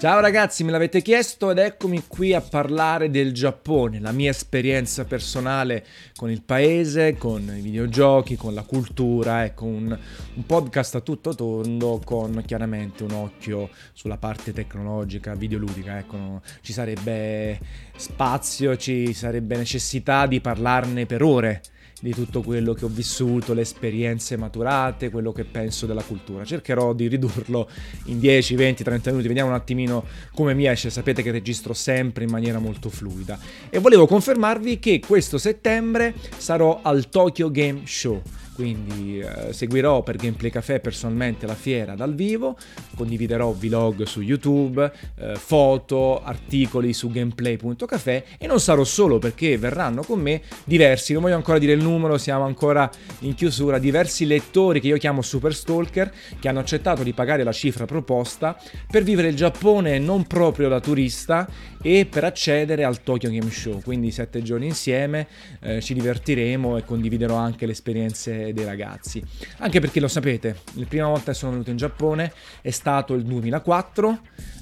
Ciao 0.00 0.20
ragazzi, 0.20 0.64
me 0.64 0.70
l'avete 0.70 1.02
chiesto 1.02 1.50
ed 1.50 1.58
eccomi 1.58 2.04
qui 2.08 2.32
a 2.32 2.40
parlare 2.40 3.10
del 3.10 3.34
Giappone, 3.34 4.00
la 4.00 4.12
mia 4.12 4.30
esperienza 4.30 5.04
personale 5.04 5.84
con 6.16 6.30
il 6.30 6.40
paese, 6.40 7.18
con 7.18 7.42
i 7.54 7.60
videogiochi, 7.60 8.34
con 8.34 8.54
la 8.54 8.62
cultura, 8.62 9.44
ecco 9.44 9.66
un, 9.66 9.94
un 10.34 10.46
podcast 10.46 10.94
a 10.94 11.00
tutto 11.00 11.34
tondo 11.34 12.00
con 12.02 12.42
chiaramente 12.46 13.04
un 13.04 13.10
occhio 13.10 13.68
sulla 13.92 14.16
parte 14.16 14.54
tecnologica, 14.54 15.34
videoludica, 15.34 15.98
ecco 15.98 16.40
ci 16.62 16.72
sarebbe 16.72 17.60
spazio, 17.94 18.78
ci 18.78 19.12
sarebbe 19.12 19.54
necessità 19.54 20.26
di 20.26 20.40
parlarne 20.40 21.04
per 21.04 21.22
ore 21.22 21.60
di 22.00 22.12
tutto 22.12 22.42
quello 22.42 22.72
che 22.72 22.86
ho 22.86 22.88
vissuto, 22.88 23.52
le 23.52 23.60
esperienze 23.60 24.36
maturate, 24.36 25.10
quello 25.10 25.32
che 25.32 25.44
penso 25.44 25.86
della 25.86 26.02
cultura. 26.02 26.44
Cercherò 26.44 26.92
di 26.92 27.08
ridurlo 27.08 27.68
in 28.06 28.18
10, 28.18 28.54
20, 28.54 28.82
30 28.82 29.10
minuti, 29.10 29.28
vediamo 29.28 29.50
un 29.50 29.54
attimino 29.54 30.04
come 30.34 30.54
mi 30.54 30.66
esce, 30.66 30.90
sapete 30.90 31.22
che 31.22 31.30
registro 31.30 31.74
sempre 31.74 32.24
in 32.24 32.30
maniera 32.30 32.58
molto 32.58 32.88
fluida. 32.88 33.38
E 33.68 33.78
volevo 33.78 34.06
confermarvi 34.06 34.78
che 34.78 35.00
questo 35.06 35.38
settembre 35.38 36.14
sarò 36.36 36.80
al 36.82 37.08
Tokyo 37.08 37.50
Game 37.50 37.82
Show 37.84 38.22
quindi 38.60 39.20
eh, 39.20 39.54
seguirò 39.54 40.02
per 40.02 40.16
Gameplay 40.16 40.50
Café 40.50 40.80
personalmente 40.80 41.46
la 41.46 41.54
fiera 41.54 41.94
dal 41.94 42.14
vivo, 42.14 42.58
condividerò 42.94 43.52
vlog 43.52 44.02
su 44.02 44.20
YouTube, 44.20 44.92
eh, 45.16 45.34
foto, 45.36 46.22
articoli 46.22 46.92
su 46.92 47.08
gameplay.café 47.08 48.24
e 48.36 48.46
non 48.46 48.60
sarò 48.60 48.84
solo 48.84 49.18
perché 49.18 49.56
verranno 49.56 50.02
con 50.02 50.20
me 50.20 50.42
diversi, 50.64 51.14
non 51.14 51.22
voglio 51.22 51.36
ancora 51.36 51.56
dire 51.56 51.72
il 51.72 51.82
numero, 51.82 52.18
siamo 52.18 52.44
ancora 52.44 52.90
in 53.20 53.32
chiusura, 53.34 53.78
diversi 53.78 54.26
lettori 54.26 54.78
che 54.78 54.88
io 54.88 54.98
chiamo 54.98 55.22
Super 55.22 55.54
Stalker 55.54 56.12
che 56.38 56.46
hanno 56.46 56.58
accettato 56.58 57.02
di 57.02 57.14
pagare 57.14 57.44
la 57.44 57.52
cifra 57.52 57.86
proposta 57.86 58.60
per 58.90 59.04
vivere 59.04 59.28
il 59.28 59.36
Giappone 59.36 59.98
non 59.98 60.26
proprio 60.26 60.68
da 60.68 60.80
turista 60.80 61.48
e 61.82 62.04
per 62.04 62.24
accedere 62.24 62.84
al 62.84 63.02
Tokyo 63.02 63.30
Game 63.30 63.50
Show, 63.50 63.80
quindi 63.80 64.10
sette 64.10 64.42
giorni 64.42 64.66
insieme 64.66 65.26
eh, 65.62 65.80
ci 65.80 65.94
divertiremo 65.94 66.76
e 66.76 66.84
condividerò 66.84 67.36
anche 67.36 67.64
le 67.64 67.72
esperienze 67.72 68.49
dei 68.52 68.64
ragazzi. 68.64 69.22
Anche 69.58 69.80
perché 69.80 70.00
lo 70.00 70.08
sapete, 70.08 70.60
la 70.74 70.86
prima 70.86 71.06
volta 71.06 71.32
che 71.32 71.38
sono 71.38 71.52
venuto 71.52 71.70
in 71.70 71.76
Giappone 71.76 72.32
è 72.60 72.70
stato 72.70 73.14
il 73.14 73.22
2004, 73.24 74.18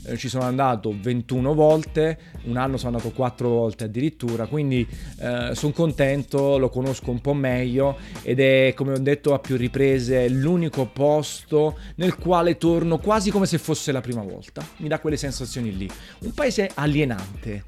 eh, 0.08 0.16
ci 0.16 0.28
sono 0.28 0.44
andato 0.44 0.94
21 0.98 1.54
volte, 1.54 2.18
un 2.44 2.56
anno 2.56 2.76
sono 2.76 2.96
andato 2.96 3.12
4 3.12 3.48
volte 3.48 3.84
addirittura, 3.84 4.46
quindi 4.46 4.86
eh, 5.20 5.50
sono 5.54 5.72
contento, 5.72 6.58
lo 6.58 6.68
conosco 6.68 7.10
un 7.10 7.20
po' 7.20 7.34
meglio 7.34 7.98
ed 8.22 8.40
è, 8.40 8.72
come 8.74 8.92
ho 8.92 8.98
detto 8.98 9.34
a 9.34 9.38
più 9.38 9.56
riprese, 9.56 10.28
l'unico 10.28 10.86
posto 10.86 11.78
nel 11.96 12.16
quale 12.16 12.56
torno 12.56 12.98
quasi 12.98 13.30
come 13.30 13.46
se 13.46 13.58
fosse 13.58 13.92
la 13.92 14.00
prima 14.00 14.22
volta. 14.22 14.66
Mi 14.78 14.88
dà 14.88 14.98
quelle 14.98 15.16
sensazioni 15.16 15.76
lì. 15.76 15.88
Un 16.20 16.32
paese 16.32 16.70
alienante, 16.74 17.64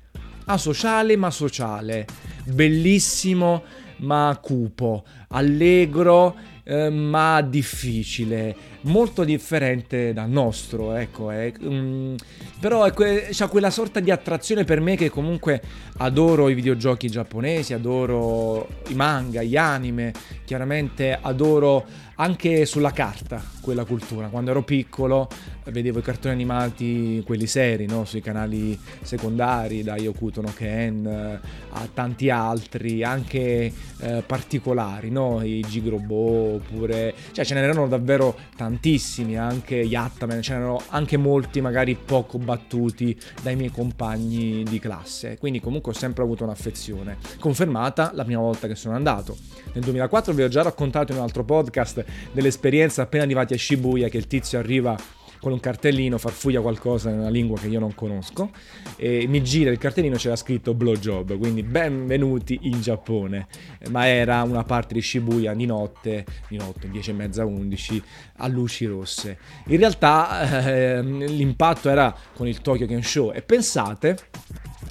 asociale 0.46 1.16
ma 1.16 1.30
sociale, 1.30 2.06
bellissimo 2.44 3.62
ma 4.00 4.38
cupo, 4.40 5.04
allegro 5.28 6.34
eh, 6.64 6.90
ma 6.90 7.40
difficile, 7.42 8.54
molto 8.82 9.24
differente 9.24 10.12
dal 10.12 10.30
nostro, 10.30 10.94
ecco, 10.94 11.30
eh. 11.30 11.52
mm, 11.62 12.14
però 12.60 12.84
è 12.84 12.92
que- 12.92 13.28
c'ha 13.30 13.48
quella 13.48 13.70
sorta 13.70 14.00
di 14.00 14.10
attrazione 14.10 14.64
per 14.64 14.80
me 14.80 14.96
che 14.96 15.10
comunque 15.10 15.60
adoro 15.98 16.48
i 16.48 16.54
videogiochi 16.54 17.08
giapponesi, 17.08 17.74
adoro 17.74 18.66
i 18.88 18.94
manga, 18.94 19.42
gli 19.42 19.56
anime, 19.56 20.12
chiaramente 20.44 21.18
adoro 21.20 21.84
anche 22.20 22.66
sulla 22.66 22.92
carta 22.92 23.42
quella 23.60 23.84
cultura. 23.84 24.28
Quando 24.28 24.50
ero 24.50 24.62
piccolo 24.62 25.28
vedevo 25.70 26.00
i 26.00 26.02
cartoni 26.02 26.34
animati, 26.34 27.22
quelli 27.24 27.46
seri, 27.46 27.86
no? 27.86 28.04
sui 28.04 28.20
canali 28.20 28.78
secondari, 29.02 29.82
da 29.82 29.96
Yokuto 29.96 30.40
no 30.40 30.52
Ken 30.54 31.06
eh, 31.06 31.40
a 31.70 31.88
tanti 31.92 32.28
altri, 32.28 33.02
anche 33.02 33.72
eh, 34.00 34.22
particolari, 34.26 35.10
no? 35.10 35.42
i 35.42 35.64
Gigrobo, 35.66 36.54
oppure... 36.54 37.14
cioè 37.32 37.44
ce 37.44 37.54
n'erano 37.54 37.86
davvero 37.88 38.36
tantissimi, 38.70 39.36
anche 39.36 39.75
Yattaman, 39.75 40.42
ce 40.42 40.53
n'erano 40.53 40.81
anche 40.91 41.16
molti 41.16 41.60
magari 41.60 41.97
poco 41.97 42.38
battuti 42.38 43.19
dai 43.42 43.56
miei 43.56 43.70
compagni 43.70 44.62
di 44.62 44.78
classe, 44.78 45.36
quindi 45.38 45.60
comunque 45.60 45.91
ho 45.91 45.94
sempre 45.94 46.22
avuto 46.22 46.44
un'affezione, 46.44 47.19
confermata 47.41 48.12
la 48.14 48.25
prima 48.25 48.41
volta 48.41 48.69
che 48.69 48.76
sono 48.76 48.94
andato. 48.94 49.36
Nel 49.72 49.82
2004 49.82 50.32
vi 50.32 50.42
ho 50.42 50.48
già 50.48 50.62
raccontato 50.62 51.10
in 51.10 51.19
un 51.19 51.25
altro 51.25 51.42
podcast 51.42 52.04
dell'esperienza 52.32 53.03
appena 53.03 53.25
arrivati 53.25 53.54
a 53.54 53.58
Shibuya 53.58 54.08
che 54.08 54.19
il 54.19 54.28
tizio 54.28 54.58
arriva 54.58 54.97
con 55.40 55.52
un 55.52 55.60
cartellino, 55.60 56.18
farfuglia 56.18 56.60
qualcosa 56.60 57.10
in 57.10 57.18
una 57.18 57.30
lingua 57.30 57.58
che 57.58 57.68
io 57.68 57.80
non 57.80 57.94
conosco. 57.94 58.50
E 58.96 59.26
mi 59.26 59.42
gira 59.42 59.70
il 59.70 59.78
cartellino 59.78 60.16
c'era 60.16 60.36
scritto 60.36 60.74
blowjob, 60.74 61.38
quindi 61.38 61.62
benvenuti 61.62 62.58
in 62.62 62.80
Giappone, 62.80 63.46
ma 63.88 64.06
era 64.06 64.42
una 64.42 64.64
parte 64.64 64.94
di 64.94 65.00
Shibuya 65.00 65.54
di 65.54 65.66
notte, 65.66 66.24
di 66.48 66.56
notte, 66.56 66.88
10 66.88 67.10
e 67.10 67.12
mezza, 67.14 67.44
11, 67.44 68.02
a 68.36 68.46
luci 68.48 68.84
rosse. 68.84 69.38
In 69.66 69.78
realtà 69.78 70.64
eh, 70.66 71.02
l'impatto 71.02 71.88
era 71.88 72.14
con 72.34 72.46
il 72.46 72.60
Tokyo 72.60 72.86
Game 72.86 73.02
Show. 73.02 73.32
E 73.32 73.42
pensate 73.42 74.16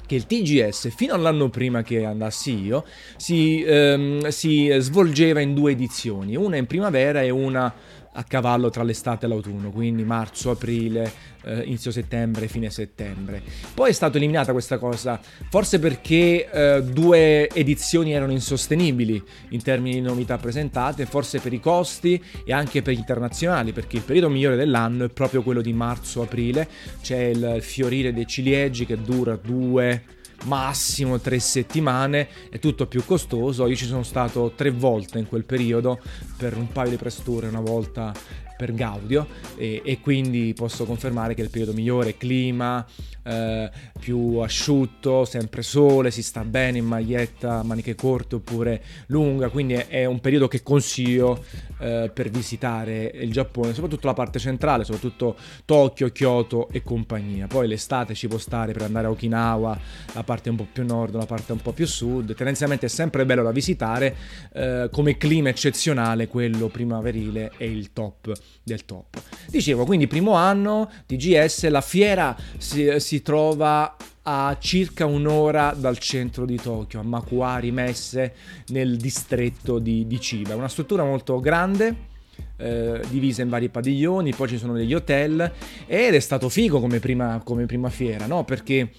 che 0.06 0.16
il 0.16 0.26
TGS, 0.26 0.92
fino 0.92 1.14
all'anno 1.14 1.50
prima 1.50 1.82
che 1.82 2.04
andassi 2.04 2.58
io, 2.60 2.84
si, 3.16 3.62
ehm, 3.62 4.26
si 4.26 4.68
svolgeva 4.78 5.38
in 5.38 5.54
due 5.54 5.70
edizioni, 5.70 6.34
una 6.34 6.56
in 6.56 6.66
primavera 6.66 7.22
e 7.22 7.30
una 7.30 7.72
a 8.12 8.24
cavallo 8.24 8.70
tra 8.70 8.82
l'estate 8.82 9.26
e 9.26 9.28
l'autunno, 9.28 9.70
quindi 9.70 10.04
marzo, 10.04 10.50
aprile, 10.50 11.12
eh, 11.44 11.62
inizio 11.62 11.90
settembre, 11.90 12.48
fine 12.48 12.70
settembre. 12.70 13.42
Poi 13.72 13.90
è 13.90 13.92
stata 13.92 14.16
eliminata 14.16 14.52
questa 14.52 14.78
cosa, 14.78 15.20
forse 15.48 15.78
perché 15.78 16.50
eh, 16.50 16.82
due 16.82 17.48
edizioni 17.48 18.12
erano 18.12 18.32
insostenibili 18.32 19.22
in 19.50 19.62
termini 19.62 19.96
di 19.96 20.00
novità 20.00 20.38
presentate, 20.38 21.06
forse 21.06 21.38
per 21.38 21.52
i 21.52 21.60
costi 21.60 22.22
e 22.44 22.52
anche 22.52 22.82
per 22.82 22.94
gli 22.94 22.98
internazionali, 22.98 23.72
perché 23.72 23.96
il 23.96 24.02
periodo 24.02 24.28
migliore 24.28 24.56
dell'anno 24.56 25.04
è 25.04 25.08
proprio 25.08 25.42
quello 25.42 25.60
di 25.60 25.72
marzo-aprile, 25.72 26.68
c'è 27.02 27.18
il 27.18 27.58
fiorire 27.60 28.12
dei 28.12 28.26
ciliegi 28.26 28.86
che 28.86 29.00
dura 29.00 29.36
due 29.36 30.18
massimo 30.44 31.18
tre 31.20 31.38
settimane, 31.38 32.28
è 32.50 32.58
tutto 32.58 32.86
più 32.86 33.04
costoso. 33.04 33.66
Io 33.66 33.76
ci 33.76 33.86
sono 33.86 34.02
stato 34.02 34.52
tre 34.54 34.70
volte 34.70 35.18
in 35.18 35.26
quel 35.26 35.44
periodo 35.44 36.00
per 36.36 36.56
un 36.56 36.68
paio 36.68 36.90
di 36.90 36.96
presture, 36.96 37.48
una 37.48 37.60
volta 37.60 38.12
per 38.60 38.74
Gaudio 38.74 39.26
e, 39.56 39.80
e, 39.82 40.00
quindi 40.00 40.52
posso 40.54 40.84
confermare 40.84 41.32
che 41.32 41.40
il 41.40 41.48
periodo 41.48 41.72
migliore 41.72 42.18
clima 42.18 42.86
eh, 43.22 43.70
più 43.98 44.36
asciutto, 44.36 45.24
sempre 45.24 45.62
sole, 45.62 46.10
si 46.10 46.22
sta 46.22 46.44
bene 46.44 46.76
in 46.76 46.84
maglietta, 46.84 47.62
maniche 47.62 47.94
corte 47.94 48.34
oppure 48.34 48.82
lunga, 49.06 49.48
quindi 49.48 49.74
è, 49.74 49.86
è 49.88 50.04
un 50.04 50.20
periodo 50.20 50.46
che 50.46 50.62
consiglio 50.62 51.42
eh, 51.78 52.10
per 52.12 52.28
visitare 52.28 53.10
il 53.14 53.32
Giappone, 53.32 53.72
soprattutto 53.72 54.06
la 54.06 54.12
parte 54.12 54.38
centrale, 54.38 54.84
soprattutto 54.84 55.36
Tokyo, 55.64 56.10
Kyoto 56.10 56.68
e 56.70 56.82
compagnia. 56.82 57.46
Poi 57.46 57.66
l'estate 57.66 58.14
ci 58.14 58.28
può 58.28 58.36
stare 58.36 58.72
per 58.72 58.82
andare 58.82 59.06
a 59.06 59.10
Okinawa, 59.10 59.78
la 60.12 60.22
parte 60.22 60.50
un 60.50 60.56
po' 60.56 60.66
più 60.70 60.84
nord, 60.84 61.14
la 61.14 61.24
parte 61.24 61.52
un 61.52 61.62
po' 61.62 61.72
più 61.72 61.86
sud, 61.86 62.34
tendenzialmente 62.34 62.86
è 62.86 62.90
sempre 62.90 63.24
bello 63.24 63.42
da 63.42 63.52
visitare, 63.52 64.14
eh, 64.52 64.88
come 64.92 65.16
clima 65.16 65.48
eccezionale 65.48 66.28
quello 66.28 66.68
primaverile 66.68 67.52
è 67.56 67.64
il 67.64 67.94
top 67.94 68.49
del 68.62 68.84
top. 68.84 69.20
Dicevo, 69.48 69.84
quindi 69.84 70.06
primo 70.06 70.34
anno 70.34 70.90
TGS, 71.06 71.68
la 71.68 71.80
fiera 71.80 72.36
si, 72.58 72.98
si 72.98 73.22
trova 73.22 73.96
a 74.22 74.56
circa 74.60 75.06
un'ora 75.06 75.74
dal 75.76 75.98
centro 75.98 76.44
di 76.44 76.56
Tokyo, 76.56 77.00
a 77.00 77.02
Makuari 77.02 77.70
Messe, 77.72 78.34
nel 78.68 78.96
distretto 78.96 79.78
di, 79.78 80.06
di 80.06 80.18
Chiba. 80.18 80.54
Una 80.54 80.68
struttura 80.68 81.04
molto 81.04 81.40
grande, 81.40 82.08
eh, 82.56 83.00
divisa 83.08 83.42
in 83.42 83.48
vari 83.48 83.68
padiglioni, 83.68 84.34
poi 84.34 84.48
ci 84.48 84.58
sono 84.58 84.74
degli 84.74 84.94
hotel 84.94 85.50
ed 85.86 86.14
è 86.14 86.20
stato 86.20 86.48
figo 86.48 86.80
come 86.80 86.98
prima, 86.98 87.40
come 87.42 87.66
prima 87.66 87.88
fiera, 87.88 88.26
no? 88.26 88.44
Perché 88.44 88.92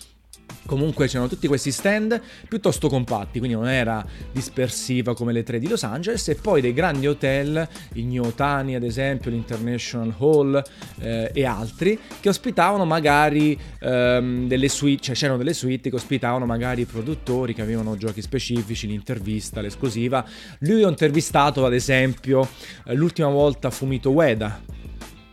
Comunque 0.66 1.08
c'erano 1.08 1.28
tutti 1.28 1.48
questi 1.48 1.72
stand 1.72 2.20
piuttosto 2.48 2.88
compatti, 2.88 3.40
quindi 3.40 3.58
non 3.58 3.68
era 3.68 4.06
dispersiva 4.32 5.14
come 5.14 5.34
le 5.34 5.44
tre 5.44 5.60
di 5.60 5.68
Los 5.68 5.84
Angeles, 5.84 6.28
e 6.30 6.36
poi 6.36 6.62
dei 6.62 6.74
grandi 6.74 7.08
hotel, 7.08 7.68
il 7.94 8.06
New 8.06 8.24
Otani 8.24 8.76
ad 8.76 8.84
esempio, 8.84 9.32
l'International 9.32 10.14
Hall 10.18 10.64
eh, 11.00 11.32
e 11.34 11.46
altri, 11.46 12.00
che 12.20 12.30
ospitavano 12.30 12.86
magari 12.86 13.60
ehm, 13.80 14.48
delle 14.48 14.70
suite, 14.70 15.02
cioè 15.04 15.16
c'erano 15.16 15.38
delle 15.38 15.54
suite 15.54 15.90
che 15.90 15.96
ospitavano 15.96 16.46
magari 16.46 16.82
i 16.82 16.86
produttori 16.86 17.54
che 17.54 17.62
avevano 17.62 17.98
giochi 17.98 18.22
specifici, 18.22 18.88
l'intervista, 18.88 19.62
l'esclusiva. 19.62 20.26
Lui 20.60 20.84
ho 20.84 20.90
intervistato 20.90 21.66
ad 21.66 21.74
esempio 21.74 22.48
eh, 22.86 22.94
l'ultima 22.94 23.30
volta 23.30 23.70
Fumito 23.70 24.12
Ueda, 24.12 24.62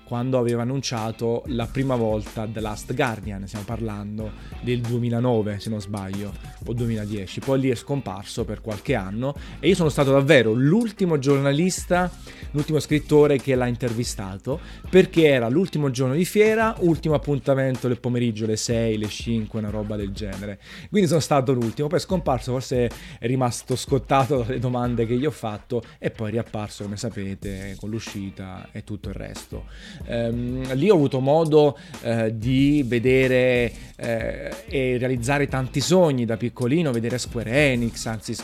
quando 0.09 0.39
aveva 0.39 0.63
annunciato 0.63 1.43
la 1.49 1.67
prima 1.67 1.95
volta 1.95 2.49
The 2.51 2.61
Last 2.61 2.95
Guardian, 2.95 3.47
stiamo 3.47 3.67
parlando 3.67 4.33
del 4.63 4.81
2009 4.81 5.61
se 5.61 5.69
non 5.69 5.83
sbaglio, 5.83 6.33
o 6.65 6.73
2010, 6.73 7.41
poi 7.41 7.61
lì 7.61 7.69
è 7.69 7.75
scomparso 7.75 8.47
per 8.47 8.63
qualche 8.63 8.95
anno 8.95 9.35
e 9.61 9.69
io 9.69 9.75
sono 9.75 9.91
stato 9.91 10.11
davvero 10.13 10.55
l'ultimo 10.55 11.19
giornalista, 11.19 12.11
l'ultimo 12.53 12.81
scrittore 12.81 13.37
che 13.37 13.55
l'ha 13.55 13.67
intervistato 13.67 14.59
perché 14.89 15.27
era 15.27 15.51
l'ultimo 15.51 15.91
giorno 15.91 16.15
di 16.15 16.25
fiera, 16.25 16.75
ultimo 16.79 17.15
appuntamento 17.15 17.87
del 17.87 18.01
pomeriggio, 18.01 18.47
le 18.47 18.57
6, 18.57 18.97
le 18.97 19.09
5, 19.09 19.59
una 19.59 19.69
roba 19.69 19.97
del 19.97 20.13
genere. 20.13 20.59
Quindi 20.89 21.07
sono 21.07 21.21
stato 21.21 21.53
l'ultimo, 21.53 21.89
poi 21.89 21.99
è 21.99 22.01
scomparso, 22.01 22.53
forse 22.53 22.91
è 23.19 23.27
rimasto 23.27 23.77
scottato 23.77 24.39
dalle 24.39 24.59
domande 24.59 25.05
che 25.05 25.19
gli 25.19 25.27
ho 25.27 25.31
fatto 25.31 25.83
e 25.99 26.11
poi 26.11 26.29
è 26.29 26.31
riapparso 26.31 26.85
come 26.85 26.97
sapete 26.97 27.77
con 27.79 27.91
l'uscita 27.91 28.69
e 28.73 28.85
tutto 28.85 29.11
il 29.11 29.15
resto. 29.15 29.65
Ehm, 30.07 30.75
lì 30.75 30.91
ho 30.91 30.95
avuto 30.95 31.21
modo 31.21 31.79
eh, 32.03 32.37
di 32.37 32.85
vedere 32.87 33.87
eh, 34.01 34.55
e 34.69 34.97
realizzare 34.97 35.49
tanti 35.49 35.81
sogni 35.81 36.25
da 36.25 36.37
piccolino, 36.37 36.93
vedere 36.93 37.19
Square 37.19 37.51
Enix, 37.51 38.07
anzi 38.07 38.35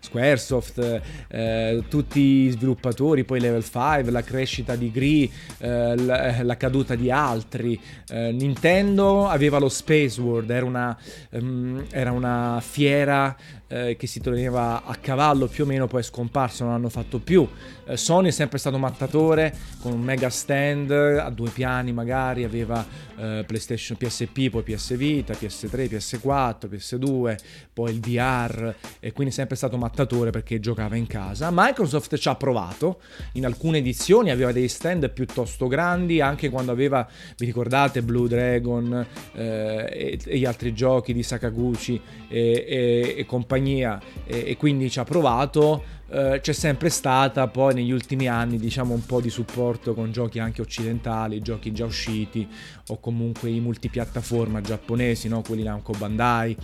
Squaresoft, 0.00 1.00
eh, 1.28 1.84
tutti 1.88 2.20
gli 2.20 2.50
sviluppatori, 2.50 3.24
poi 3.24 3.40
Level 3.40 3.62
5, 3.62 4.10
la 4.10 4.22
crescita 4.22 4.74
di 4.74 4.90
Gree, 4.90 5.28
eh, 5.58 5.96
la, 5.96 6.42
la, 6.42 6.56
caduta 6.56 6.94
di 6.94 7.10
altri. 7.10 7.78
Eh, 8.08 8.32
Nintendo 8.32 9.28
aveva 9.28 9.58
lo 9.58 9.68
Space 9.68 10.18
World, 10.18 10.48
era 10.48 10.64
una, 10.64 10.98
um, 11.30 11.84
era 11.90 12.12
una 12.12 12.62
fiera 12.62 13.36
eh, 13.72 13.96
che 13.96 14.06
si 14.06 14.20
teneva 14.20 14.84
a 14.84 14.94
cavallo 14.96 15.46
più 15.46 15.64
o 15.64 15.66
meno, 15.66 15.86
poi 15.86 16.00
è 16.00 16.04
scomparso, 16.04 16.64
non 16.64 16.74
hanno 16.74 16.90
fatto 16.90 17.18
più. 17.18 17.48
Eh, 17.86 17.96
Sony 17.96 18.28
è 18.28 18.30
sempre 18.30 18.58
stato 18.58 18.76
mattatore 18.76 19.54
con 19.80 19.92
un 19.92 20.00
mega 20.02 20.28
stand 20.28 20.90
a 20.90 21.30
due 21.30 21.48
piani 21.48 21.90
magari, 21.92 22.44
aveva 22.44 22.84
eh, 23.16 23.44
PlayStation 23.46 23.96
PSP, 23.96 24.50
poi 24.50 24.62
PS 24.62 24.94
Vita, 24.96 25.32
PS3, 25.32 25.88
PS4, 25.88 26.68
PS2, 26.68 27.36
poi 27.72 27.92
il 27.92 28.00
VR 28.00 28.74
e 29.00 29.12
quindi 29.12 29.32
è 29.32 29.36
sempre 29.36 29.56
stato 29.56 29.78
mattatore 29.78 30.30
perché 30.30 30.60
giocava 30.60 30.96
in 30.96 31.06
casa. 31.06 31.48
Microsoft 31.50 32.16
ci 32.16 32.28
ha 32.28 32.34
provato 32.34 33.00
in 33.32 33.46
alcune 33.46 33.78
edizioni, 33.78 34.30
aveva 34.30 34.52
dei 34.52 34.68
stand 34.68 35.10
piuttosto 35.10 35.66
grandi, 35.66 36.20
anche 36.20 36.50
quando 36.50 36.72
aveva, 36.72 37.08
vi 37.38 37.46
ricordate, 37.46 38.02
Blue 38.02 38.28
Dragon 38.28 39.06
eh, 39.32 39.88
e, 39.90 40.18
e, 40.24 40.38
gli 40.38 40.44
altri 40.44 40.74
giochi 40.74 41.14
di 41.14 41.22
Sakaguchi 41.22 42.00
e, 42.28 42.64
e, 42.68 43.14
e 43.16 43.26
compagnia 43.26 43.60
e 43.70 44.56
quindi 44.56 44.90
ci 44.90 44.98
ha 44.98 45.04
provato 45.04 46.00
eh, 46.14 46.40
c'è 46.42 46.52
sempre 46.52 46.90
stata 46.90 47.48
poi 47.48 47.72
negli 47.72 47.90
ultimi 47.90 48.28
anni 48.28 48.58
diciamo 48.58 48.92
un 48.92 49.06
po' 49.06 49.22
di 49.22 49.30
supporto 49.30 49.94
con 49.94 50.12
giochi 50.12 50.38
anche 50.38 50.60
occidentali, 50.60 51.40
giochi 51.40 51.72
già 51.72 51.86
usciti 51.86 52.46
o 52.88 53.00
comunque 53.00 53.48
i 53.48 53.60
multipiattaforma 53.60 54.60
giapponesi, 54.60 55.28
no? 55.28 55.40
quelli 55.40 55.62
Namco 55.62 55.94
Bandai, 55.96 56.54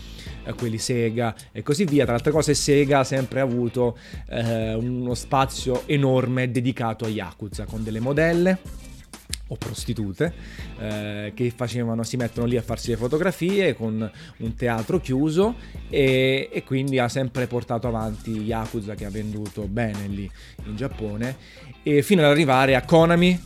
eh, 0.45 0.53
quelli 0.53 0.77
Sega 0.77 1.35
e 1.51 1.63
così 1.63 1.85
via. 1.85 2.03
Tra 2.03 2.13
le 2.13 2.19
altre 2.19 2.33
cose 2.33 2.53
Sega 2.53 2.99
ha 2.99 3.05
sempre 3.05 3.41
avuto 3.41 3.97
eh, 4.29 4.75
uno 4.75 5.15
spazio 5.15 5.85
enorme 5.87 6.51
dedicato 6.51 7.07
a 7.07 7.09
Yakuza 7.09 7.65
con 7.65 7.83
delle 7.83 8.01
modelle 8.01 8.87
o 9.49 9.57
prostitute 9.57 10.33
eh, 10.79 11.33
che 11.35 11.53
facevano, 11.55 12.03
si 12.03 12.17
mettono 12.17 12.47
lì 12.47 12.57
a 12.57 12.63
farsi 12.63 12.91
le 12.91 12.97
fotografie 12.97 13.75
con 13.75 14.11
un 14.39 14.55
teatro 14.55 15.01
chiuso 15.01 15.55
e, 15.89 16.49
e, 16.53 16.65
quindi 16.65 16.99
ha 16.99 17.09
sempre 17.09 17.47
portato 17.47 17.89
avanti 17.89 18.43
Yakuza 18.43 18.95
che 18.95 19.05
ha 19.05 19.11
venduto 19.11 19.63
bene 19.63 20.07
lì 20.07 20.31
in 20.67 20.77
Giappone 20.77 21.37
e 21.83 22.03
fino 22.03 22.23
ad 22.23 22.31
arrivare 22.31 22.75
a 22.75 22.83
Konami 22.83 23.41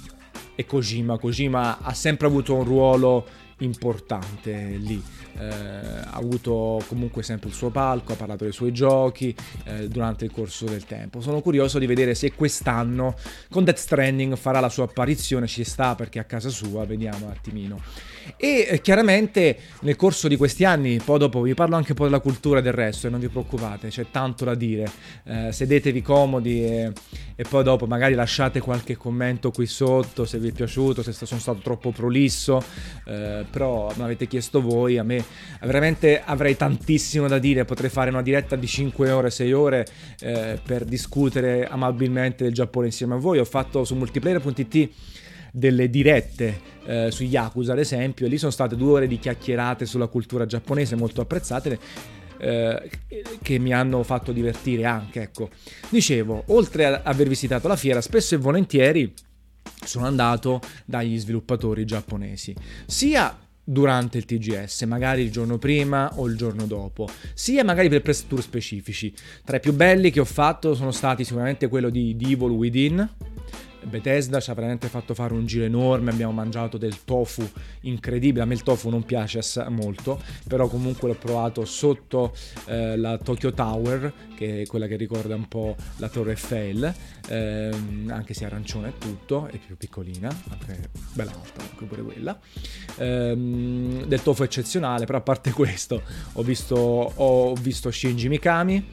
e 0.54 0.64
Kojima. 0.64 1.18
Kojima 1.18 1.78
ha 1.80 1.94
sempre 1.94 2.26
avuto 2.26 2.54
un 2.54 2.64
ruolo 2.64 3.26
importante 3.62 4.76
lì. 4.78 5.02
Eh, 5.38 5.46
ha 5.46 6.12
avuto 6.12 6.82
comunque 6.86 7.22
sempre 7.22 7.48
il 7.48 7.54
suo 7.54 7.70
palco, 7.70 8.12
ha 8.12 8.16
parlato 8.16 8.44
dei 8.44 8.52
suoi 8.52 8.72
giochi 8.72 9.34
eh, 9.64 9.88
durante 9.88 10.24
il 10.24 10.30
corso 10.30 10.66
del 10.66 10.84
tempo. 10.84 11.20
Sono 11.20 11.40
curioso 11.40 11.78
di 11.78 11.86
vedere 11.86 12.14
se 12.14 12.32
quest'anno 12.34 13.14
con 13.50 13.64
Death 13.64 13.78
Stranding 13.78 14.36
farà 14.36 14.60
la 14.60 14.68
sua 14.68 14.84
apparizione, 14.84 15.46
ci 15.46 15.64
sta 15.64 15.94
perché 15.94 16.18
a 16.18 16.24
casa 16.24 16.48
sua, 16.48 16.84
vediamo 16.84 17.26
un 17.26 17.30
attimino. 17.32 17.80
E 18.36 18.66
eh, 18.68 18.80
chiaramente 18.80 19.56
nel 19.80 19.96
corso 19.96 20.28
di 20.28 20.36
questi 20.36 20.64
anni, 20.64 21.00
poi 21.04 21.18
dopo 21.18 21.40
vi 21.40 21.54
parlo 21.54 21.76
anche 21.76 21.92
un 21.92 21.96
po' 21.96 22.04
della 22.04 22.20
cultura 22.20 22.60
del 22.60 22.72
resto 22.72 23.06
e 23.06 23.10
non 23.10 23.20
vi 23.20 23.28
preoccupate, 23.28 23.88
c'è 23.88 24.06
tanto 24.10 24.44
da 24.44 24.54
dire. 24.54 24.90
Eh, 25.24 25.52
sedetevi 25.52 26.02
comodi 26.02 26.64
e, 26.64 26.92
e, 27.34 27.44
poi 27.48 27.62
dopo 27.62 27.86
magari 27.86 28.14
lasciate 28.14 28.60
qualche 28.60 28.96
commento 28.96 29.50
qui 29.50 29.66
sotto 29.66 30.24
se 30.24 30.38
vi 30.38 30.48
è 30.48 30.52
piaciuto, 30.52 31.02
se 31.02 31.12
sono 31.12 31.40
stato 31.40 31.60
troppo 31.60 31.90
prolisso, 31.90 32.62
eh, 33.06 33.44
però 33.50 33.88
me 33.88 33.98
l'avete 33.98 34.26
chiesto 34.26 34.60
voi, 34.60 34.98
a 34.98 35.02
me 35.02 35.24
veramente 35.60 36.22
avrei 36.24 36.56
tantissimo 36.56 37.28
da 37.28 37.38
dire, 37.38 37.64
potrei 37.64 37.90
fare 37.90 38.10
una 38.10 38.22
diretta 38.22 38.56
di 38.56 38.66
5 38.66 39.10
ore, 39.10 39.30
6 39.30 39.52
ore 39.52 39.86
eh, 40.20 40.58
per 40.64 40.84
discutere 40.84 41.66
amabilmente 41.66 42.44
del 42.44 42.52
Giappone 42.52 42.86
insieme 42.86 43.14
a 43.14 43.18
voi. 43.18 43.38
Ho 43.38 43.44
fatto 43.44 43.84
su 43.84 43.94
multiplayer.it 43.94 44.90
delle 45.54 45.90
dirette 45.90 46.60
eh, 46.86 47.10
su 47.10 47.24
Yakuza 47.24 47.72
ad 47.72 47.78
esempio 47.78 48.24
e 48.26 48.28
lì 48.30 48.38
sono 48.38 48.50
state 48.50 48.74
due 48.74 48.92
ore 48.92 49.06
di 49.06 49.18
chiacchierate 49.18 49.84
sulla 49.84 50.06
cultura 50.06 50.46
giapponese 50.46 50.96
molto 50.96 51.20
apprezzate 51.20 51.78
eh, 52.38 52.90
che 53.42 53.58
mi 53.58 53.72
hanno 53.72 54.02
fatto 54.02 54.32
divertire 54.32 54.86
anche 54.86 55.20
ecco 55.20 55.50
dicevo 55.90 56.44
oltre 56.46 56.86
ad 56.86 57.00
aver 57.04 57.28
visitato 57.28 57.68
la 57.68 57.76
fiera 57.76 58.00
spesso 58.00 58.34
e 58.34 58.38
volentieri 58.38 59.12
sono 59.84 60.06
andato 60.06 60.60
dagli 60.86 61.18
sviluppatori 61.18 61.84
giapponesi 61.84 62.56
sia 62.86 63.36
durante 63.64 64.18
il 64.18 64.24
TGS, 64.24 64.82
magari 64.82 65.22
il 65.22 65.30
giorno 65.30 65.56
prima 65.56 66.10
o 66.16 66.26
il 66.26 66.36
giorno 66.36 66.66
dopo, 66.66 67.08
sia 67.32 67.62
magari 67.62 67.88
per 67.88 68.02
press 68.02 68.26
tour 68.26 68.42
specifici. 68.42 69.14
Tra 69.44 69.58
i 69.58 69.60
più 69.60 69.72
belli 69.72 70.10
che 70.10 70.18
ho 70.18 70.24
fatto 70.24 70.74
sono 70.74 70.90
stati 70.90 71.24
sicuramente 71.24 71.68
quello 71.68 71.88
di 71.88 72.16
Devil 72.16 72.50
Within, 72.50 73.08
Bethesda 73.84 74.40
ci 74.40 74.50
ha 74.50 74.54
veramente 74.54 74.88
fatto 74.88 75.14
fare 75.14 75.34
un 75.34 75.46
giro 75.46 75.64
enorme, 75.64 76.10
abbiamo 76.10 76.32
mangiato 76.32 76.78
del 76.78 77.04
tofu 77.04 77.48
incredibile, 77.82 78.42
a 78.42 78.46
me 78.46 78.54
il 78.54 78.62
tofu 78.62 78.88
non 78.88 79.04
piace 79.04 79.40
molto, 79.68 80.20
però 80.48 80.68
comunque 80.68 81.08
l'ho 81.08 81.14
provato 81.14 81.64
sotto 81.64 82.34
eh, 82.66 82.96
la 82.96 83.18
Tokyo 83.18 83.52
Tower, 83.52 84.12
che 84.36 84.62
è 84.62 84.66
quella 84.66 84.86
che 84.86 84.96
ricorda 84.96 85.34
un 85.34 85.48
po' 85.48 85.76
la 85.96 86.08
Torre 86.08 86.32
Eiffel, 86.32 86.92
ehm, 87.28 88.10
anche 88.12 88.34
se 88.34 88.44
arancione 88.44 88.88
e 88.88 88.98
tutto, 88.98 89.46
è 89.46 89.58
più 89.58 89.76
piccolina, 89.76 90.28
anche 90.50 90.90
bella 91.12 91.32
alta, 91.32 91.62
anche 91.62 91.84
pure 91.84 92.02
quella. 92.02 92.38
Ehm, 92.98 94.04
del 94.04 94.22
tofu 94.22 94.42
eccezionale, 94.42 95.06
però 95.06 95.18
a 95.18 95.22
parte 95.22 95.50
questo 95.52 96.02
ho 96.32 96.42
visto, 96.42 96.76
ho 96.76 97.54
visto 97.54 97.90
Shinji 97.90 98.28
Mikami, 98.28 98.84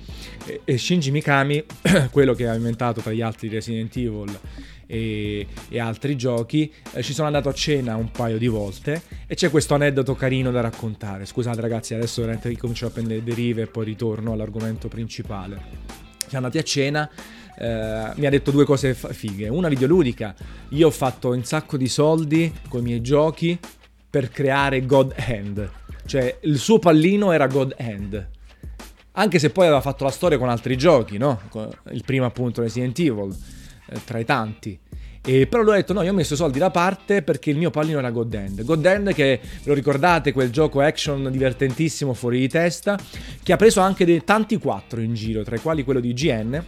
e, 0.45 0.61
e 0.63 0.77
Shinji 0.77 1.11
Mikami, 1.11 1.63
quello 2.11 2.33
che 2.33 2.47
ha 2.47 2.55
inventato 2.55 3.01
tra 3.01 3.11
gli 3.11 3.21
altri 3.21 3.49
Resident 3.49 3.95
Evil, 3.95 4.39
e, 4.91 5.45
e 5.69 5.79
altri 5.79 6.17
giochi. 6.17 6.71
Eh, 6.93 7.03
ci 7.03 7.13
sono 7.13 7.27
andato 7.27 7.47
a 7.47 7.53
cena 7.53 7.95
un 7.95 8.09
paio 8.09 8.39
di 8.39 8.47
volte 8.47 9.03
e 9.27 9.35
c'è 9.35 9.51
questo 9.51 9.75
aneddoto 9.75 10.15
carino 10.15 10.49
da 10.49 10.61
raccontare. 10.61 11.25
Scusate 11.25 11.61
ragazzi, 11.61 11.93
adesso 11.93 12.21
veramente 12.21 12.57
comincio 12.57 12.87
a 12.87 12.89
prendere 12.89 13.23
derive 13.23 13.61
e 13.61 13.67
poi 13.67 13.85
ritorno 13.85 14.31
all'argomento 14.33 14.87
principale. 14.87 15.61
Siamo 16.27 16.45
andati 16.45 16.57
a 16.57 16.63
cena. 16.63 17.09
Uh, 17.59 18.17
mi 18.17 18.25
ha 18.25 18.29
detto 18.29 18.51
due 18.51 18.65
cose 18.65 18.93
fighe. 18.93 19.49
Una 19.49 19.67
videoludica. 19.67 20.33
Io 20.69 20.87
ho 20.87 20.91
fatto 20.91 21.31
un 21.31 21.43
sacco 21.43 21.77
di 21.77 21.89
soldi 21.89 22.51
con 22.69 22.79
i 22.79 22.83
miei 22.83 23.01
giochi 23.01 23.59
per 24.09 24.29
creare 24.29 24.85
God 24.85 25.13
Hand. 25.17 25.71
Cioè, 26.05 26.39
il 26.43 26.57
suo 26.57 26.79
pallino 26.79 27.31
era 27.31 27.47
God 27.47 27.75
Hand. 27.77 28.29
Anche 29.11 29.39
se 29.39 29.49
poi 29.49 29.65
aveva 29.65 29.81
fatto 29.81 30.05
la 30.05 30.11
storia 30.11 30.37
con 30.37 30.47
altri 30.47 30.77
giochi, 30.77 31.17
no? 31.17 31.41
Il 31.91 32.03
primo 32.05 32.25
appunto 32.25 32.61
Resident 32.61 32.97
Evil. 32.97 33.35
Eh, 33.91 34.03
tra 34.05 34.19
i 34.19 34.25
tanti. 34.25 34.79
E 35.21 35.47
però 35.47 35.63
lui 35.63 35.73
ha 35.73 35.75
detto 35.75 35.93
no, 35.93 36.01
io 36.01 36.11
ho 36.11 36.15
messo 36.15 36.35
soldi 36.35 36.59
da 36.59 36.71
parte 36.71 37.21
perché 37.21 37.49
il 37.49 37.57
mio 37.57 37.69
pallino 37.69 37.99
era 37.99 38.09
God 38.09 38.33
End. 38.33 38.63
God 38.63 38.85
End 38.85 39.13
che, 39.13 39.39
lo 39.63 39.73
ricordate, 39.73 40.31
quel 40.31 40.49
gioco 40.49 40.79
action 40.81 41.29
divertentissimo 41.29 42.13
fuori 42.13 42.39
di 42.39 42.47
testa, 42.47 42.97
che 43.43 43.53
ha 43.53 43.57
preso 43.57 43.81
anche 43.81 44.05
dei 44.05 44.23
tanti 44.23 44.57
4 44.57 45.01
in 45.01 45.13
giro, 45.13 45.43
tra 45.43 45.55
i 45.55 45.59
quali 45.59 45.83
quello 45.83 45.99
di 45.99 46.13
GN. 46.13 46.63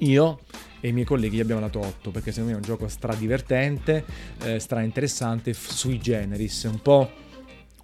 Io 0.00 0.40
e 0.80 0.88
i 0.88 0.92
miei 0.92 1.04
colleghi 1.04 1.36
gli 1.36 1.40
abbiamo 1.40 1.60
dato 1.60 1.80
8 1.80 2.10
perché 2.10 2.30
secondo 2.30 2.50
me 2.50 2.56
è 2.56 2.60
un 2.60 2.66
gioco 2.66 2.86
stradivertente, 2.88 4.04
eh, 4.44 4.58
stra 4.60 4.82
interessante, 4.82 5.52
sui 5.52 5.98
generis, 5.98 6.62
un 6.64 6.80
po' 6.80 7.10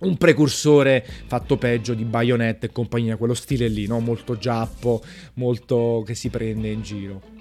un 0.01 0.17
precursore 0.17 1.05
fatto 1.27 1.57
peggio 1.57 1.95
di 1.95 2.05
Bayonetta 2.05 2.67
e 2.67 2.73
compagnia, 2.73 3.17
quello 3.17 3.35
stile 3.35 3.69
lì, 3.69 3.87
no? 3.87 4.01
molto 4.01 4.37
giappo, 4.37 5.03
molto 5.35 6.03
che 6.07 6.15
si 6.15 6.29
prende 6.29 6.69
in 6.69 6.83
giro. 6.83 7.34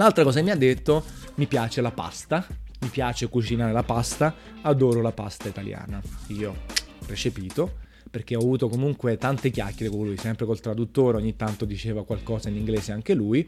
L'altra 0.00 0.24
cosa 0.24 0.38
che 0.38 0.44
mi 0.46 0.50
ha 0.50 0.56
detto, 0.56 1.04
mi 1.34 1.46
piace 1.46 1.82
la 1.82 1.90
pasta, 1.90 2.46
mi 2.80 2.88
piace 2.88 3.28
cucinare 3.28 3.70
la 3.70 3.82
pasta, 3.82 4.34
adoro 4.62 5.02
la 5.02 5.12
pasta 5.12 5.46
italiana. 5.46 6.00
Io, 6.28 6.62
recepito, 7.06 7.80
perché 8.10 8.34
ho 8.34 8.40
avuto 8.40 8.70
comunque 8.70 9.18
tante 9.18 9.50
chiacchiere 9.50 9.94
con 9.94 10.06
lui, 10.06 10.16
sempre 10.16 10.46
col 10.46 10.58
traduttore, 10.58 11.18
ogni 11.18 11.36
tanto 11.36 11.66
diceva 11.66 12.02
qualcosa 12.02 12.48
in 12.48 12.56
inglese 12.56 12.92
anche 12.92 13.12
lui. 13.12 13.46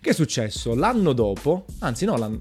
Che 0.00 0.10
è 0.10 0.12
successo? 0.12 0.74
L'anno 0.74 1.12
dopo, 1.12 1.66
anzi 1.78 2.04
no, 2.04 2.16
l'anno, 2.16 2.40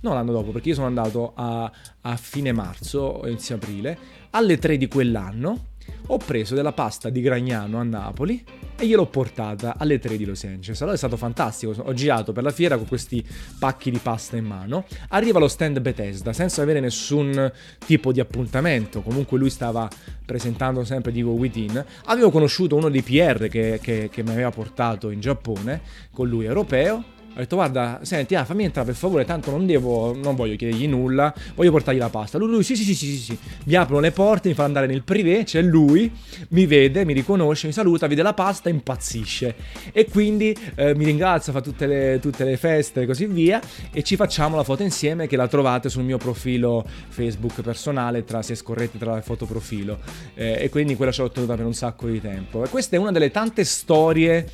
no 0.00 0.14
l'anno 0.14 0.32
dopo, 0.32 0.50
perché 0.50 0.70
io 0.70 0.74
sono 0.74 0.86
andato 0.86 1.34
a, 1.34 1.70
a 2.00 2.16
fine 2.16 2.52
marzo, 2.52 3.20
inizio 3.26 3.56
aprile, 3.56 3.98
alle 4.30 4.56
3 4.56 4.78
di 4.78 4.88
quell'anno 4.88 5.71
ho 6.06 6.16
preso 6.18 6.54
della 6.54 6.72
pasta 6.72 7.10
di 7.10 7.20
Gragnano 7.20 7.78
a 7.78 7.82
Napoli 7.82 8.44
e 8.78 8.86
gliel'ho 8.86 9.06
portata 9.06 9.76
alle 9.78 9.98
3 9.98 10.16
di 10.16 10.24
Los 10.24 10.44
Angeles. 10.44 10.80
Allora 10.80 10.96
è 10.96 10.98
stato 10.98 11.16
fantastico, 11.16 11.74
ho 11.76 11.92
girato 11.94 12.32
per 12.32 12.42
la 12.42 12.50
fiera 12.50 12.76
con 12.76 12.86
questi 12.86 13.24
pacchi 13.58 13.90
di 13.90 13.98
pasta 13.98 14.36
in 14.36 14.44
mano. 14.44 14.84
Arriva 15.08 15.38
lo 15.38 15.48
stand 15.48 15.80
Bethesda 15.80 16.32
senza 16.32 16.62
avere 16.62 16.80
nessun 16.80 17.50
tipo 17.86 18.12
di 18.12 18.20
appuntamento, 18.20 19.02
comunque 19.02 19.38
lui 19.38 19.50
stava 19.50 19.88
presentando 20.24 20.84
sempre 20.84 21.12
Divo 21.12 21.32
Within. 21.32 21.84
Avevo 22.06 22.30
conosciuto 22.30 22.76
uno 22.76 22.88
dei 22.88 23.02
PR 23.02 23.48
che, 23.48 23.78
che, 23.80 24.08
che 24.10 24.22
mi 24.22 24.30
aveva 24.30 24.50
portato 24.50 25.10
in 25.10 25.20
Giappone, 25.20 25.80
con 26.12 26.28
lui 26.28 26.44
europeo, 26.44 27.20
ho 27.34 27.38
detto 27.38 27.56
guarda, 27.56 28.00
senti, 28.02 28.34
ah, 28.34 28.44
fammi 28.44 28.64
entrare 28.64 28.86
per 28.88 28.96
favore, 28.96 29.24
tanto 29.24 29.50
non 29.50 29.64
devo, 29.64 30.14
non 30.14 30.34
voglio 30.34 30.54
chiedergli 30.54 30.86
nulla, 30.86 31.32
voglio 31.54 31.70
portargli 31.70 31.98
la 31.98 32.10
pasta. 32.10 32.36
Lui, 32.36 32.48
lui 32.48 32.62
sì, 32.62 32.76
sì, 32.76 32.84
sì, 32.84 32.94
sì, 32.94 33.16
sì, 33.16 33.38
mi 33.64 33.74
aprono 33.74 34.00
le 34.00 34.10
porte, 34.10 34.48
mi 34.48 34.54
fa 34.54 34.64
andare 34.64 34.86
nel 34.86 35.02
privé, 35.02 35.44
c'è 35.44 35.62
lui, 35.62 36.12
mi 36.50 36.66
vede, 36.66 37.06
mi 37.06 37.14
riconosce, 37.14 37.66
mi 37.66 37.72
saluta, 37.72 38.06
vede 38.06 38.22
la 38.22 38.34
pasta, 38.34 38.68
impazzisce. 38.68 39.54
E 39.92 40.06
quindi 40.10 40.54
eh, 40.74 40.94
mi 40.94 41.04
ringrazia, 41.04 41.52
fa 41.52 41.62
tutte 41.62 41.86
le, 41.86 42.18
tutte 42.20 42.44
le 42.44 42.58
feste 42.58 43.02
e 43.02 43.06
così 43.06 43.24
via, 43.24 43.60
e 43.90 44.02
ci 44.02 44.16
facciamo 44.16 44.56
la 44.56 44.64
foto 44.64 44.82
insieme 44.82 45.26
che 45.26 45.36
la 45.36 45.48
trovate 45.48 45.88
sul 45.88 46.04
mio 46.04 46.18
profilo 46.18 46.84
Facebook 47.08 47.62
personale, 47.62 48.24
tra, 48.24 48.42
se 48.42 48.54
scorrete 48.54 48.98
tra 48.98 49.14
le 49.14 49.22
foto 49.22 49.46
profilo. 49.46 49.98
Eh, 50.34 50.58
e 50.64 50.68
quindi 50.68 50.96
quella 50.96 51.12
ce 51.12 51.22
l'ho 51.22 51.28
ottenuta 51.28 51.54
per 51.54 51.64
un 51.64 51.74
sacco 51.74 52.06
di 52.08 52.20
tempo. 52.20 52.62
E 52.62 52.68
questa 52.68 52.96
è 52.96 52.98
una 52.98 53.10
delle 53.10 53.30
tante 53.30 53.64
storie 53.64 54.50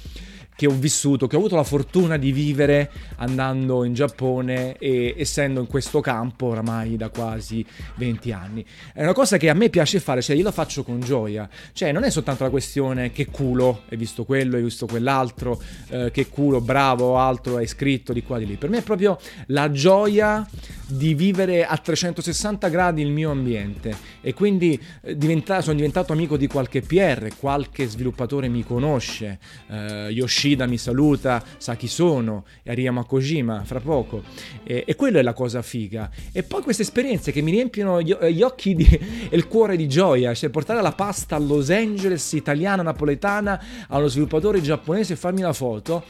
che 0.58 0.66
ho 0.66 0.72
vissuto, 0.72 1.28
che 1.28 1.36
ho 1.36 1.38
avuto 1.38 1.54
la 1.54 1.62
fortuna 1.62 2.16
di 2.16 2.32
vivere 2.32 2.90
andando 3.18 3.84
in 3.84 3.94
Giappone 3.94 4.76
e 4.76 5.14
essendo 5.16 5.60
in 5.60 5.68
questo 5.68 6.00
campo 6.00 6.46
oramai 6.46 6.96
da 6.96 7.10
quasi 7.10 7.64
20 7.94 8.32
anni. 8.32 8.66
È 8.92 9.04
una 9.04 9.12
cosa 9.12 9.36
che 9.36 9.50
a 9.50 9.54
me 9.54 9.70
piace 9.70 10.00
fare, 10.00 10.20
cioè 10.20 10.34
io 10.34 10.42
la 10.42 10.50
faccio 10.50 10.82
con 10.82 10.98
gioia, 10.98 11.48
cioè 11.72 11.92
non 11.92 12.02
è 12.02 12.10
soltanto 12.10 12.42
la 12.42 12.50
questione 12.50 13.12
che 13.12 13.26
culo, 13.26 13.82
hai 13.88 13.96
visto 13.96 14.24
quello, 14.24 14.56
hai 14.56 14.62
visto 14.64 14.86
quell'altro, 14.86 15.62
eh, 15.90 16.10
che 16.10 16.26
culo, 16.26 16.60
bravo, 16.60 17.18
altro, 17.18 17.58
hai 17.58 17.68
scritto 17.68 18.12
di 18.12 18.24
qua 18.24 18.38
di 18.38 18.46
lì. 18.46 18.56
Per 18.56 18.68
me 18.68 18.78
è 18.78 18.82
proprio 18.82 19.16
la 19.46 19.70
gioia 19.70 20.44
di 20.88 21.14
vivere 21.14 21.66
a 21.66 21.76
360 21.76 22.66
gradi 22.68 23.00
il 23.00 23.10
mio 23.10 23.30
ambiente 23.30 23.94
e 24.20 24.34
quindi 24.34 24.76
eh, 25.02 25.16
diventa, 25.16 25.60
sono 25.60 25.76
diventato 25.76 26.12
amico 26.12 26.36
di 26.36 26.48
qualche 26.48 26.80
PR, 26.80 27.28
qualche 27.38 27.86
sviluppatore 27.86 28.48
mi 28.48 28.64
conosce, 28.64 29.38
eh, 29.68 30.08
Yoshi 30.10 30.47
Yoshida 30.48 30.66
mi 30.66 30.78
saluta, 30.78 31.42
sa 31.58 31.76
chi 31.76 31.86
sono, 31.86 32.44
e 32.62 32.70
arriviamo 32.70 33.00
a 33.00 33.04
Kojima 33.04 33.64
fra 33.64 33.80
poco. 33.80 34.22
E, 34.64 34.84
e 34.86 34.96
quello 34.96 35.18
è 35.18 35.22
la 35.22 35.32
cosa 35.34 35.62
figa. 35.62 36.10
E 36.32 36.42
poi 36.42 36.62
queste 36.62 36.82
esperienze 36.82 37.32
che 37.32 37.42
mi 37.42 37.50
riempiono 37.50 38.00
gli, 38.00 38.14
gli 38.14 38.42
occhi 38.42 38.74
di, 38.74 38.86
e 39.28 39.36
il 39.36 39.46
cuore 39.46 39.76
di 39.76 39.88
gioia, 39.88 40.34
cioè 40.34 40.50
portare 40.50 40.80
la 40.80 40.92
pasta 40.92 41.36
a 41.36 41.38
Los 41.38 41.70
Angeles, 41.70 42.32
italiana, 42.32 42.82
napoletana, 42.82 43.62
a 43.88 43.98
uno 43.98 44.08
sviluppatore 44.08 44.60
giapponese 44.60 45.12
e 45.12 45.16
farmi 45.16 45.42
la 45.42 45.52
foto, 45.52 46.04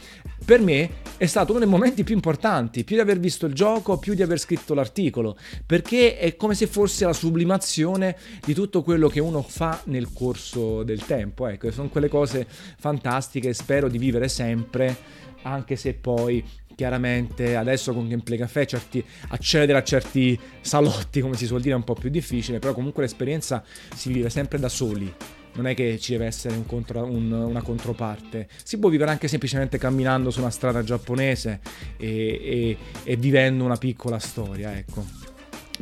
per 0.45 0.61
me 0.61 0.89
è 1.17 1.25
stato 1.25 1.51
uno 1.51 1.59
dei 1.59 1.69
momenti 1.69 2.03
più 2.03 2.15
importanti, 2.15 2.83
più 2.83 2.95
di 2.95 3.01
aver 3.01 3.19
visto 3.19 3.45
il 3.45 3.53
gioco, 3.53 3.97
più 3.97 4.13
di 4.13 4.21
aver 4.21 4.39
scritto 4.39 4.73
l'articolo, 4.73 5.37
perché 5.65 6.17
è 6.17 6.35
come 6.35 6.55
se 6.55 6.65
fosse 6.65 7.05
la 7.05 7.13
sublimazione 7.13 8.15
di 8.45 8.53
tutto 8.53 8.81
quello 8.81 9.09
che 9.09 9.19
uno 9.19 9.41
fa 9.41 9.81
nel 9.85 10.13
corso 10.13 10.83
del 10.83 11.05
tempo. 11.05 11.45
Ecco, 11.45 11.71
sono 11.71 11.89
quelle 11.89 12.07
cose 12.07 12.47
fantastiche, 12.49 13.53
spero 13.53 13.89
di 13.89 13.97
vivere 13.97 14.28
sempre, 14.29 14.95
anche 15.41 15.75
se 15.75 15.93
poi 15.93 16.43
chiaramente 16.79 17.57
adesso 17.57 17.93
con 17.93 18.07
Gameplay 18.07 18.37
Café 18.37 18.65
certi, 18.65 19.03
accedere 19.27 19.77
a 19.77 19.83
certi 19.83 20.39
salotti, 20.61 21.19
come 21.19 21.35
si 21.35 21.45
suol 21.45 21.59
dire, 21.59 21.73
è 21.73 21.77
un 21.77 21.83
po' 21.83 21.93
più 21.93 22.09
difficile, 22.09 22.59
però 22.59 22.73
comunque 22.73 23.03
l'esperienza 23.03 23.61
si 23.93 24.13
vive 24.13 24.29
sempre 24.29 24.59
da 24.59 24.69
soli. 24.69 25.13
Non 25.55 25.67
è 25.67 25.73
che 25.73 25.99
ci 25.99 26.13
deve 26.13 26.27
essere 26.27 26.55
un 26.55 26.65
contro, 26.65 27.03
un, 27.03 27.31
una 27.31 27.61
controparte, 27.61 28.47
si 28.63 28.77
può 28.77 28.87
vivere 28.87 29.11
anche 29.11 29.27
semplicemente 29.27 29.77
camminando 29.77 30.29
su 30.29 30.39
una 30.39 30.51
strada 30.51 30.81
giapponese 30.81 31.59
e, 31.97 32.07
e, 32.07 32.77
e 33.03 33.15
vivendo 33.17 33.65
una 33.65 33.75
piccola 33.75 34.19
storia, 34.19 34.77
ecco. 34.77 35.05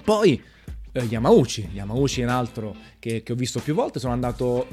Poi 0.04 0.42
eh, 0.94 1.04
Yamauchi, 1.04 1.70
Yamauchi 1.74 2.22
è 2.22 2.24
un 2.24 2.32
altro 2.32 2.76
che, 2.98 3.22
che 3.22 3.34
ho 3.34 3.36
visto 3.36 3.60
più 3.60 3.76
volte, 3.76 4.00
sono 4.00 4.14
andato 4.14 4.66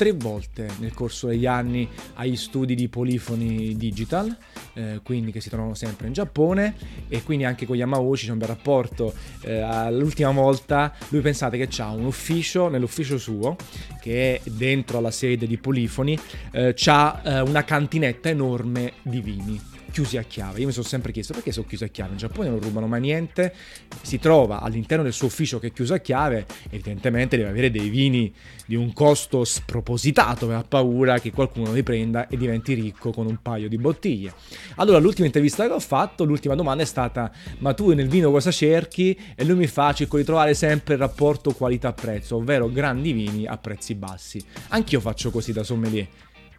tre 0.00 0.12
volte 0.12 0.66
nel 0.78 0.94
corso 0.94 1.26
degli 1.26 1.44
anni 1.44 1.86
agli 2.14 2.34
studi 2.34 2.74
di 2.74 2.88
Polifoni 2.88 3.76
Digital, 3.76 4.34
eh, 4.72 5.00
quindi 5.02 5.30
che 5.30 5.42
si 5.42 5.50
trovano 5.50 5.74
sempre 5.74 6.06
in 6.06 6.14
Giappone 6.14 6.74
e 7.06 7.22
quindi 7.22 7.44
anche 7.44 7.66
con 7.66 7.76
Yamauchi 7.76 8.24
c'è 8.24 8.32
un 8.32 8.38
bel 8.38 8.48
rapporto. 8.48 9.12
Eh, 9.42 9.92
l'ultima 9.92 10.30
volta 10.30 10.94
lui 11.10 11.20
pensate 11.20 11.58
che 11.58 11.82
ha 11.82 11.90
un 11.90 12.06
ufficio, 12.06 12.68
nell'ufficio 12.68 13.18
suo, 13.18 13.56
che 14.00 14.36
è 14.36 14.50
dentro 14.50 14.96
alla 14.96 15.10
sede 15.10 15.46
di 15.46 15.58
Polifoni, 15.58 16.18
eh, 16.52 16.72
c'ha 16.74 17.22
eh, 17.22 17.40
una 17.40 17.62
cantinetta 17.64 18.30
enorme 18.30 18.94
di 19.02 19.20
vini 19.20 19.69
chiusi 19.90 20.16
a 20.16 20.22
chiave. 20.22 20.60
Io 20.60 20.66
mi 20.66 20.72
sono 20.72 20.86
sempre 20.86 21.12
chiesto 21.12 21.34
perché 21.34 21.52
sono 21.52 21.66
chiusi 21.66 21.84
a 21.84 21.88
chiave. 21.88 22.12
In 22.12 22.18
Giappone 22.18 22.48
non 22.48 22.60
rubano 22.60 22.86
mai 22.86 23.00
niente. 23.00 23.54
Si 24.02 24.18
trova 24.18 24.60
all'interno 24.60 25.02
del 25.02 25.12
suo 25.12 25.26
ufficio 25.26 25.58
che 25.58 25.68
è 25.68 25.72
chiuso 25.72 25.94
a 25.94 25.98
chiave. 25.98 26.46
Evidentemente 26.70 27.36
deve 27.36 27.48
avere 27.48 27.70
dei 27.70 27.88
vini 27.88 28.32
di 28.66 28.74
un 28.74 28.92
costo 28.92 29.44
spropositato. 29.44 30.50
Ha 30.52 30.64
paura 30.64 31.18
che 31.18 31.30
qualcuno 31.30 31.72
li 31.72 31.82
prenda 31.82 32.28
e 32.28 32.36
diventi 32.36 32.74
ricco 32.74 33.10
con 33.10 33.26
un 33.26 33.38
paio 33.42 33.68
di 33.68 33.78
bottiglie. 33.78 34.32
Allora, 34.76 34.98
l'ultima 34.98 35.26
intervista 35.26 35.66
che 35.66 35.72
ho 35.72 35.80
fatto, 35.80 36.24
l'ultima 36.24 36.54
domanda 36.54 36.82
è 36.82 36.86
stata: 36.86 37.32
Ma 37.58 37.74
tu 37.74 37.92
nel 37.92 38.08
vino 38.08 38.30
cosa 38.30 38.50
cerchi? 38.50 39.18
E 39.34 39.44
lui 39.44 39.56
mi 39.56 39.66
fa: 39.66 39.92
cerco 39.92 40.16
di 40.16 40.24
trovare 40.24 40.54
sempre 40.54 40.94
il 40.94 41.00
rapporto 41.00 41.52
qualità-prezzo, 41.52 42.36
ovvero 42.36 42.70
grandi 42.70 43.12
vini 43.12 43.46
a 43.46 43.56
prezzi 43.58 43.94
bassi. 43.94 44.42
Anch'io 44.68 45.00
faccio 45.00 45.30
così 45.30 45.52
da 45.52 45.62
sommelier. 45.62 46.06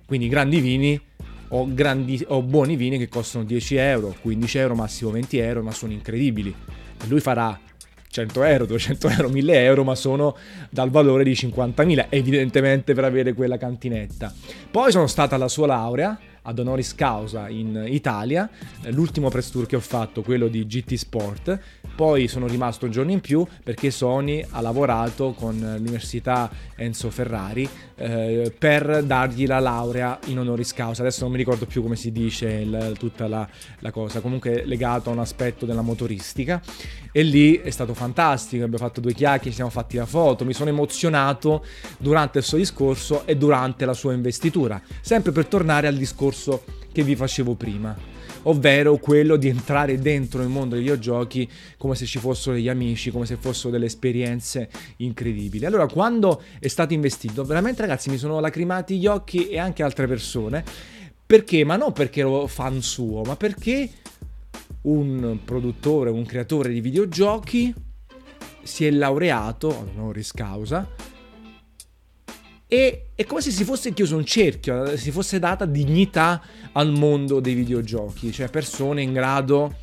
Quindi 0.05 0.27
grandi 0.27 0.59
vini 0.59 1.00
ho, 1.51 1.74
grandi, 1.74 2.24
ho 2.27 2.41
buoni 2.41 2.75
vini 2.75 2.98
che 2.98 3.08
costano 3.08 3.43
10 3.43 3.75
euro, 3.75 4.15
15 4.22 4.58
euro, 4.58 4.75
massimo 4.75 5.12
20 5.12 5.38
euro, 5.38 5.63
ma 5.63 5.72
sono 5.72 5.91
incredibili. 5.91 6.53
lui 7.08 7.20
farà 7.20 7.60
100 8.10 8.43
euro, 8.43 8.65
200 8.65 9.10
euro, 9.10 9.29
1000 9.29 9.63
euro, 9.63 9.84
ma 9.84 9.96
sono 9.96 10.36
dal 10.70 10.89
valore 10.89 11.24
di 11.24 11.31
50.000, 11.31 12.08
evidentemente 12.10 12.93
per 12.93 13.05
avere 13.05 13.34
quella 13.34 13.58
cantinetta. 13.58 14.34
Poi 14.70 14.91
sono 14.91 15.08
stata 15.08 15.36
alla 15.36 15.48
sua 15.48 15.67
laurea 15.67 16.20
ad 16.43 16.58
honoris 16.58 16.96
causa 16.96 17.50
in 17.50 17.86
Italia, 17.88 18.50
l'ultimo 18.89 19.29
press 19.29 19.51
tour 19.51 19.65
che 19.65 19.75
ho 19.75 19.81
fatto, 19.81 20.24
quello 20.24 20.48
di 20.48 20.65
GT 20.65 20.96
Sport, 20.96 21.60
poi 21.95 22.27
sono 22.27 22.48
rimasto 22.48 22.86
un 22.86 22.91
giorno 22.91 23.12
in 23.12 23.21
più 23.21 23.45
perché 23.63 23.91
Sony 23.91 24.45
ha 24.50 24.62
lavorato 24.62 25.33
con 25.33 25.57
l'università 25.57 26.50
Enzo 26.75 27.10
Ferrari 27.10 27.67
eh, 27.95 28.53
per 28.57 29.03
dargli 29.03 29.45
la 29.45 29.60
laurea 29.60 30.19
in 30.25 30.39
honoris 30.39 30.74
causa. 30.74 31.01
Adesso 31.01 31.24
non 31.24 31.31
mi 31.31 31.38
ricordo 31.38 31.65
più 31.65 31.81
come 31.81 31.95
si 31.95 32.12
dice 32.12 32.48
il, 32.50 32.95
tutta 32.98 33.27
la, 33.27 33.48
la, 33.79 33.91
cosa, 33.91 34.19
comunque 34.19 34.63
legato 34.65 35.10
a 35.10 35.13
un 35.13 35.19
aspetto 35.19 35.65
della 35.65 35.81
motoristica. 35.81 36.62
E 37.12 37.24
lì 37.24 37.57
è 37.57 37.69
stato 37.69 37.93
fantastico, 37.93 38.63
abbiamo 38.63 38.83
fatto 38.83 39.01
due 39.01 39.13
chiacchiere, 39.13 39.50
ci 39.50 39.55
siamo 39.55 39.69
fatti 39.69 39.98
la 39.98 40.05
foto, 40.05 40.45
mi 40.45 40.53
sono 40.53 40.69
emozionato 40.69 41.65
durante 41.98 42.39
il 42.39 42.43
suo 42.43 42.57
discorso 42.57 43.25
e 43.25 43.36
durante 43.36 43.86
la 43.86 43.93
sua 43.93 44.13
investitura. 44.13 44.81
Sempre 45.01 45.31
per 45.31 45.45
tornare 45.45 45.88
al 45.88 45.95
discorso 45.95 46.63
che 46.91 47.03
vi 47.03 47.15
facevo 47.15 47.53
prima 47.55 48.12
ovvero 48.43 48.98
quello 48.98 49.36
di 49.36 49.48
entrare 49.48 50.00
dentro 50.00 50.41
il 50.41 50.50
mondo 50.50 50.75
dei 50.75 50.83
videogiochi 50.83 51.50
come 51.77 51.95
se 51.95 52.05
ci 52.05 52.19
fossero 52.19 52.55
degli 52.55 52.69
amici, 52.69 53.12
come 53.12 53.25
se 53.25 53.36
fossero 53.36 53.69
delle 53.69 53.86
esperienze 53.86 54.69
incredibili. 54.98 55.65
Allora, 55.65 55.88
quando 55.88 56.41
è 56.60 56.67
stato 56.67 56.93
investito, 56.93 57.43
veramente 57.43 57.81
ragazzi 57.81 58.10
mi 58.10 58.17
sono 58.17 58.39
lacrimati 58.39 58.98
gli 58.98 59.07
occhi 59.07 59.50
e 59.50 59.60
anche 59.60 59.83
altre 59.83 60.07
persone. 60.07 60.63
Perché? 61.25 61.63
Ma 61.63 61.77
non 61.77 61.93
perché 61.93 62.21
ero 62.21 62.48
fan 62.48 62.81
suo, 62.81 63.21
ma 63.21 63.36
perché 63.36 63.89
un 64.81 65.39
produttore, 65.45 66.10
un 66.10 66.25
creatore 66.25 66.74
di 66.74 66.81
videogiochi 66.81 67.74
si 68.63 68.86
è 68.86 68.91
laureato, 68.91 69.89
honoris 69.95 70.31
causa, 70.31 70.88
e 72.73 73.07
è 73.15 73.25
come 73.25 73.41
se 73.41 73.51
si 73.51 73.65
fosse 73.65 73.91
chiuso 73.91 74.15
un 74.15 74.23
cerchio, 74.23 74.95
si 74.95 75.11
fosse 75.11 75.39
data 75.39 75.65
dignità 75.65 76.41
al 76.71 76.93
mondo 76.93 77.41
dei 77.41 77.53
videogiochi, 77.53 78.31
cioè 78.31 78.49
persone 78.49 79.01
in 79.01 79.11
grado 79.11 79.75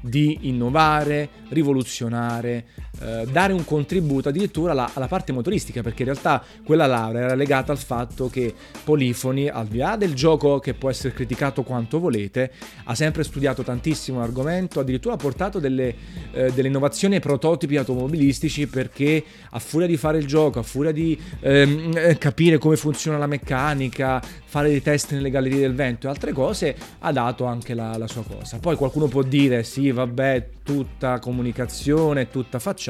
di 0.00 0.48
innovare, 0.48 1.28
rivoluzionare, 1.50 2.64
eh, 3.00 3.26
dare 3.30 3.52
un 3.52 3.64
contributo 3.64 4.28
addirittura 4.28 4.72
alla, 4.72 4.90
alla, 4.92 5.08
parte 5.08 5.32
motoristica, 5.32 5.82
perché 5.82 6.02
in 6.02 6.10
realtà 6.10 6.42
quella 6.64 6.86
laurea 6.86 7.22
era 7.22 7.34
legata 7.34 7.72
al 7.72 7.78
fatto 7.78 8.28
che 8.28 8.52
Polifoni, 8.84 9.48
al 9.48 9.66
di 9.66 9.78
là 9.78 9.96
del 9.96 10.14
gioco 10.14 10.58
che 10.58 10.74
può 10.74 10.90
essere 10.90 11.14
criticato 11.14 11.62
quanto 11.62 11.98
volete, 11.98 12.52
ha 12.84 12.94
sempre 12.94 13.24
studiato 13.24 13.62
tantissimo 13.62 14.18
l'argomento, 14.18 14.80
addirittura 14.80 15.14
ha 15.14 15.16
portato 15.16 15.58
delle, 15.58 15.94
eh, 16.32 16.52
delle 16.52 16.68
innovazioni 16.68 17.14
ai 17.14 17.20
prototipi 17.20 17.76
automobilistici 17.76 18.66
perché 18.66 19.24
a 19.50 19.58
furia 19.58 19.86
di 19.86 19.96
fare 19.96 20.18
il 20.18 20.26
gioco, 20.26 20.58
a 20.58 20.62
furia 20.62 20.92
di 20.92 21.18
ehm, 21.40 21.92
eh, 21.96 22.18
capire 22.18 22.58
come 22.58 22.76
funziona 22.76 23.16
la 23.16 23.26
meccanica, 23.26 24.20
fare 24.44 24.68
dei 24.68 24.82
test 24.82 25.12
nelle 25.12 25.30
gallerie 25.30 25.60
del 25.60 25.74
vento 25.74 26.06
e 26.06 26.10
altre 26.10 26.32
cose, 26.32 26.76
ha 26.98 27.12
dato 27.12 27.44
anche 27.44 27.72
la, 27.72 27.96
la 27.96 28.08
sua 28.08 28.24
cosa. 28.24 28.58
Poi 28.58 28.76
qualcuno 28.76 29.06
può 29.06 29.22
dire 29.22 29.62
sì, 29.62 29.90
vabbè, 29.90 30.48
tutta 30.62 31.18
comunicazione, 31.18 32.28
tutta 32.30 32.58
facciata, 32.58 32.89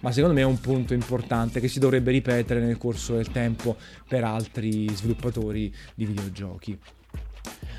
ma 0.00 0.12
secondo 0.12 0.34
me 0.34 0.42
è 0.42 0.44
un 0.44 0.60
punto 0.60 0.94
importante 0.94 1.60
che 1.60 1.68
si 1.68 1.78
dovrebbe 1.78 2.10
ripetere 2.10 2.60
nel 2.60 2.78
corso 2.78 3.14
del 3.14 3.30
tempo 3.30 3.76
per 4.08 4.24
altri 4.24 4.88
sviluppatori 4.94 5.72
di 5.94 6.04
videogiochi. 6.06 6.78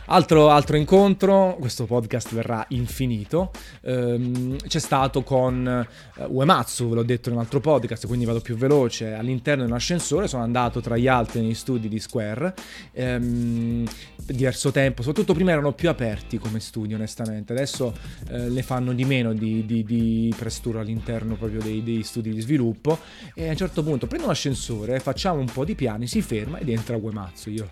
Altro, 0.10 0.50
altro, 0.52 0.78
incontro, 0.78 1.58
questo 1.60 1.84
podcast 1.84 2.34
verrà 2.34 2.66
infinito, 2.70 3.52
ehm, 3.82 4.56
c'è 4.56 4.80
stato 4.80 5.22
con 5.22 5.68
eh, 5.68 6.24
Uematsu, 6.24 6.88
ve 6.88 6.96
l'ho 6.96 7.04
detto 7.04 7.28
in 7.28 7.36
un 7.36 7.42
altro 7.42 7.60
podcast, 7.60 8.08
quindi 8.08 8.24
vado 8.24 8.40
più 8.40 8.56
veloce, 8.56 9.12
all'interno 9.14 9.66
di 9.66 9.70
un 9.70 9.76
ascensore, 9.76 10.30
sono 10.30 10.44
andato 10.44 10.80
tra 10.80 10.96
gli 10.96 11.10
altri 11.10 11.42
negli 11.42 11.54
studi 11.54 11.90
di 11.90 12.00
Square, 12.00 12.54
ehm, 12.94 13.86
diverso 14.24 14.72
tempo, 14.72 15.02
soprattutto 15.02 15.34
prima 15.34 15.52
erano 15.52 15.74
più 15.74 15.90
aperti 15.90 16.38
come 16.38 16.62
studi 16.62 16.94
onestamente, 16.94 17.52
adesso 17.52 17.94
eh, 18.30 18.48
le 18.48 18.62
fanno 18.64 18.94
di 18.94 19.04
meno 19.04 19.34
di, 19.34 19.66
di, 19.66 19.84
di 19.84 20.34
press 20.38 20.62
tour 20.62 20.78
all'interno 20.78 21.36
proprio 21.36 21.62
dei, 21.62 21.84
dei, 21.84 22.04
studi 22.04 22.32
di 22.32 22.40
sviluppo. 22.40 22.98
E 23.36 23.48
a 23.48 23.50
un 23.50 23.58
certo 23.58 23.84
punto 23.84 24.08
prendo 24.08 24.28
un 24.28 24.32
ascensore, 24.32 25.02
facciamo 25.02 25.42
un 25.42 25.50
po' 25.52 25.66
di 25.66 25.76
piani, 25.76 26.08
si 26.08 26.22
ferma 26.22 26.60
ed 26.60 26.70
entra 26.70 26.96
Uematsu, 26.96 27.50
io 27.50 27.70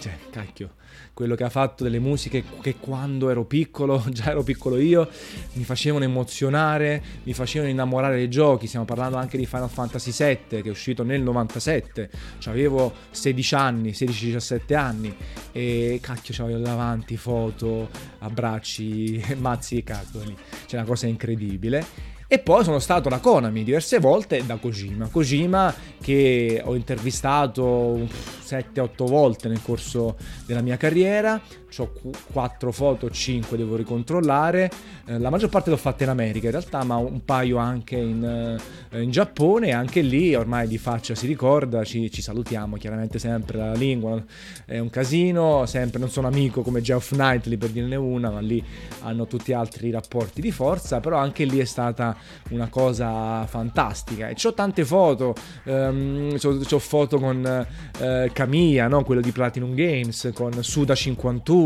cioè, 0.00 0.16
cacchio, 0.30 0.76
quello 1.12 1.34
che 1.34 1.44
ha 1.44 1.50
fatto 1.50 1.84
delle 1.84 1.98
musiche 1.98 2.42
che 2.62 2.76
quando 2.76 3.28
ero 3.28 3.44
piccolo, 3.44 4.02
già 4.08 4.30
ero 4.30 4.42
piccolo 4.42 4.78
io, 4.78 5.08
mi 5.52 5.64
facevano 5.64 6.04
emozionare, 6.04 7.02
mi 7.24 7.34
facevano 7.34 7.70
innamorare 7.70 8.16
dei 8.16 8.30
giochi. 8.30 8.66
Stiamo 8.66 8.86
parlando 8.86 9.18
anche 9.18 9.36
di 9.36 9.44
Final 9.44 9.68
Fantasy 9.68 10.10
VII 10.10 10.62
che 10.62 10.68
è 10.68 10.70
uscito 10.70 11.02
nel 11.02 11.20
97, 11.20 12.10
cioè, 12.38 12.52
avevo 12.52 12.92
16 13.10 13.54
anni, 13.54 13.90
16-17 13.90 14.74
anni 14.74 15.14
e 15.52 15.98
cacchio 16.02 16.32
c'avevo 16.34 16.60
davanti 16.60 17.18
foto, 17.18 17.90
abbracci, 18.20 19.22
mazzi 19.36 19.76
e 19.76 19.84
cacoli. 19.84 20.34
C'è 20.66 20.76
una 20.76 20.86
cosa 20.86 21.06
incredibile. 21.06 22.09
E 22.32 22.38
poi 22.38 22.62
sono 22.62 22.78
stato 22.78 23.08
da 23.08 23.18
Konami 23.18 23.64
diverse 23.64 23.98
volte 23.98 24.46
da 24.46 24.54
Kojima. 24.54 25.08
Kojima 25.08 25.74
che 26.00 26.62
ho 26.64 26.76
intervistato 26.76 28.06
7-8 28.44 28.88
volte 29.08 29.48
nel 29.48 29.60
corso 29.60 30.16
della 30.46 30.60
mia 30.60 30.76
carriera, 30.76 31.40
ho 31.78 31.92
4 32.32 32.72
foto, 32.72 33.10
5 33.10 33.56
devo 33.56 33.76
ricontrollare, 33.76 34.70
eh, 35.06 35.18
la 35.18 35.30
maggior 35.30 35.48
parte 35.48 35.70
l'ho 35.70 35.76
fatta 35.76 36.04
in 36.04 36.10
America 36.10 36.46
in 36.46 36.52
realtà, 36.52 36.84
ma 36.84 36.96
un 36.96 37.24
paio 37.24 37.58
anche 37.58 37.96
in, 37.96 38.58
eh, 38.90 39.02
in 39.02 39.10
Giappone 39.10 39.72
anche 39.72 40.00
lì 40.00 40.34
ormai 40.34 40.66
di 40.68 40.78
faccia 40.78 41.14
si 41.14 41.26
ricorda, 41.26 41.84
ci, 41.84 42.10
ci, 42.10 42.22
salutiamo 42.22 42.76
chiaramente 42.76 43.18
sempre 43.18 43.58
la 43.58 43.72
lingua, 43.72 44.22
è 44.64 44.78
un 44.78 44.90
casino, 44.90 45.66
sempre 45.66 45.98
non 45.98 46.10
sono 46.10 46.26
amico 46.26 46.62
come 46.62 46.80
Geoff 46.80 47.12
Knightley 47.12 47.56
per 47.56 47.70
dirne 47.70 47.96
una, 47.96 48.30
ma 48.30 48.40
lì 48.40 48.62
hanno 49.02 49.26
tutti 49.26 49.52
altri 49.52 49.90
rapporti 49.90 50.40
di 50.40 50.50
forza, 50.50 51.00
però 51.00 51.18
anche 51.18 51.44
lì 51.44 51.58
è 51.58 51.64
stata 51.64 52.16
una 52.50 52.68
cosa 52.68 53.46
fantastica 53.46 54.28
e 54.28 54.36
ho 54.42 54.54
tante 54.54 54.84
foto, 54.84 55.34
ehm, 55.64 56.36
ho 56.42 56.78
foto 56.78 57.18
con 57.18 57.66
eh, 57.98 58.30
Kamiya, 58.32 58.88
no? 58.88 59.04
quello 59.04 59.20
di 59.20 59.30
Platinum 59.30 59.74
Games, 59.74 60.30
con 60.34 60.62
Suda 60.62 60.94
51, 60.94 61.59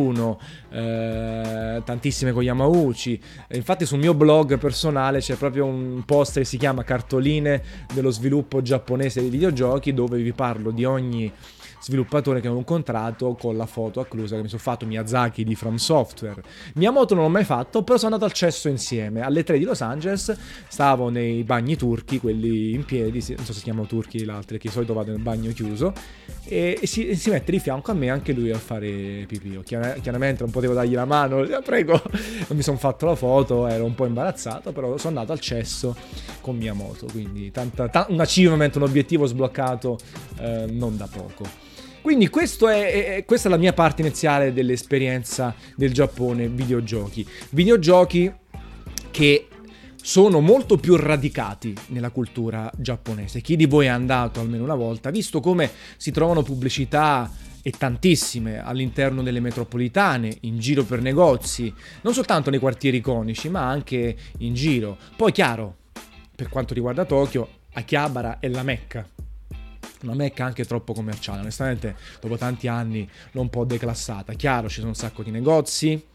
eh, 0.70 1.82
tantissime 1.84 2.32
con 2.32 2.42
Yamauchi. 2.42 3.20
Infatti 3.52 3.86
sul 3.86 3.98
mio 3.98 4.14
blog 4.14 4.58
personale 4.58 5.20
c'è 5.20 5.36
proprio 5.36 5.66
un 5.66 6.02
post 6.04 6.38
che 6.38 6.44
si 6.44 6.56
chiama 6.56 6.84
Cartoline 6.84 7.62
dello 7.92 8.10
sviluppo 8.10 8.62
giapponese 8.62 9.20
di 9.20 9.28
videogiochi 9.28 9.94
dove 9.94 10.20
vi 10.20 10.32
parlo 10.32 10.70
di 10.70 10.84
ogni 10.84 11.32
sviluppatore 11.84 12.40
che 12.40 12.48
ho 12.48 12.56
incontrato 12.56 13.36
con 13.38 13.58
la 13.58 13.66
foto 13.66 14.00
acclusa 14.00 14.36
che 14.36 14.42
mi 14.42 14.48
sono 14.48 14.62
fatto 14.62 14.86
Miyazaki 14.86 15.44
di 15.44 15.54
From 15.54 15.76
Software. 15.76 16.42
Miyamoto 16.76 17.14
non 17.14 17.24
l'ho 17.24 17.30
mai 17.30 17.44
fatto, 17.44 17.82
però 17.82 17.98
sono 17.98 18.14
andato 18.14 18.30
al 18.30 18.34
cesso 18.34 18.68
insieme. 18.68 19.20
Alle 19.20 19.44
3 19.44 19.58
di 19.58 19.64
Los 19.64 19.82
Angeles 19.82 20.34
stavo 20.66 21.10
nei 21.10 21.44
bagni 21.44 21.76
turchi, 21.76 22.18
quelli 22.18 22.72
in 22.72 22.86
piedi, 22.86 23.22
non 23.36 23.44
so 23.44 23.52
se 23.52 23.58
si 23.58 23.64
chiamano 23.64 23.86
turchi 23.86 24.24
l'altro, 24.24 24.56
che 24.56 24.68
di 24.68 24.72
solito 24.72 24.94
vado 24.94 25.10
nel 25.10 25.20
bagno 25.20 25.52
chiuso, 25.52 25.92
e, 26.46 26.80
si, 26.84 27.14
si, 27.16 27.28
mette 27.28 27.52
di 27.52 27.58
fianco 27.58 27.90
a 27.90 27.94
me 27.94 28.08
anche 28.08 28.32
lui 28.32 28.50
a 28.50 28.58
fare 28.58 29.26
pipì. 29.26 29.60
Chiar- 29.62 30.00
chiaramente 30.00 30.42
non 30.42 30.50
potevo 30.50 30.72
dargli 30.72 30.94
la 30.94 31.04
mano, 31.04 31.46
prego, 31.62 32.00
non 32.02 32.56
mi 32.56 32.62
sono 32.62 32.78
fatto 32.78 33.04
la 33.04 33.14
foto, 33.14 33.66
ero 33.66 33.84
un 33.84 33.94
po' 33.94 34.06
imbarazzato, 34.06 34.72
però 34.72 34.96
sono 34.96 35.18
andato 35.20 35.32
al 35.32 35.40
cesso 35.40 35.94
con 36.40 36.56
Miyamoto, 36.56 37.08
quindi 37.12 37.50
tanta, 37.50 37.88
ta- 37.88 38.06
un 38.08 38.20
achievement, 38.20 38.74
un 38.76 38.82
obiettivo 38.84 39.26
sbloccato 39.26 39.98
eh, 40.38 40.64
non 40.70 40.96
da 40.96 41.06
poco. 41.12 41.72
Quindi 42.04 42.28
è, 42.28 43.14
è, 43.16 43.24
questa 43.24 43.48
è 43.48 43.50
la 43.50 43.56
mia 43.56 43.72
parte 43.72 44.02
iniziale 44.02 44.52
dell'esperienza 44.52 45.54
del 45.74 45.90
Giappone 45.90 46.48
videogiochi. 46.48 47.26
Videogiochi 47.52 48.30
che 49.10 49.48
sono 50.02 50.40
molto 50.40 50.76
più 50.76 50.96
radicati 50.96 51.74
nella 51.86 52.10
cultura 52.10 52.70
giapponese. 52.76 53.40
Chi 53.40 53.56
di 53.56 53.64
voi 53.64 53.86
è 53.86 53.88
andato 53.88 54.40
almeno 54.40 54.64
una 54.64 54.74
volta 54.74 55.08
ha 55.08 55.12
visto 55.12 55.40
come 55.40 55.70
si 55.96 56.10
trovano 56.10 56.42
pubblicità 56.42 57.32
e 57.62 57.70
tantissime 57.70 58.62
all'interno 58.62 59.22
delle 59.22 59.40
metropolitane, 59.40 60.36
in 60.40 60.58
giro 60.58 60.84
per 60.84 61.00
negozi, 61.00 61.72
non 62.02 62.12
soltanto 62.12 62.50
nei 62.50 62.58
quartieri 62.58 62.98
iconici, 62.98 63.48
ma 63.48 63.66
anche 63.66 64.14
in 64.40 64.52
giro. 64.52 64.98
Poi 65.16 65.32
chiaro, 65.32 65.76
per 66.36 66.50
quanto 66.50 66.74
riguarda 66.74 67.06
Tokyo, 67.06 67.48
Akihabara 67.72 68.40
è 68.40 68.48
la 68.48 68.62
Mecca 68.62 69.08
una 70.04 70.14
Mecca 70.14 70.44
anche 70.44 70.64
troppo 70.64 70.92
commerciale. 70.92 71.40
Onestamente, 71.40 71.96
dopo 72.20 72.36
tanti 72.36 72.68
anni 72.68 73.08
l'ho 73.32 73.40
un 73.40 73.50
po' 73.50 73.64
declassata. 73.64 74.32
Chiaro, 74.34 74.68
ci 74.68 74.76
sono 74.76 74.88
un 74.88 74.94
sacco 74.94 75.22
di 75.22 75.30
negozi 75.30 76.12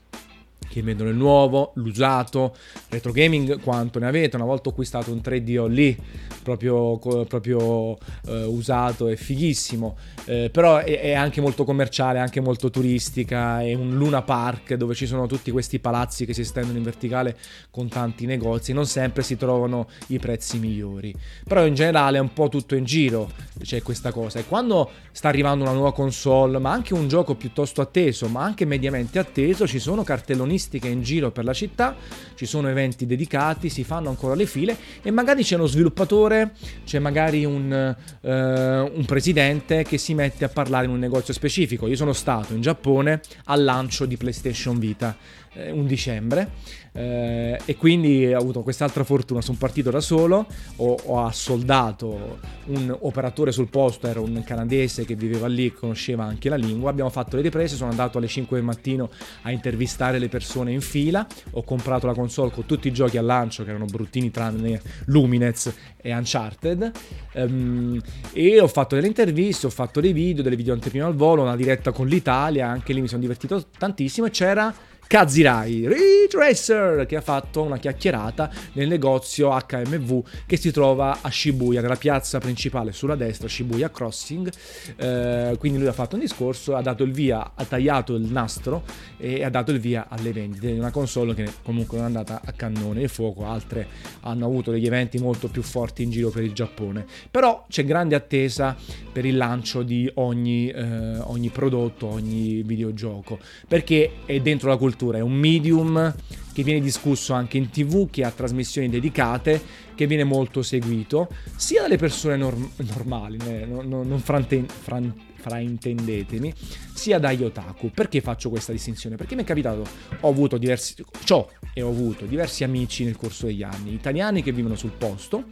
che 0.68 0.84
vendono 0.84 1.10
il 1.10 1.16
nuovo, 1.16 1.72
l'usato, 1.76 2.56
retro 2.90 3.12
gaming 3.12 3.60
quanto 3.62 4.00
ne 4.00 4.08
avete, 4.08 4.36
una 4.36 4.46
volta 4.46 4.70
ho 4.70 4.72
acquistato 4.72 5.12
un 5.12 5.20
3DO 5.24 5.68
lì, 5.68 5.98
proprio, 6.44 6.98
proprio 6.98 7.98
eh, 8.28 8.44
usato 8.44 9.08
e 9.08 9.16
fighissimo, 9.16 9.98
eh, 10.26 10.50
però 10.52 10.78
è, 10.78 11.02
è, 11.02 11.14
anche 11.14 11.42
molto 11.42 11.64
commerciale, 11.64 12.20
anche 12.20 12.40
molto 12.40 12.70
turistica, 12.70 13.62
è 13.62 13.74
un 13.74 13.96
Luna 13.96 14.22
Park 14.22 14.76
dove 14.76 14.94
ci 14.94 15.08
sono 15.08 15.26
tutti 15.26 15.50
questi 15.52 15.80
palazzi 15.80 16.26
che 16.26 16.34
si 16.34 16.44
stendono 16.44 16.78
in 16.78 16.84
verticale 16.84 17.36
con 17.72 17.88
tanti 17.88 18.26
negozi, 18.26 18.72
non 18.72 18.86
sempre 18.86 19.24
si 19.24 19.38
trovano 19.38 19.88
i 20.08 20.20
prezzi 20.20 20.60
migliori, 20.60 21.14
però 21.48 21.66
in 21.66 21.74
generale 21.74 22.18
è 22.18 22.22
un 22.22 22.34
po' 22.34 22.48
tutto 22.48 22.76
in 22.76 22.84
giro, 22.84 23.32
c'è 23.62 23.82
questa 23.82 24.12
cosa, 24.12 24.40
e 24.40 24.46
quando 24.46 24.92
sta 25.12 25.30
arrivando 25.30 25.64
una 25.64 25.74
nuova 25.74 25.94
console, 25.94 26.60
ma 26.60 26.72
anche 26.72 26.94
un 26.94 27.08
gioco 27.08 27.36
piuttosto 27.36 27.82
atteso, 27.82 28.28
ma 28.28 28.44
anche 28.44 28.66
mediamente 28.66 29.18
atteso, 29.18 29.66
ci 29.66 29.80
sono 29.80 30.04
cartelloni 30.04 30.49
agonistiche 30.50 30.88
in 30.88 31.04
giro 31.04 31.32
per 31.32 31.44
la 31.44 31.54
città, 31.54 31.96
ci 32.34 32.46
sono 32.46 32.70
eventi 32.70 33.06
dedicati, 33.06 33.70
si 33.70 33.84
fanno 33.84 34.10
ancora 34.10 34.34
le 34.34 34.48
file 34.48 34.76
e 35.02 35.12
magari 35.12 35.44
c'è 35.44 35.56
uno 35.56 35.68
sviluppatore, 35.68 36.54
c'è 36.86 36.98
magari 36.98 37.46
un, 37.46 37.96
uh, 38.22 38.28
un 38.28 39.06
presidente 39.06 39.84
che 39.84 39.98
si 40.00 40.16
mette 40.16 40.46
a 40.46 40.50
parlare 40.50 40.86
in 40.86 40.92
un 40.92 41.00
negozio 41.00 41.34
specifico. 41.34 41.88
Io 41.88 41.96
sono 41.96 42.14
stato 42.14 42.54
in 42.54 42.62
Giappone 42.62 43.22
al 43.46 43.64
lancio 43.64 44.06
di 44.06 44.18
PlayStation 44.18 44.80
Vita 44.80 45.16
eh, 45.54 45.72
un 45.72 45.86
dicembre 45.86 46.52
eh, 46.92 47.60
e 47.66 47.76
quindi 47.76 48.34
ho 48.34 48.38
avuto 48.38 48.62
quest'altra 48.62 49.04
fortuna, 49.04 49.42
sono 49.42 49.58
partito 49.58 49.90
da 49.90 50.00
solo, 50.00 50.48
ho, 50.78 50.98
ho, 51.06 51.24
assoldato 51.24 52.40
un 52.66 52.96
operatore 53.02 53.52
sul 53.52 53.70
posto, 53.70 54.08
era 54.08 54.20
un 54.20 54.44
canadese 54.44 55.06
che 55.06 55.16
viveva 55.16 55.48
lì, 55.48 55.72
conosceva 55.72 56.24
anche 56.24 56.50
la 56.50 56.56
lingua, 56.56 56.90
abbiamo 56.90 57.10
fatto 57.10 57.36
le 57.36 57.42
riprese, 57.42 57.76
sono 57.76 57.90
andato 57.90 58.18
alle 58.18 58.28
5 58.28 58.58
del 58.58 58.66
mattino 58.66 59.10
a 59.44 59.52
intervistare 59.52 60.20
le 60.20 60.30
persone 60.30 60.72
in 60.72 60.82
fila, 60.82 61.26
ho 61.52 61.64
comprato 61.64 62.08
la 62.08 62.14
console 62.14 62.52
con 62.52 62.66
tutti 62.66 62.88
i 62.88 62.92
giochi 62.92 63.18
al 63.18 63.26
lancio 63.26 63.64
che 63.64 63.70
erano 63.70 63.86
bruttini 63.86 64.32
tranne 64.32 64.82
Luminez 65.06 65.74
e 65.98 66.14
Uncharted 66.14 66.92
um, 67.34 68.00
e 68.32 68.60
ho 68.60 68.68
fatto 68.68 68.96
delle 68.96 69.08
interviste, 69.08 69.68
ho 69.68 69.72
fatto 69.72 70.00
dei 70.00 70.14
video, 70.14 70.44
delle 70.44 70.56
video 70.56 70.74
anteprima 70.74 71.06
al 71.06 71.16
volo, 71.16 71.42
una 71.42 71.56
diretta 71.56 71.92
con 71.92 72.08
l'Italia, 72.08 72.68
anche 72.68 72.94
lì 72.94 73.02
mi 73.02 73.08
sono 73.08 73.22
divertito 73.22 73.66
tantissimo 73.78 74.28
e 74.28 74.30
c'era 74.32 74.74
Kazirai, 75.10 75.88
Ridge 75.88 76.38
Racer, 76.38 77.08
che 77.08 77.16
ha 77.16 77.22
fatto 77.22 77.64
una 77.64 77.80
chiacchierata 77.80 78.48
nel 78.74 78.88
negozio 78.88 79.50
HMV 79.50 80.24
che 80.46 80.56
si 80.56 80.72
trova 80.72 81.22
a 81.22 81.32
Shibuya, 81.32 81.82
nella 81.82 81.96
piazza 81.96 82.38
principale 82.38 82.92
sulla 82.92 83.16
destra, 83.16 83.48
Shibuya 83.48 83.90
Crossing. 83.90 84.52
Eh, 84.98 85.56
quindi 85.58 85.80
lui 85.80 85.88
ha 85.88 85.94
fatto 85.94 86.14
un 86.14 86.22
discorso, 86.22 86.76
ha 86.76 86.84
dato 86.84 87.02
il 87.02 87.12
via, 87.12 87.54
ha 87.56 87.66
tagliato 87.66 88.14
il 88.14 88.32
nastro 88.32 88.84
e 89.18 89.44
ha 89.44 89.50
dato 89.50 89.72
il 89.72 89.80
via 89.80 90.06
alle 90.10 90.32
vendite 90.32 90.72
di 90.72 90.78
una 90.78 90.92
console 90.92 91.34
che 91.34 91.50
comunque 91.64 91.98
non 91.98 92.06
è 92.06 92.10
andata 92.10 92.42
a 92.46 92.52
cannone 92.52 93.02
e 93.02 93.08
fuoco, 93.08 93.48
altre 93.48 93.88
hanno 94.20 94.46
avuto 94.46 94.70
degli 94.70 94.86
eventi 94.86 95.18
molto 95.18 95.48
più 95.48 95.64
forti 95.64 96.04
in 96.04 96.12
giro 96.12 96.30
per 96.30 96.44
il 96.44 96.54
Giappone. 96.54 97.04
Però 97.32 97.66
c'è 97.68 97.84
grande 97.84 98.14
attesa 98.14 98.78
per 99.12 99.26
il 99.26 99.38
lancio 99.38 99.82
di 99.82 100.08
ogni, 100.16 100.70
eh, 100.70 101.18
ogni 101.18 101.50
prodotto, 101.50 102.06
ogni 102.06 102.62
videogioco, 102.62 103.40
perché 103.68 104.12
è 104.26 104.40
dentro 104.40 104.70
la 104.70 104.78
cultura 104.78 104.98
cultura, 105.00 105.20
è 105.20 105.22
un 105.22 105.32
medium 105.32 106.14
che 106.52 106.64
viene 106.64 106.82
discusso 106.82 107.32
anche 107.32 107.58
in 107.58 107.70
tv, 107.70 108.10
che 108.10 108.26
ha 108.26 108.32
trasmissioni 108.32 108.90
dedicate, 108.90 109.62
che 109.96 110.06
viene 110.08 110.26
molto 110.26 110.62
seguito, 110.62 111.30
sia 111.56 111.84
dalle 111.84 111.96
persone 111.96 112.36
norm- 112.36 112.70
normali, 112.78 113.38
eh, 113.46 113.66
non, 113.66 113.88
non 113.88 114.20
frante- 114.20 114.66
fran- 114.68 115.14
fraintendetemi, 115.36 116.54
sia 116.94 117.18
dagli 117.18 117.44
otaku. 117.44 117.92
Perché 117.92 118.20
faccio 118.20 118.50
questa 118.50 118.74
distinzione? 118.74 119.16
Perché 119.16 119.36
mi 119.36 119.44
è 119.44 119.46
capitato, 119.46 119.86
ho 120.20 120.30
avuto 120.30 120.58
diversi, 120.58 120.96
ciò 121.24 121.48
e 121.74 121.82
ho 121.82 121.90
avuto 121.90 122.26
diversi 122.26 122.66
amici 122.66 123.06
nel 123.06 123.16
corso 123.16 123.46
degli 123.46 123.64
anni, 123.64 123.94
italiani 123.94 124.44
che 124.44 124.52
vivono 124.52 124.76
sul 124.76 124.92
posto, 124.92 125.46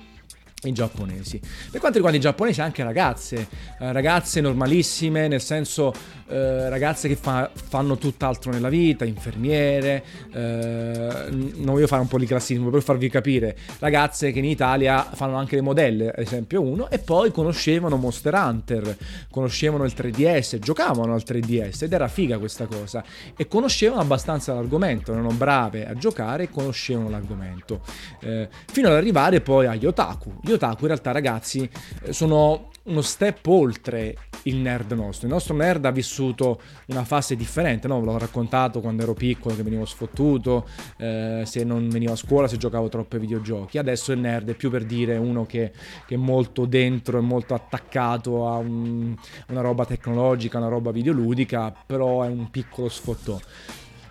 i 0.64 0.74
giapponesi. 0.74 1.40
Per 1.40 1.80
quanto 1.80 1.98
riguarda 1.98 2.18
i 2.18 2.22
giapponesi, 2.22 2.62
anche 2.62 2.84
ragazze, 2.84 3.48
eh, 3.80 3.92
ragazze 3.92 4.42
normalissime, 4.42 5.28
nel 5.28 5.42
senso 5.42 5.94
eh, 6.30 6.68
ragazze 6.68 7.08
che 7.08 7.16
fa, 7.16 7.50
fanno 7.54 7.98
tutt'altro 7.98 8.52
nella 8.52 8.70
vita, 8.70 9.06
infermiere, 9.06 10.04
eh, 10.34 11.28
non 11.30 11.74
voglio 11.74 11.86
fare 11.86 12.02
un 12.02 12.08
po' 12.08 12.18
di 12.18 12.26
classismo 12.26 12.70
per 12.72 12.82
farvi 12.82 13.08
capire, 13.08 13.56
ragazze 13.80 14.32
che 14.32 14.40
in 14.40 14.46
Italia 14.46 15.04
fanno 15.04 15.38
anche 15.38 15.56
le 15.56 15.62
modelle, 15.62 16.10
ad 16.10 16.20
esempio 16.20 16.62
uno, 16.62 16.90
e 16.90 16.98
poi 16.98 17.32
conoscevano 17.32 17.96
Monster 17.98 18.34
Hunter, 18.34 18.98
conoscevano 19.30 19.84
il 19.84 19.94
3DS, 19.96 20.58
giocavano 20.58 21.14
al 21.14 21.24
3DS 21.26 21.84
ed 21.84 21.94
era 21.94 22.08
figa 22.08 22.40
questa 22.40 22.66
cosa 22.66 23.04
e 23.36 23.48
conoscevano 23.48 24.02
abbastanza 24.02 24.54
l'argomento, 24.54 25.12
erano 25.12 25.30
brave 25.30 25.88
a 25.88 25.94
giocare 25.94 26.44
e 26.44 26.50
conoscevano 26.50 27.10
l'argomento, 27.10 27.82
eh, 28.22 28.50
fino 28.66 28.88
ad 28.88 28.96
arrivare 28.96 29.40
poi 29.42 29.68
agli 29.68 29.86
otaku 29.86 30.34
gli 30.48 30.54
otaku 30.54 30.82
in 30.82 30.88
realtà 30.88 31.12
ragazzi 31.12 31.70
eh, 32.04 32.14
sono 32.14 32.70
uno 32.84 33.02
step 33.02 33.46
oltre 33.48 34.16
il 34.44 34.56
nerd 34.56 34.94
nostro. 34.94 35.28
Il 35.28 35.34
nostro 35.34 35.54
nerd 35.54 35.84
ha 35.84 35.92
vissuto 35.92 36.62
una 36.86 37.04
fase 37.04 37.36
differente, 37.36 37.88
no? 37.90 38.00
Ve 38.00 38.06
l'ho 38.06 38.18
raccontato 38.18 38.80
quando 38.80 39.04
ero 39.04 39.14
piccolo 39.14 39.56
che 39.56 39.64
venivo 39.64 39.84
sfottuto, 39.84 40.66
eh, 40.98 41.44
se 41.46 41.66
non 41.66 41.90
venivo 41.90 42.14
a 42.14 42.16
scuola, 42.16 42.48
se 42.48 42.56
giocavo 42.56 42.88
troppo 42.88 43.18
videogiochi. 43.18 43.78
Adesso 43.78 44.14
il 44.14 44.20
nerd 44.20 44.50
è 44.52 44.54
più 44.54 44.70
per 44.70 44.86
dire 44.86 45.18
uno 45.18 45.46
che, 45.46 45.74
che 46.06 46.16
è 46.16 46.18
molto 46.18 46.66
dentro, 46.66 47.18
è 47.18 47.22
molto 47.22 47.54
attaccato 47.54 48.48
a 48.48 48.56
un, 48.56 49.14
una 49.50 49.62
roba 49.62 49.86
tecnologica, 49.86 50.58
una 50.58 50.70
roba 50.70 50.92
videoludica, 50.92 51.74
però 51.86 52.24
è 52.24 52.28
un 52.30 52.50
piccolo 52.50 52.88
sfottò. 52.88 53.38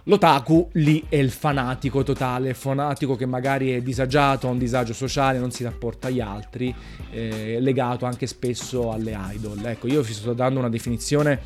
L'otaku 0.09 0.69
lì 0.75 1.05
è 1.09 1.17
il 1.17 1.33
fanatico 1.33 2.05
totale, 2.05 2.55
fanatico 2.55 3.17
che 3.17 3.27
magari 3.27 3.73
è 3.73 3.83
disagiato, 3.83 4.47
ha 4.47 4.51
un 4.53 4.59
disagio 4.59 4.93
sociale, 4.93 5.41
non 5.41 5.51
si 5.51 5.65
rapporta 5.65 6.07
agli 6.07 6.21
altri, 6.21 6.73
eh, 7.11 7.59
legato 7.59 8.07
anche 8.07 8.29
spesso 8.29 8.93
alle 8.93 9.19
idol. 9.33 9.67
Ecco, 9.67 9.89
io 9.89 10.03
vi 10.03 10.13
sto 10.13 10.33
dando 10.33 10.61
una 10.61 10.69
definizione 10.69 11.41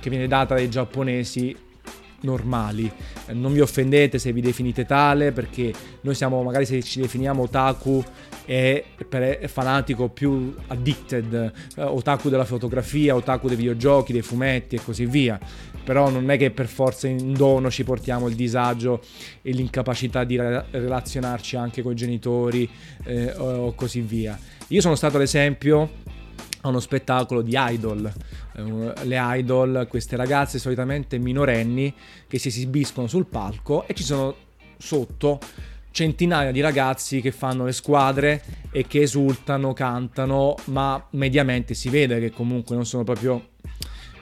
che 0.00 0.08
viene 0.08 0.26
data 0.28 0.54
dai 0.54 0.70
giapponesi 0.70 1.54
normali. 2.20 2.90
Eh, 3.26 3.34
non 3.34 3.52
vi 3.52 3.60
offendete 3.60 4.18
se 4.18 4.32
vi 4.32 4.40
definite 4.40 4.86
tale, 4.86 5.32
perché 5.32 5.70
noi 6.00 6.14
siamo, 6.14 6.42
magari 6.42 6.64
se 6.64 6.82
ci 6.82 7.02
definiamo 7.02 7.42
otaku, 7.42 8.02
è, 8.46 8.82
è 9.10 9.46
fanatico 9.46 10.08
più 10.08 10.54
addicted, 10.68 11.52
eh, 11.76 11.82
otaku 11.82 12.30
della 12.30 12.46
fotografia, 12.46 13.14
otaku 13.14 13.48
dei 13.48 13.58
videogiochi, 13.58 14.14
dei 14.14 14.22
fumetti 14.22 14.76
e 14.76 14.80
così 14.82 15.04
via 15.04 15.38
però 15.86 16.10
non 16.10 16.28
è 16.30 16.36
che 16.36 16.50
per 16.50 16.66
forza 16.66 17.06
in 17.06 17.32
dono 17.32 17.70
ci 17.70 17.84
portiamo 17.84 18.26
il 18.26 18.34
disagio 18.34 19.00
e 19.40 19.52
l'incapacità 19.52 20.24
di 20.24 20.36
relazionarci 20.36 21.54
anche 21.54 21.80
con 21.80 21.92
i 21.92 21.94
genitori 21.94 22.68
eh, 23.04 23.32
o 23.36 23.72
così 23.76 24.00
via. 24.00 24.36
Io 24.68 24.80
sono 24.80 24.96
stato 24.96 25.14
ad 25.14 25.22
esempio 25.22 25.88
a 26.62 26.68
uno 26.68 26.80
spettacolo 26.80 27.40
di 27.40 27.52
idol, 27.54 28.12
eh, 28.56 28.92
le 29.04 29.16
idol, 29.16 29.86
queste 29.88 30.16
ragazze 30.16 30.58
solitamente 30.58 31.18
minorenni 31.18 31.94
che 32.26 32.40
si 32.40 32.48
esibiscono 32.48 33.06
sul 33.06 33.26
palco 33.26 33.86
e 33.86 33.94
ci 33.94 34.02
sono 34.02 34.34
sotto 34.76 35.38
centinaia 35.92 36.50
di 36.50 36.60
ragazzi 36.60 37.20
che 37.20 37.30
fanno 37.30 37.64
le 37.64 37.72
squadre 37.72 38.42
e 38.72 38.88
che 38.88 39.02
esultano, 39.02 39.72
cantano, 39.72 40.56
ma 40.64 41.06
mediamente 41.10 41.74
si 41.74 41.90
vede 41.90 42.18
che 42.18 42.32
comunque 42.32 42.74
non 42.74 42.84
sono 42.84 43.04
proprio 43.04 43.50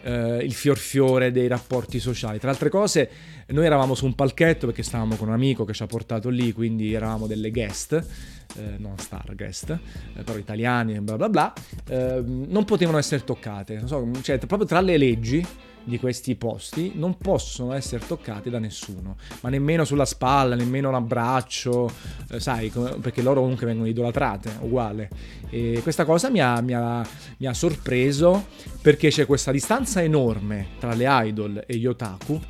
eh, 0.05 0.39
il 0.43 0.53
fior 0.53 0.77
fiore 0.77 1.33
dei 1.33 1.49
rapporti 1.49 1.99
sociali. 1.99 2.39
Tra 2.39 2.51
altre 2.51 2.69
cose, 2.69 3.11
noi 3.49 3.65
eravamo 3.65 3.95
su 3.95 4.05
un 4.05 4.15
palchetto 4.15 4.67
perché 4.67 4.83
stavamo 4.83 5.17
con 5.17 5.29
un 5.29 5.35
amico 5.35 5.65
che 5.65 5.73
ci 5.73 5.83
ha 5.83 5.87
portato 5.87 6.29
lì, 6.29 6.53
quindi 6.53 6.93
eravamo 6.93 7.27
delle 7.27 7.51
guest, 7.51 7.93
eh, 7.93 8.77
non 8.79 8.99
star 8.99 9.35
guest, 9.35 9.71
eh, 9.71 10.23
però 10.23 10.39
italiani 10.39 10.95
e 10.95 11.01
bla 11.01 11.17
bla 11.17 11.29
bla, 11.29 11.53
eh, 11.89 12.23
non 12.25 12.65
potevano 12.65 12.99
essere 12.99 13.25
toccate. 13.25 13.87
So, 13.87 14.09
cioè, 14.21 14.39
proprio 14.39 14.69
tra 14.69 14.81
le 14.81 14.97
leggi 14.99 15.45
di 15.85 15.99
questi 15.99 16.35
posti 16.35 16.93
non 16.95 17.19
possono 17.19 17.73
essere 17.73 18.05
toccati 18.07 18.51
da 18.51 18.59
nessuno, 18.59 19.17
ma 19.41 19.51
nemmeno 19.51 19.85
sulla 19.85 20.05
spalla, 20.05 20.55
nemmeno 20.55 20.89
un 20.89 20.95
abbraccio, 20.95 21.91
eh, 22.31 22.41
sai, 22.41 22.71
perché 23.01 23.23
loro 23.23 23.41
comunque 23.41 23.67
vengono 23.67 23.89
idolatrate, 23.89 24.59
uguale. 24.61 25.11
E 25.51 25.81
questa 25.83 26.05
cosa 26.05 26.31
mi 26.31 26.41
ha, 26.41 26.61
mi, 26.61 26.75
ha, 26.75 27.07
mi 27.39 27.47
ha 27.47 27.55
sorpreso 27.55 28.47
perché 28.81 29.11
c'è 29.11 29.27
questa 29.27 29.53
distanza 29.53 30.03
enorme 30.03 30.69
tra 30.79 30.95
le 30.95 31.07
idol 31.09 31.65
e 31.67 31.77
gli 31.77 31.87
otaku 31.87 32.41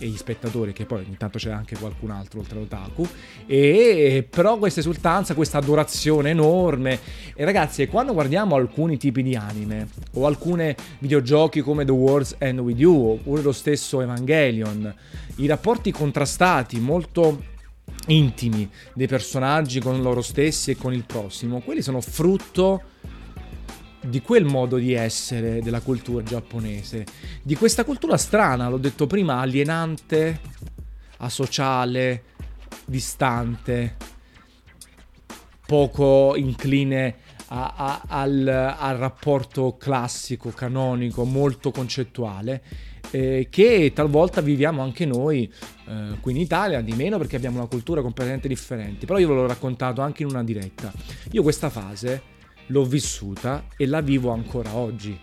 e 0.00 0.06
gli 0.06 0.16
spettatori, 0.16 0.72
che 0.72 0.86
poi 0.86 1.04
intanto 1.06 1.38
c'è 1.38 1.50
anche 1.50 1.76
qualcun 1.78 2.10
altro 2.10 2.40
oltre 2.40 2.56
all'otaku, 2.56 3.06
e 3.46 4.26
però 4.28 4.56
questa 4.56 4.80
esultanza, 4.80 5.34
questa 5.34 5.58
adorazione 5.58 6.30
enorme. 6.30 6.98
E 7.34 7.44
ragazzi, 7.44 7.86
quando 7.86 8.14
guardiamo 8.14 8.56
alcuni 8.56 8.96
tipi 8.96 9.22
di 9.22 9.36
anime 9.36 9.88
o 10.14 10.26
alcuni 10.26 10.74
videogiochi 10.98 11.60
come 11.60 11.84
The 11.84 11.92
Wars 11.92 12.34
End 12.38 12.58
With 12.58 12.78
You 12.78 13.12
oppure 13.12 13.42
lo 13.42 13.52
stesso 13.52 14.00
Evangelion, 14.00 14.92
i 15.36 15.46
rapporti 15.46 15.92
contrastati 15.92 16.80
molto 16.80 17.42
intimi 18.06 18.68
dei 18.94 19.06
personaggi 19.06 19.80
con 19.80 20.00
loro 20.00 20.22
stessi 20.22 20.70
e 20.70 20.76
con 20.76 20.94
il 20.94 21.04
prossimo, 21.04 21.60
quelli 21.60 21.82
sono 21.82 22.00
frutto 22.00 22.82
di 24.00 24.22
quel 24.22 24.44
modo 24.44 24.76
di 24.76 24.94
essere 24.94 25.60
della 25.60 25.80
cultura 25.80 26.22
giapponese, 26.22 27.04
di 27.42 27.54
questa 27.54 27.84
cultura 27.84 28.16
strana, 28.16 28.68
l'ho 28.68 28.78
detto 28.78 29.06
prima, 29.06 29.40
alienante, 29.40 30.40
asociale, 31.18 32.22
distante, 32.86 33.96
poco 35.66 36.34
incline 36.36 37.16
a, 37.48 37.74
a, 37.76 38.02
al, 38.06 38.74
al, 38.78 38.96
rapporto 38.96 39.76
classico, 39.76 40.50
canonico, 40.50 41.24
molto 41.24 41.70
concettuale, 41.70 42.62
eh, 43.10 43.48
che 43.50 43.92
talvolta 43.94 44.40
viviamo 44.40 44.82
anche 44.82 45.04
noi 45.04 45.52
eh, 45.88 46.16
qui 46.20 46.32
in 46.32 46.38
Italia, 46.38 46.80
di 46.80 46.92
meno 46.92 47.18
perché 47.18 47.36
abbiamo 47.36 47.58
una 47.58 47.66
cultura 47.66 48.02
completamente 48.02 48.48
differente. 48.48 49.04
Però 49.04 49.18
io 49.18 49.28
ve 49.28 49.34
l'ho 49.34 49.46
raccontato 49.46 50.00
anche 50.00 50.22
in 50.22 50.30
una 50.30 50.42
diretta. 50.42 50.92
Io 51.32 51.42
questa 51.42 51.70
fase 51.70 52.38
l'ho 52.70 52.84
vissuta 52.84 53.66
e 53.76 53.86
la 53.86 54.00
vivo 54.00 54.30
ancora 54.30 54.74
oggi. 54.74 55.18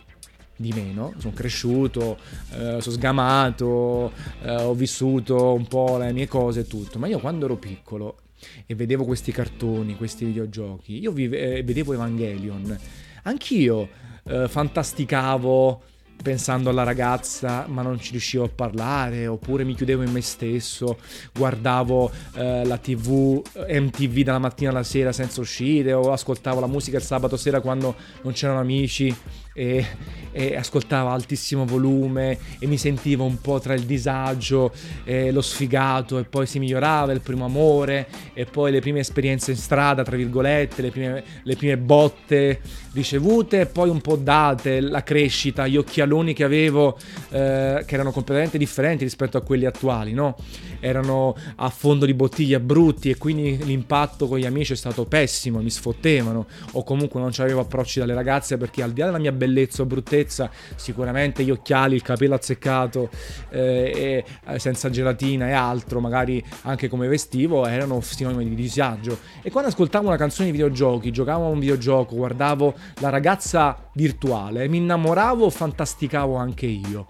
Di 0.60 0.72
meno, 0.74 1.14
sono 1.20 1.34
cresciuto, 1.34 2.18
eh, 2.54 2.82
sono 2.82 2.96
sgamato, 2.96 4.12
eh, 4.42 4.56
ho 4.56 4.74
vissuto 4.74 5.54
un 5.54 5.68
po' 5.68 5.98
le 5.98 6.12
mie 6.12 6.28
cose 6.28 6.62
e 6.62 6.68
tutto, 6.68 6.98
ma 6.98 7.06
io 7.06 7.20
quando 7.20 7.46
ero 7.46 7.58
piccolo 7.58 8.18
e 8.66 8.74
vedevo 8.74 9.06
questi 9.06 9.32
cartoni, 9.32 9.96
questi 9.96 10.26
videogiochi, 10.26 11.00
io 11.00 11.12
vive- 11.12 11.58
eh, 11.58 11.64
vedevo 11.64 11.94
Evangelion, 11.94 12.76
anch'io 13.24 13.88
eh, 14.24 14.48
fantasticavo 14.48 15.82
pensando 16.22 16.70
alla 16.70 16.84
ragazza 16.84 17.66
ma 17.68 17.82
non 17.82 18.00
ci 18.00 18.12
riuscivo 18.12 18.46
a 18.46 18.50
parlare 18.50 19.28
oppure 19.28 19.64
mi 19.64 19.76
chiudevo 19.76 20.04
in 20.04 20.12
me 20.12 20.22
stesso 20.22 20.98
guardavo 21.34 22.12
eh, 22.36 22.66
la 22.66 22.78
tv 22.78 23.42
MTV 23.70 24.20
dalla 24.22 24.40
mattina 24.40 24.72
alla 24.72 24.84
sera 24.84 25.12
senza 25.12 25.42
uscire 25.42 25.94
o 25.94 26.12
ascoltavo 26.12 26.60
la 26.60 26.68
musica 26.68 26.98
il 26.98 27.04
sabato 27.04 27.38
sera 27.38 27.62
quando 27.62 27.96
non 28.24 28.34
c'erano 28.34 28.60
amici 28.60 29.16
e, 29.58 29.84
e 30.32 30.56
ascoltavo 30.56 31.10
altissimo 31.10 31.66
volume 31.66 32.38
e 32.60 32.68
mi 32.68 32.78
sentivo 32.78 33.24
un 33.24 33.42
po' 33.42 33.60
tra 33.60 33.74
il 33.74 33.86
disagio 33.86 34.72
e 35.04 35.32
lo 35.32 35.42
sfigato 35.42 36.20
e 36.20 36.26
poi 36.26 36.46
si 36.46 36.60
migliorava 36.60 37.12
il 37.12 37.22
primo 37.22 37.46
amore 37.46 38.08
e 38.36 38.46
poi 38.46 38.72
le 38.72 38.80
prime 38.82 39.00
esperienze 39.00 39.50
in 39.50 39.58
strada 39.58 40.04
tra 40.04 40.16
virgolette 40.16 40.84
le 40.84 40.92
prime, 40.92 41.24
le 41.42 41.56
prime 41.56 41.78
botte 41.78 42.60
ricevute 42.94 43.62
e 43.62 43.66
poi 43.66 43.90
un 43.90 44.00
po' 44.00 44.16
date 44.16 44.80
la 44.80 45.02
crescita 45.02 45.66
gli 45.68 45.76
occhi 45.76 45.96
gialloni 45.98 46.34
che 46.34 46.44
avevo, 46.44 46.98
eh, 47.30 47.84
che 47.86 47.94
erano 47.96 48.12
completamente 48.12 48.60
differenti 48.60 49.04
rispetto 49.04 49.38
a 49.38 49.42
quelli 49.42 49.66
attuali, 49.66 50.14
no? 50.14 50.36
Erano 50.80 51.36
a 51.56 51.70
fondo 51.70 52.06
di 52.06 52.14
bottiglia 52.14 52.60
brutti 52.60 53.10
e 53.10 53.18
quindi 53.18 53.58
l'impatto 53.64 54.28
con 54.28 54.38
gli 54.38 54.46
amici 54.46 54.74
è 54.74 54.76
stato 54.76 55.06
pessimo, 55.06 55.62
mi 55.62 55.72
sfottevano 55.72 56.46
o 56.74 56.84
comunque 56.84 57.20
non 57.20 57.32
avevo 57.38 57.62
approcci 57.62 58.00
dalle 58.00 58.14
ragazze 58.14 58.58
perché 58.58 58.84
al 58.84 58.92
di 58.92 59.00
là 59.00 59.08
della 59.08 59.18
mia 59.18 59.32
bellezza 59.32 59.47
o 59.78 59.86
bruttezza, 59.86 60.50
sicuramente 60.76 61.44
gli 61.44 61.52
occhiali, 61.52 61.96
il 61.96 62.02
capello 62.02 62.36
azzeccato, 62.36 63.10
eh, 63.50 64.24
e, 64.46 64.60
senza 64.60 64.90
gelatina 64.90 65.48
e 65.48 65.52
altro, 65.52 66.00
magari 66.00 66.44
anche 66.64 66.88
come 66.88 67.08
vestivo, 67.08 67.66
erano 67.66 68.02
sinonimi 68.02 68.50
di 68.50 68.56
disagio. 68.56 69.20
E 69.42 69.50
quando 69.52 69.70
ascoltavo 69.70 70.08
una 70.08 70.18
canzone 70.18 70.48
di 70.48 70.54
videogiochi, 70.54 71.12
giocavo 71.12 71.46
a 71.46 71.50
un 71.50 71.60
videogioco, 71.60 72.16
guardavo 72.16 72.74
la 73.00 73.10
ragazza 73.10 73.90
virtuale, 73.94 74.68
mi 74.68 74.78
innamoravo, 74.78 75.50
fantasticavo 75.50 76.36
anche 76.36 76.66
io. 76.66 77.08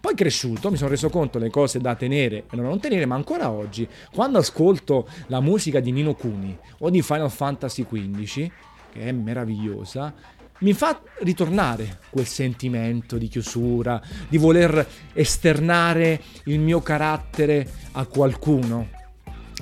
Poi 0.00 0.14
cresciuto 0.14 0.70
mi 0.70 0.78
sono 0.78 0.88
reso 0.88 1.10
conto 1.10 1.38
delle 1.38 1.50
cose 1.50 1.78
da 1.78 1.94
tenere 1.94 2.44
e 2.50 2.56
non 2.56 2.80
tenere, 2.80 3.04
ma 3.04 3.16
ancora 3.16 3.50
oggi, 3.50 3.86
quando 4.10 4.38
ascolto 4.38 5.06
la 5.26 5.40
musica 5.40 5.78
di 5.78 5.92
Nino 5.92 6.14
Kuni 6.14 6.56
o 6.78 6.88
di 6.88 7.02
Final 7.02 7.30
Fantasy 7.30 7.84
XV, 7.84 8.50
che 8.92 9.00
è 9.00 9.12
meravigliosa, 9.12 10.14
mi 10.60 10.72
fa 10.72 11.00
ritornare 11.20 11.98
quel 12.10 12.26
sentimento 12.26 13.16
di 13.16 13.28
chiusura, 13.28 14.00
di 14.28 14.38
voler 14.38 14.86
esternare 15.12 16.20
il 16.44 16.58
mio 16.58 16.80
carattere 16.80 17.68
a 17.92 18.06
qualcuno. 18.06 18.88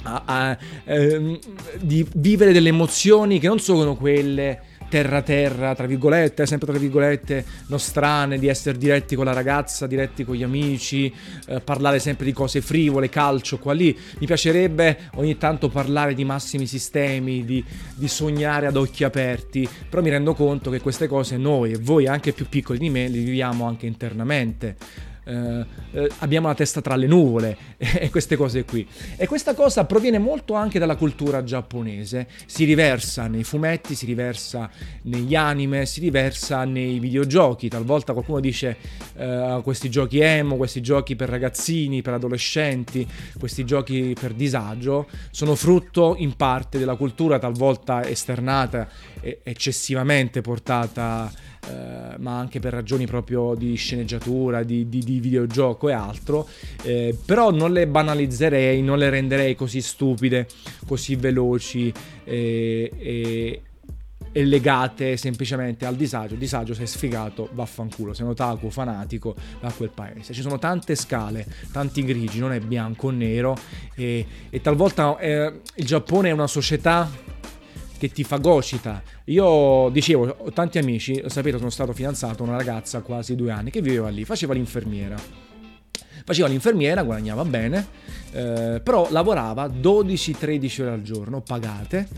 A, 0.02 0.22
a, 0.24 0.58
eh, 0.84 1.40
di 1.80 2.06
vivere 2.14 2.52
delle 2.52 2.68
emozioni 2.68 3.40
che 3.40 3.48
non 3.48 3.58
sono 3.58 3.96
quelle 3.96 4.67
terra 4.88 5.22
terra, 5.22 5.74
tra 5.74 5.86
virgolette, 5.86 6.46
sempre 6.46 6.68
tra 6.68 6.78
virgolette, 6.78 7.44
nostrane, 7.66 8.38
di 8.38 8.48
essere 8.48 8.78
diretti 8.78 9.14
con 9.14 9.24
la 9.24 9.32
ragazza, 9.32 9.86
diretti 9.86 10.24
con 10.24 10.34
gli 10.34 10.42
amici, 10.42 11.12
eh, 11.46 11.60
parlare 11.60 11.98
sempre 11.98 12.24
di 12.24 12.32
cose 12.32 12.60
frivole, 12.60 13.08
calcio, 13.08 13.58
qua 13.58 13.72
lì. 13.72 13.96
Mi 14.18 14.26
piacerebbe 14.26 15.10
ogni 15.14 15.36
tanto 15.36 15.68
parlare 15.68 16.14
di 16.14 16.24
massimi 16.24 16.66
sistemi, 16.66 17.44
di, 17.44 17.64
di 17.94 18.08
sognare 18.08 18.66
ad 18.66 18.76
occhi 18.76 19.04
aperti, 19.04 19.68
però 19.88 20.02
mi 20.02 20.10
rendo 20.10 20.34
conto 20.34 20.70
che 20.70 20.80
queste 20.80 21.06
cose 21.06 21.36
noi 21.36 21.72
e 21.72 21.78
voi 21.78 22.06
anche 22.06 22.32
più 22.32 22.48
piccoli 22.48 22.78
di 22.78 22.90
me 22.90 23.08
le 23.08 23.18
viviamo 23.18 23.66
anche 23.66 23.86
internamente 23.86 24.76
eh, 25.28 25.66
eh, 25.90 26.10
abbiamo 26.20 26.46
la 26.46 26.54
testa 26.54 26.80
tra 26.80 26.96
le 26.96 27.06
nuvole 27.06 27.56
e 27.76 28.08
queste 28.08 28.36
cose 28.36 28.64
qui. 28.64 28.86
E 29.16 29.26
questa 29.26 29.54
cosa 29.54 29.84
proviene 29.84 30.18
molto 30.18 30.54
anche 30.54 30.78
dalla 30.78 30.96
cultura 30.96 31.44
giapponese, 31.44 32.28
si 32.46 32.64
riversa 32.64 33.26
nei 33.26 33.44
fumetti, 33.44 33.94
si 33.94 34.06
riversa 34.06 34.70
negli 35.02 35.34
anime, 35.34 35.84
si 35.84 36.00
riversa 36.00 36.64
nei 36.64 36.98
videogiochi. 36.98 37.68
Talvolta 37.68 38.14
qualcuno 38.14 38.40
dice 38.40 38.76
eh, 39.16 39.60
questi 39.62 39.90
giochi 39.90 40.20
emo, 40.20 40.56
questi 40.56 40.80
giochi 40.80 41.14
per 41.14 41.28
ragazzini, 41.28 42.00
per 42.00 42.14
adolescenti, 42.14 43.06
questi 43.38 43.66
giochi 43.66 44.16
per 44.18 44.32
disagio, 44.32 45.08
sono 45.30 45.54
frutto 45.54 46.14
in 46.16 46.36
parte 46.36 46.78
della 46.78 46.96
cultura 46.96 47.38
talvolta 47.38 48.06
esternata 48.06 48.88
eccessivamente 49.20 50.40
portata 50.40 51.30
eh, 51.68 52.16
ma 52.18 52.38
anche 52.38 52.60
per 52.60 52.72
ragioni 52.72 53.06
proprio 53.06 53.54
di 53.54 53.74
sceneggiatura, 53.74 54.62
di, 54.62 54.88
di, 54.88 55.00
di 55.00 55.20
videogioco 55.20 55.88
e 55.88 55.92
altro, 55.92 56.48
eh, 56.82 57.16
però 57.24 57.50
non 57.50 57.72
le 57.72 57.86
banalizzerei, 57.86 58.82
non 58.82 58.98
le 58.98 59.10
renderei 59.10 59.54
così 59.54 59.80
stupide, 59.80 60.46
così 60.86 61.16
veloci 61.16 61.92
e, 62.24 62.90
e, 62.96 63.62
e 64.32 64.44
legate 64.44 65.16
semplicemente 65.16 65.84
al 65.84 65.96
disagio. 65.96 66.34
Disagio 66.34 66.74
sei 66.74 66.86
sfigato, 66.86 67.48
vaffanculo, 67.52 68.14
sei 68.14 68.24
un 68.24 68.32
otaku 68.32 68.70
fanatico, 68.70 69.34
va 69.60 69.68
a 69.68 69.72
quel 69.72 69.90
paese. 69.90 70.32
Ci 70.32 70.42
sono 70.42 70.58
tante 70.58 70.94
scale, 70.94 71.46
tanti 71.72 72.02
grigi, 72.02 72.38
non 72.38 72.52
è 72.52 72.60
bianco 72.60 73.08
o 73.08 73.10
nero 73.10 73.56
e, 73.94 74.26
e 74.48 74.60
talvolta 74.60 75.18
eh, 75.18 75.60
il 75.74 75.84
Giappone 75.84 76.30
è 76.30 76.32
una 76.32 76.46
società 76.46 77.36
che 77.98 78.10
ti 78.10 78.24
fagocita. 78.24 79.02
Io 79.24 79.90
dicevo, 79.90 80.36
ho 80.38 80.52
tanti 80.52 80.78
amici, 80.78 81.22
sapete, 81.26 81.58
sono 81.58 81.70
stato 81.70 81.92
fidanzato 81.92 82.42
a 82.42 82.46
una 82.46 82.56
ragazza 82.56 83.00
quasi 83.00 83.34
due 83.34 83.50
anni 83.50 83.70
che 83.70 83.82
viveva 83.82 84.08
lì, 84.08 84.24
faceva 84.24 84.54
l'infermiera. 84.54 85.16
Faceva 86.24 86.48
l'infermiera, 86.48 87.02
guadagnava 87.02 87.44
bene, 87.44 87.86
eh, 88.32 88.80
però 88.82 89.08
lavorava 89.10 89.66
12-13 89.66 90.82
ore 90.82 90.90
al 90.90 91.02
giorno, 91.02 91.40
pagate, 91.40 92.08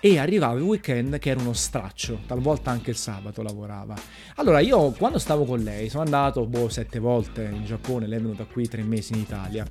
e 0.00 0.18
arrivava 0.18 0.58
il 0.58 0.62
weekend 0.62 1.18
che 1.18 1.30
era 1.30 1.40
uno 1.40 1.52
straccio, 1.52 2.20
talvolta 2.26 2.70
anche 2.70 2.90
il 2.90 2.96
sabato 2.96 3.42
lavorava. 3.42 3.94
Allora 4.36 4.60
io 4.60 4.90
quando 4.92 5.18
stavo 5.18 5.44
con 5.44 5.60
lei 5.60 5.88
sono 5.88 6.02
andato 6.02 6.44
boh, 6.46 6.68
sette 6.68 6.98
volte 6.98 7.44
in 7.44 7.64
Giappone, 7.64 8.06
lei 8.06 8.18
è 8.18 8.20
venuta 8.20 8.44
qui 8.44 8.68
tre 8.68 8.82
mesi 8.82 9.14
in 9.14 9.20
Italia 9.20 9.66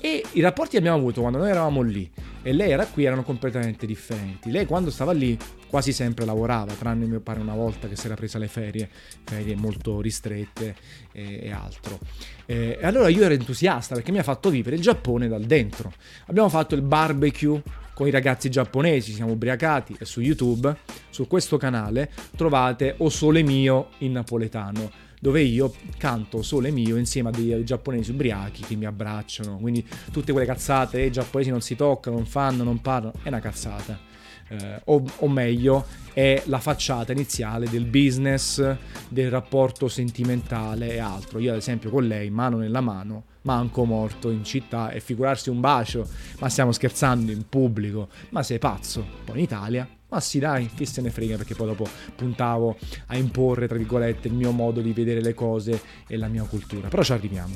e 0.00 0.24
i 0.32 0.40
rapporti 0.40 0.72
che 0.72 0.78
abbiamo 0.78 0.98
avuto 0.98 1.20
quando 1.20 1.38
noi 1.38 1.50
eravamo 1.50 1.82
lì 1.82 2.10
e 2.42 2.52
lei 2.52 2.70
era 2.70 2.86
qui 2.86 3.04
erano 3.04 3.22
completamente 3.22 3.86
differenti. 3.86 4.50
Lei 4.50 4.66
quando 4.66 4.90
stava 4.90 5.12
lì 5.12 5.36
quasi 5.68 5.92
sempre 5.92 6.24
lavorava, 6.24 6.72
tranne 6.72 7.06
mi 7.06 7.18
pare 7.20 7.40
una 7.40 7.54
volta 7.54 7.88
che 7.88 7.96
si 7.96 8.06
era 8.06 8.14
presa 8.14 8.38
le 8.38 8.48
ferie, 8.48 8.88
ferie 9.24 9.54
molto 9.54 10.00
ristrette 10.00 10.74
e, 11.12 11.40
e 11.42 11.50
altro. 11.50 11.98
E, 12.46 12.78
e 12.80 12.86
allora 12.86 13.08
io 13.08 13.22
ero 13.22 13.34
entusiasta 13.34 13.94
perché 13.94 14.12
mi 14.12 14.18
ha 14.18 14.22
fatto 14.22 14.50
vivere 14.50 14.76
il 14.76 14.82
Giappone 14.82 15.28
dal 15.28 15.44
dentro. 15.44 15.92
Abbiamo 16.26 16.48
fatto 16.48 16.74
il 16.74 16.82
barbecue 16.82 17.62
con 17.98 18.06
i 18.06 18.12
ragazzi 18.12 18.48
giapponesi, 18.48 19.12
siamo 19.12 19.32
ubriacati 19.32 19.96
e 19.98 20.04
su 20.04 20.20
YouTube, 20.20 20.72
su 21.10 21.26
questo 21.26 21.56
canale, 21.56 22.12
trovate 22.36 22.94
O 22.98 23.08
Sole 23.08 23.42
Mio 23.42 23.88
in 23.98 24.12
napoletano 24.12 24.88
dove 25.20 25.40
io 25.42 25.74
canto 25.96 26.42
Sole 26.42 26.70
Mio 26.70 26.96
insieme 26.96 27.30
a 27.30 27.32
dei 27.32 27.64
giapponesi 27.64 28.12
ubriachi 28.12 28.62
che 28.62 28.76
mi 28.76 28.84
abbracciano, 28.84 29.58
quindi 29.58 29.84
tutte 30.12 30.30
quelle 30.30 30.46
cazzate, 30.46 31.00
i 31.00 31.10
giapponesi 31.10 31.50
non 31.50 31.60
si 31.60 31.74
toccano, 31.74 32.14
non 32.14 32.26
fanno, 32.26 32.62
non 32.62 32.80
parlano, 32.80 33.14
è 33.20 33.26
una 33.26 33.40
cazzata. 33.40 34.07
Eh, 34.48 34.80
o, 34.84 35.04
o, 35.18 35.28
meglio, 35.28 35.84
è 36.12 36.42
la 36.46 36.58
facciata 36.58 37.12
iniziale 37.12 37.68
del 37.68 37.84
business, 37.84 38.76
del 39.08 39.30
rapporto 39.30 39.88
sentimentale 39.88 40.94
e 40.94 40.98
altro. 40.98 41.38
Io, 41.38 41.52
ad 41.52 41.58
esempio, 41.58 41.90
con 41.90 42.06
lei, 42.06 42.30
mano 42.30 42.56
nella 42.56 42.80
mano, 42.80 43.24
manco 43.42 43.84
morto 43.84 44.30
in 44.30 44.44
città 44.44 44.90
e 44.90 45.00
figurarsi 45.00 45.50
un 45.50 45.60
bacio, 45.60 46.06
ma 46.38 46.48
stiamo 46.48 46.72
scherzando 46.72 47.30
in 47.30 47.48
pubblico, 47.48 48.08
ma 48.30 48.42
sei 48.42 48.58
pazzo, 48.58 49.04
poi 49.24 49.38
in 49.38 49.42
Italia. 49.44 49.88
Ma 50.10 50.20
sì, 50.20 50.38
dai, 50.38 50.70
chi 50.74 50.86
se 50.86 51.02
ne 51.02 51.10
frega, 51.10 51.36
perché 51.36 51.54
poi 51.54 51.66
dopo 51.66 51.86
puntavo 52.16 52.78
a 53.08 53.16
imporre, 53.18 53.68
tra 53.68 53.76
virgolette, 53.76 54.28
il 54.28 54.34
mio 54.34 54.52
modo 54.52 54.80
di 54.80 54.92
vedere 54.94 55.20
le 55.20 55.34
cose 55.34 55.80
e 56.06 56.16
la 56.16 56.28
mia 56.28 56.44
cultura. 56.44 56.88
Però 56.88 57.02
ci 57.02 57.12
arriviamo. 57.12 57.54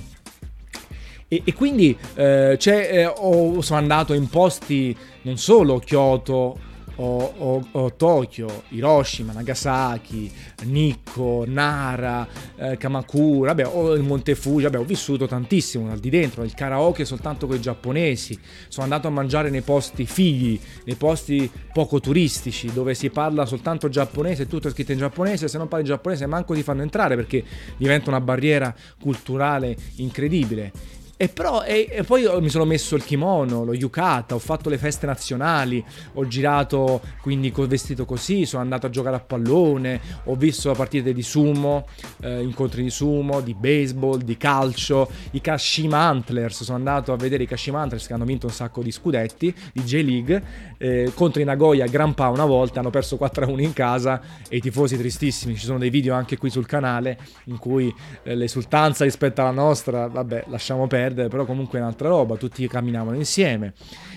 E, 1.29 1.41
e 1.47 1.55
quindi 1.55 1.97
eh, 2.15 2.59
eh, 2.61 3.07
ho, 3.07 3.63
sono 3.63 3.79
andato 3.79 4.13
in 4.13 4.29
posti 4.29 4.95
non 5.23 5.39
solo 5.39 5.79
Kyoto, 5.79 6.59
o, 6.97 7.35
o, 7.37 7.69
o, 7.73 7.95
Tokyo, 7.95 8.65
Hiroshima, 8.69 9.33
Nagasaki, 9.33 10.31
Nikko, 10.65 11.45
Nara, 11.47 12.27
eh, 12.57 12.77
Kamakura, 12.77 13.55
vabbè, 13.55 13.67
o 13.67 13.95
il 13.95 14.03
Monte 14.03 14.35
Fuji, 14.35 14.65
vabbè, 14.65 14.79
ho 14.79 14.85
vissuto 14.85 15.27
tantissimo 15.27 15.91
al 15.91 15.99
di 15.99 16.11
dentro, 16.11 16.43
il 16.43 16.55
karaoke 16.55 17.05
soltanto 17.05 17.47
con 17.47 17.57
i 17.57 17.61
giapponesi, 17.61 18.39
sono 18.69 18.85
andato 18.85 19.09
a 19.09 19.11
mangiare 19.11 19.51
nei 19.51 19.63
posti 19.63 20.07
fighi, 20.07 20.61
nei 20.85 20.97
posti 20.97 21.51
poco 21.73 22.01
turistici, 22.01 22.73
dove 22.73 22.95
si 22.95 23.11
parla 23.11 23.47
soltanto 23.47 23.89
giapponese, 23.89 24.47
tutto 24.47 24.69
è 24.69 24.71
scritto 24.71 24.93
in 24.93 24.99
giapponese, 24.99 25.49
se 25.49 25.59
non 25.59 25.69
parli 25.69 25.85
giapponese 25.85 26.27
manco 26.27 26.55
ti 26.55 26.63
fanno 26.63 26.83
entrare 26.83 27.17
perché 27.17 27.45
diventa 27.77 28.11
una 28.11 28.21
barriera 28.21 28.75
culturale 29.01 29.77
incredibile. 29.97 31.01
E, 31.23 31.29
però, 31.29 31.63
e, 31.63 31.87
e 31.89 32.03
poi 32.03 32.27
mi 32.41 32.49
sono 32.49 32.65
messo 32.65 32.97
il 32.97 33.05
kimono, 33.05 33.63
lo 33.63 33.75
yukata, 33.75 34.35
ho 34.35 34.41
fatto 34.41 34.69
le 34.69 34.77
feste 34.77 35.07
nazionali, 35.07 35.85
ho 36.15 36.27
girato 36.27 37.01
quindi 37.21 37.53
col 37.53 37.69
vestito 37.69 38.05
così, 38.05 38.45
sono 38.45 38.61
andato 38.61 38.87
a 38.87 38.91
giocare 38.91 39.15
a 39.15 39.21
pallone, 39.21 40.01
ho 40.25 40.35
visto 40.35 40.73
partite 40.73 41.13
di 41.13 41.23
sumo, 41.23 41.87
eh, 42.23 42.43
incontri 42.43 42.83
di 42.83 42.91
sumo, 42.91 43.41
di 43.41 43.55
baseball, 43.55 44.23
di 44.23 44.37
calcio, 44.37 45.09
i 45.31 45.41
Kashima 45.41 45.99
Antlers, 45.99 46.65
sono 46.65 46.77
andato 46.77 47.13
a 47.13 47.17
vedere 47.17 47.45
i 47.45 47.47
Kashima 47.47 47.81
Antlers 47.81 48.09
che 48.09 48.15
hanno 48.15 48.25
vinto 48.25 48.47
un 48.47 48.53
sacco 48.53 48.83
di 48.83 48.91
scudetti 48.91 49.55
di 49.73 49.85
J-League, 49.85 50.43
eh, 50.77 51.13
contro 51.15 51.41
i 51.41 51.45
Nagoya 51.45 51.87
Gran 51.87 52.15
Pa 52.15 52.31
una 52.31 52.47
volta, 52.47 52.81
hanno 52.81 52.91
perso 52.91 53.17
4-1 53.17 53.61
in 53.61 53.73
casa 53.73 54.21
e 54.49 54.57
i 54.57 54.61
tifosi 54.61 54.97
tristissimi, 54.97 55.55
ci 55.55 55.67
sono 55.67 55.79
dei 55.79 55.91
video 55.91 56.17
anche 56.17 56.37
qui 56.37 56.51
sul 56.51 56.67
canale 56.67 57.17
in 57.45 57.59
cui 57.59 57.95
eh, 58.25 58.35
l'esultanza 58.35 59.05
rispetto 59.05 59.41
alla 59.41 59.53
nostra, 59.53 60.09
vabbè, 60.09 60.47
lasciamo 60.49 60.89
perdere 60.89 61.11
perdere, 61.13 61.29
però 61.29 61.45
comunque 61.45 61.79
è 61.79 61.83
un'altra 61.83 62.09
roba, 62.09 62.37
tutti 62.37 62.67
camminavano 62.67 63.17
insieme. 63.17 63.75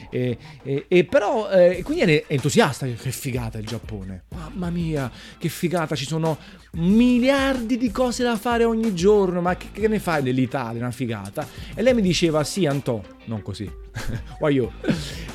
E, 0.10 0.38
e, 0.64 0.86
e 0.88 1.04
però, 1.04 1.50
eh, 1.50 1.82
quindi 1.84 2.04
eri 2.04 2.24
entusiasta, 2.28 2.88
che 2.88 3.12
figata 3.12 3.58
il 3.58 3.66
Giappone. 3.66 4.24
Mamma 4.36 4.70
mia, 4.70 5.12
che 5.38 5.50
figata, 5.50 5.96
ci 5.96 6.06
sono 6.06 6.38
miliardi 6.74 7.78
di 7.78 7.92
cose 7.92 8.24
da 8.24 8.38
fare 8.38 8.64
ogni 8.64 8.94
giorno, 8.96 9.42
ma 9.42 9.56
che, 9.58 9.68
che 9.72 9.88
ne 9.88 10.00
fai 10.00 10.24
dell'Italia, 10.24 10.82
una 10.82 10.92
figata? 10.92 11.46
E 11.74 11.82
lei 11.82 11.94
mi 11.94 12.02
diceva, 12.02 12.44
sì 12.44 12.66
Antò, 12.66 13.02
non 13.26 13.42
così, 13.42 13.70
why? 14.40 14.70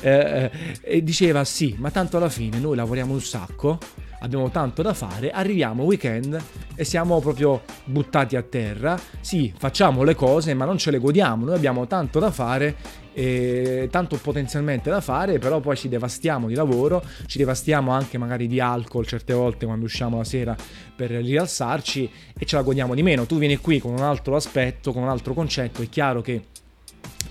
Eh, 0.01 0.09
eh, 0.09 0.51
e 0.81 1.03
diceva, 1.03 1.43
sì, 1.43 1.75
ma 1.77 1.91
tanto 1.91 2.17
alla 2.17 2.29
fine 2.29 2.57
noi 2.57 2.75
lavoriamo 2.75 3.13
un 3.13 3.21
sacco, 3.21 3.77
abbiamo 4.21 4.49
tanto 4.49 4.81
da 4.81 4.93
fare, 4.93 5.29
arriviamo 5.29 5.83
weekend 5.83 6.39
e 6.75 6.83
siamo 6.83 7.19
proprio 7.19 7.61
buttati 7.85 8.35
a 8.35 8.41
terra. 8.41 8.99
Sì, 9.19 9.53
facciamo 9.55 10.03
le 10.03 10.15
cose, 10.15 10.53
ma 10.53 10.65
non 10.65 10.77
ce 10.77 10.91
le 10.91 10.99
godiamo. 10.99 11.45
Noi 11.45 11.55
abbiamo 11.55 11.87
tanto 11.87 12.19
da 12.19 12.31
fare 12.31 12.75
e 13.13 13.89
tanto 13.91 14.17
potenzialmente 14.17 14.89
da 14.89 15.01
fare, 15.01 15.37
però 15.37 15.59
poi 15.59 15.75
ci 15.75 15.89
devastiamo 15.89 16.47
di 16.47 16.55
lavoro, 16.55 17.03
ci 17.25 17.37
devastiamo 17.37 17.91
anche 17.91 18.17
magari 18.17 18.47
di 18.47 18.59
alcol 18.59 19.05
certe 19.05 19.33
volte 19.33 19.65
quando 19.65 19.85
usciamo 19.85 20.17
la 20.17 20.23
sera 20.23 20.55
per 20.95 21.11
rialzarci 21.11 22.09
e 22.37 22.45
ce 22.45 22.55
la 22.55 22.61
godiamo 22.61 22.95
di 22.95 23.03
meno. 23.03 23.25
Tu 23.25 23.37
vieni 23.37 23.57
qui 23.57 23.79
con 23.79 23.91
un 23.91 24.01
altro 24.01 24.35
aspetto, 24.35 24.93
con 24.93 25.03
un 25.03 25.09
altro 25.09 25.33
concetto, 25.33 25.81
è 25.81 25.89
chiaro 25.89 26.21
che 26.21 26.45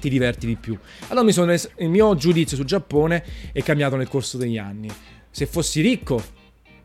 ti 0.01 0.09
diverti 0.09 0.47
di 0.47 0.57
più. 0.57 0.77
Allora 1.09 1.31
sono, 1.31 1.53
il 1.53 1.89
mio 1.89 2.15
giudizio 2.17 2.57
sul 2.57 2.67
Giappone 2.67 3.25
è 3.53 3.63
cambiato 3.63 3.97
nel 3.97 4.09
corso 4.09 4.39
degli 4.39 4.59
anni. 4.59 4.91
Se 5.31 5.47
fossi 5.47 5.81
ricco, 5.81 6.39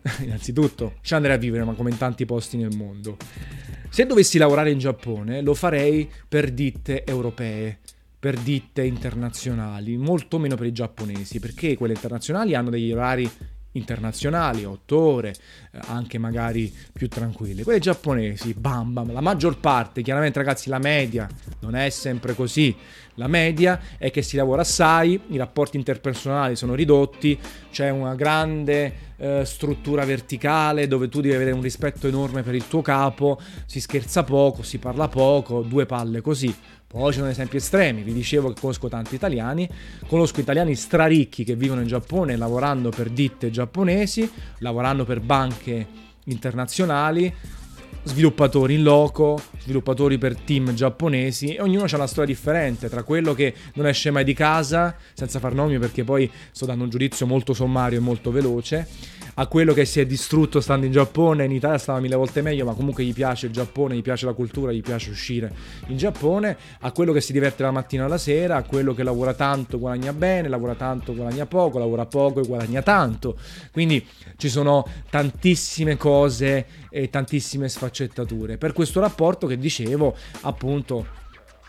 innanzitutto 0.22 0.96
ci 1.02 1.14
andrei 1.14 1.36
a 1.36 1.40
vivere, 1.40 1.64
ma 1.64 1.74
come 1.74 1.90
in 1.90 1.98
tanti 1.98 2.26
posti 2.26 2.58
nel 2.58 2.76
mondo. 2.76 3.18
Se 3.90 4.06
dovessi 4.06 4.38
lavorare 4.38 4.72
in 4.72 4.78
Giappone, 4.78 5.42
lo 5.42 5.54
farei 5.54 6.10
per 6.28 6.52
ditte 6.52 7.04
europee, 7.06 7.80
per 8.20 8.38
ditte 8.38 8.84
internazionali, 8.84 9.98
molto 9.98 10.38
meno 10.38 10.56
per 10.56 10.68
i 10.68 10.72
giapponesi, 10.72 11.40
perché 11.40 11.78
quelle 11.78 11.94
internazionali 11.94 12.56
hanno 12.56 12.70
degli 12.70 12.92
orari 12.92 13.30
internazionali, 13.76 14.66
8 14.66 15.00
ore, 15.00 15.30
eh, 15.72 15.80
anche 15.88 16.18
magari 16.18 16.74
più 16.92 17.08
tranquille. 17.08 17.64
Quelle 17.64 17.80
giapponesi, 17.80 18.54
bam 18.54 18.94
bam, 18.94 19.12
la 19.12 19.22
maggior 19.22 19.60
parte, 19.60 20.02
chiaramente 20.02 20.40
ragazzi, 20.40 20.70
la 20.70 20.80
media 20.80 21.28
non 21.60 21.76
è 21.76 21.90
sempre 21.90 22.34
così. 22.34 22.76
La 23.18 23.28
media 23.28 23.80
è 23.98 24.12
che 24.12 24.22
si 24.22 24.36
lavora 24.36 24.62
assai, 24.62 25.20
i 25.28 25.38
rapporti 25.38 25.78
interpersonali 25.78 26.58
sono 26.58 26.76
ridotti, 26.76 27.40
c'è 27.72 27.90
una 27.90 28.14
grande 28.14 29.14
eh, 29.18 29.46
struttura 29.46 30.04
verticale 30.04 30.88
dove 30.88 31.08
tu 31.08 31.22
devi 31.22 31.34
avere 31.34 31.52
un 31.52 31.62
rispetto 31.62 32.08
enorme 32.08 32.44
per 32.44 32.56
il 32.56 32.68
tuo 32.68 32.82
capo, 32.82 33.40
si 33.66 33.80
scherza 33.80 34.24
poco, 34.24 34.64
si 34.64 34.80
parla 34.80 35.08
poco, 35.08 35.62
due 35.62 35.86
palle 35.86 36.20
così. 36.20 36.54
Poi 36.88 37.12
ci 37.12 37.18
sono 37.18 37.30
esempi 37.30 37.58
estremi, 37.58 38.04
vi 38.04 38.14
dicevo 38.14 38.54
che 38.54 38.60
conosco 38.60 38.88
tanti 38.88 39.16
italiani, 39.16 39.68
conosco 40.08 40.40
italiani 40.40 40.76
straricchi 40.76 41.44
che 41.44 41.56
vivono 41.56 41.82
in 41.82 41.88
Giappone 41.88 42.38
lavorando 42.38 42.90
per 42.90 43.10
ditte 43.10 43.50
giapponesi, 43.50 44.30
lavorando 44.60 45.04
per 45.04 45.20
banche 45.20 45.88
internazionali, 46.26 47.34
sviluppatori 48.06 48.76
in 48.76 48.84
loco, 48.84 49.42
sviluppatori 49.60 50.18
per 50.18 50.38
team 50.38 50.74
giapponesi 50.74 51.56
e 51.56 51.62
ognuno 51.62 51.86
ha 51.86 51.96
una 51.96 52.08
storia 52.08 52.34
differente 52.34 52.88
tra 52.88 53.04
quello 53.04 53.34
che 53.34 53.54
non 53.74 53.88
esce 53.88 54.12
mai 54.12 54.24
di 54.24 54.34
casa, 54.34 54.96
senza 55.14 55.40
far 55.40 55.54
nomi 55.54 55.80
perché 55.80 56.04
poi 56.04 56.32
sto 56.52 56.66
dando 56.66 56.84
un 56.84 56.90
giudizio 56.90 57.26
molto 57.26 57.54
sommario 57.54 57.98
e 57.98 58.02
molto 58.02 58.32
veloce, 58.32 58.88
a 59.36 59.48
quello 59.48 59.74
che 59.74 59.86
si 59.86 60.00
è 60.00 60.06
distrutto 60.06 60.62
stando 60.62 60.86
in 60.86 60.92
Giappone, 60.92 61.46
in 61.46 61.52
Italia 61.52 61.78
stava 61.78 62.00
mille 62.00 62.16
volte 62.16 62.42
meglio, 62.42 62.66
ma 62.66 62.74
comunque 62.74 63.04
gli 63.04 63.14
piace 63.14 63.48
il 63.48 63.52
Giappone, 63.52 63.96
gli 63.96 64.02
piace 64.02 64.26
la 64.26 64.34
cultura, 64.34 64.72
gli 64.72 64.82
piace 64.82 65.10
uscire 65.10 65.54
in 65.88 65.98
Giappone, 65.98 66.58
a 66.80 66.92
quello 66.92 67.12
che 67.12 67.22
si 67.22 67.34
diverte 67.34 67.64
la 67.64 67.72
mattina 67.72 68.06
alla 68.06 68.18
sera, 68.18 68.56
a 68.56 68.64
quello 68.64 68.94
che 68.94 69.04
lavora 69.04 69.34
tanto, 69.34 69.78
guadagna 69.78 70.14
bene, 70.14 70.48
lavora 70.48 70.76
tanto, 70.76 71.14
guadagna 71.14 71.46
poco, 71.46 71.80
lavora 71.80 72.06
poco 72.06 72.42
e 72.42 72.48
guadagna 72.48 72.82
tanto. 72.82 73.38
Quindi 73.72 74.06
ci 74.38 74.48
sono 74.48 74.88
tantissime 75.10 75.98
cose 75.98 76.66
e 76.90 77.10
tantissime 77.10 77.68
sfaccettature. 77.68 78.58
Per 78.58 78.72
questo 78.72 79.02
rapporto 79.02 79.48
che 79.48 79.58
dicevo, 79.58 80.16
appunto, 80.42 81.24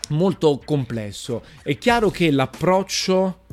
molto 0.09 0.61
complesso. 0.63 1.43
È 1.61 1.77
chiaro 1.77 2.09
che 2.09 2.31
l'approccio 2.31 3.45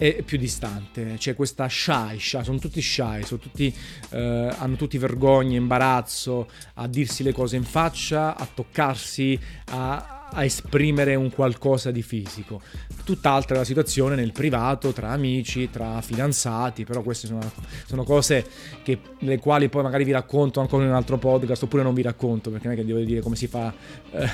è 0.00 0.22
più 0.22 0.38
distante, 0.38 1.16
c'è 1.18 1.34
questa 1.34 1.68
shy, 1.68 2.18
shy 2.18 2.42
sono 2.42 2.58
tutti 2.58 2.80
shy, 2.80 3.22
sono 3.22 3.38
tutti, 3.38 3.70
eh, 4.08 4.54
hanno 4.56 4.76
tutti 4.76 4.96
vergogna, 4.96 5.58
imbarazzo 5.58 6.48
a 6.76 6.86
dirsi 6.86 7.22
le 7.22 7.34
cose 7.34 7.56
in 7.56 7.64
faccia, 7.64 8.34
a 8.34 8.48
toccarsi, 8.50 9.38
a, 9.72 10.19
a 10.32 10.44
esprimere 10.44 11.14
un 11.14 11.30
qualcosa 11.30 11.90
di 11.90 12.02
fisico. 12.02 12.60
Tutt'altra 13.04 13.58
la 13.58 13.64
situazione 13.64 14.14
nel 14.14 14.32
privato, 14.32 14.92
tra 14.92 15.10
amici, 15.10 15.70
tra 15.70 16.00
fidanzati, 16.00 16.84
però 16.84 17.02
queste 17.02 17.26
sono, 17.26 17.40
sono 17.86 18.04
cose 18.04 18.46
che, 18.82 18.98
le 19.18 19.38
quali 19.38 19.68
poi 19.68 19.82
magari 19.82 20.04
vi 20.04 20.12
racconto 20.12 20.60
ancora 20.60 20.84
in 20.84 20.90
un 20.90 20.94
altro 20.94 21.18
podcast, 21.18 21.62
oppure 21.64 21.82
non 21.82 21.94
vi 21.94 22.02
racconto, 22.02 22.50
perché 22.50 22.66
non 22.66 22.76
è 22.76 22.78
che 22.78 22.86
devo 22.86 23.00
dire 23.00 23.20
come 23.20 23.36
si 23.36 23.46
fa, 23.46 23.72
eh, 24.12 24.28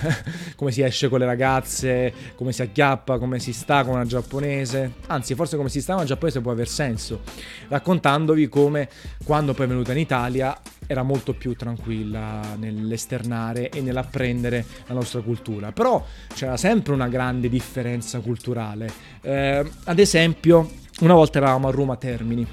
come 0.57 0.73
si 0.73 0.83
esce 0.83 1.09
con 1.09 1.19
le 1.19 1.27
ragazze, 1.27 2.13
come 2.35 2.53
si 2.53 2.63
acchiappa, 2.63 3.19
come 3.19 3.39
si 3.39 3.53
sta 3.53 3.85
con 3.85 3.95
una 3.95 4.07
giapponese, 4.07 4.95
anzi 5.07 5.35
forse 5.35 5.57
come 5.57 5.69
si 5.69 5.81
sta 5.81 5.93
con 5.93 6.03
una 6.03 6.09
giapponese 6.09 6.41
può 6.41 6.53
aver 6.53 6.69
senso, 6.69 7.21
raccontandovi 7.69 8.49
come 8.49 8.89
quando 9.25 9.55
poi 9.55 9.67
è 9.67 9.69
venuta 9.69 9.93
in 9.93 9.99
Italia 9.99 10.59
era 10.87 11.03
molto 11.03 11.35
più 11.35 11.55
tranquilla 11.55 12.55
nell'esternare 12.57 13.69
e 13.71 13.81
nell'apprendere 13.81 14.65
la 14.87 14.95
nostra 14.95 15.21
cultura. 15.21 15.73
Però 15.73 16.05
c'era 16.35 16.57
sempre 16.57 16.93
una 16.93 17.09
grande 17.09 17.49
differenza 17.49 18.21
culturale. 18.21 18.91
Eh, 19.21 19.65
ad 19.85 19.99
esempio, 19.99 20.71
una 21.01 21.15
volta 21.15 21.39
eravamo 21.39 21.69
a 21.69 21.71
Roma 21.71 21.97
Termini. 21.97 22.47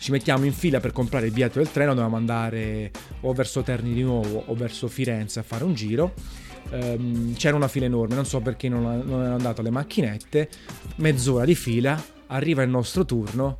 Ci 0.00 0.12
mettiamo 0.12 0.44
in 0.44 0.52
fila 0.52 0.78
per 0.78 0.92
comprare 0.92 1.26
il 1.26 1.32
biglietto 1.32 1.58
del 1.58 1.72
treno, 1.72 1.90
dovevamo 1.90 2.16
andare 2.16 2.92
o 3.22 3.32
verso 3.32 3.62
Terni 3.62 3.92
di 3.92 4.02
nuovo 4.02 4.44
o 4.46 4.54
verso 4.54 4.86
Firenze 4.86 5.40
a 5.40 5.42
fare 5.42 5.64
un 5.64 5.74
giro. 5.74 6.14
Um, 6.70 7.34
c'era 7.34 7.56
una 7.56 7.66
fila 7.66 7.86
enorme, 7.86 8.14
non 8.14 8.24
so 8.26 8.40
perché 8.40 8.68
non, 8.68 8.82
non 8.82 9.20
erano 9.20 9.34
andate 9.34 9.62
le 9.62 9.70
macchinette. 9.70 10.48
Mezz'ora 10.96 11.44
di 11.44 11.56
fila, 11.56 12.00
arriva 12.28 12.62
il 12.62 12.68
nostro 12.68 13.04
turno. 13.04 13.58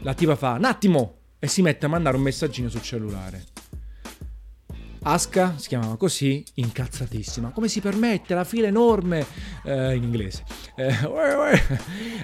La 0.00 0.14
tipa 0.14 0.34
fa: 0.34 0.52
Un 0.52 0.64
attimo, 0.64 1.19
e 1.40 1.48
si 1.48 1.62
mette 1.62 1.86
a 1.86 1.88
mandare 1.88 2.16
un 2.16 2.22
messaggino 2.22 2.68
sul 2.68 2.82
cellulare. 2.82 3.44
Aska 5.02 5.54
si 5.56 5.68
chiamava 5.68 5.96
così, 5.96 6.44
incazzatissima. 6.54 7.50
Come 7.50 7.68
si 7.68 7.80
permette? 7.80 8.34
La 8.34 8.44
fila 8.44 8.66
enorme 8.66 9.24
eh, 9.64 9.94
in 9.94 10.02
inglese. 10.02 10.44
Eh, 10.76 10.94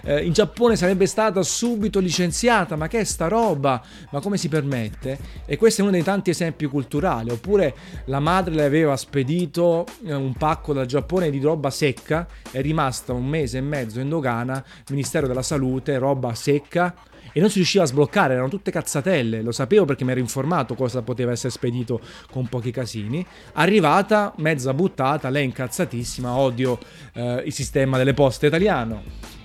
eh, 0.02 0.24
in 0.24 0.32
Giappone 0.32 0.76
sarebbe 0.76 1.06
stata 1.06 1.42
subito 1.42 2.00
licenziata. 2.00 2.76
Ma 2.76 2.86
che 2.88 3.00
è 3.00 3.04
sta 3.04 3.28
roba? 3.28 3.82
Ma 4.10 4.20
come 4.20 4.36
si 4.36 4.48
permette? 4.48 5.18
E 5.46 5.56
questo 5.56 5.80
è 5.80 5.84
uno 5.84 5.92
dei 5.92 6.02
tanti 6.02 6.30
esempi 6.30 6.66
culturali. 6.66 7.30
Oppure 7.30 7.74
la 8.06 8.20
madre 8.20 8.54
le 8.54 8.64
aveva 8.64 8.96
spedito 8.96 9.86
eh, 10.04 10.14
un 10.14 10.34
pacco 10.34 10.74
dal 10.74 10.86
Giappone 10.86 11.30
di 11.30 11.40
roba 11.40 11.70
secca. 11.70 12.26
È 12.50 12.60
rimasta 12.60 13.14
un 13.14 13.26
mese 13.26 13.58
e 13.58 13.62
mezzo 13.62 14.00
in 14.00 14.10
dogana. 14.10 14.62
Ministero 14.90 15.26
della 15.26 15.42
Salute, 15.42 15.96
roba 15.96 16.34
secca 16.34 16.94
e 17.36 17.40
non 17.40 17.50
si 17.50 17.56
riusciva 17.56 17.84
a 17.84 17.86
sbloccare, 17.86 18.32
erano 18.32 18.48
tutte 18.48 18.70
cazzatelle, 18.70 19.42
lo 19.42 19.52
sapevo 19.52 19.84
perché 19.84 20.04
mi 20.04 20.12
ero 20.12 20.20
informato 20.20 20.74
cosa 20.74 21.02
poteva 21.02 21.32
essere 21.32 21.50
spedito 21.50 22.00
con 22.30 22.48
pochi 22.48 22.65
casini. 22.70 23.24
Arrivata, 23.54 24.32
mezza 24.38 24.74
buttata, 24.74 25.28
lei 25.28 25.44
incazzatissima, 25.44 26.36
odio 26.36 26.78
eh, 27.14 27.42
il 27.46 27.52
sistema 27.52 27.96
delle 27.96 28.14
poste 28.14 28.46
italiano. 28.46 29.02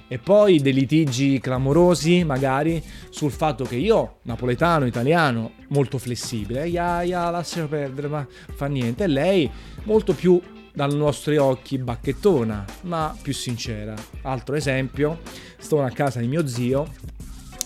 E 0.07 0.17
poi 0.17 0.59
dei 0.59 0.73
litigi 0.73 1.39
clamorosi, 1.39 2.25
magari, 2.25 2.83
sul 3.09 3.31
fatto 3.31 3.63
che 3.63 3.77
io, 3.77 4.17
napoletano, 4.23 4.85
italiano, 4.85 5.53
molto 5.69 5.97
flessibile, 5.97 6.67
ya, 6.67 7.01
ya, 7.01 7.29
lascia 7.29 7.65
perdere, 7.65 8.09
ma 8.09 8.27
fa 8.53 8.65
niente. 8.65 9.05
E 9.05 9.07
lei, 9.07 9.49
molto 9.83 10.13
più 10.13 10.41
dai 10.73 10.93
nostri 10.95 11.37
occhi 11.37 11.77
bacchettona, 11.77 12.65
ma 12.81 13.15
più 13.21 13.33
sincera. 13.33 13.93
Altro 14.23 14.55
esempio, 14.55 15.19
sto 15.57 15.81
a 15.81 15.89
casa 15.89 16.19
di 16.19 16.27
mio 16.27 16.45
zio 16.45 16.87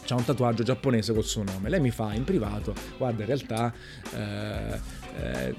c'ha 0.06 0.16
un 0.16 0.24
tatuaggio 0.24 0.64
giapponese 0.64 1.14
col 1.14 1.24
suo 1.24 1.44
nome. 1.44 1.70
Lei 1.70 1.80
mi 1.80 1.92
fa 1.92 2.14
in 2.14 2.24
privato, 2.24 2.74
guarda 2.98 3.22
in 3.22 3.28
realtà 3.28 3.74
eh, 4.14 4.80
eh, 5.22 5.56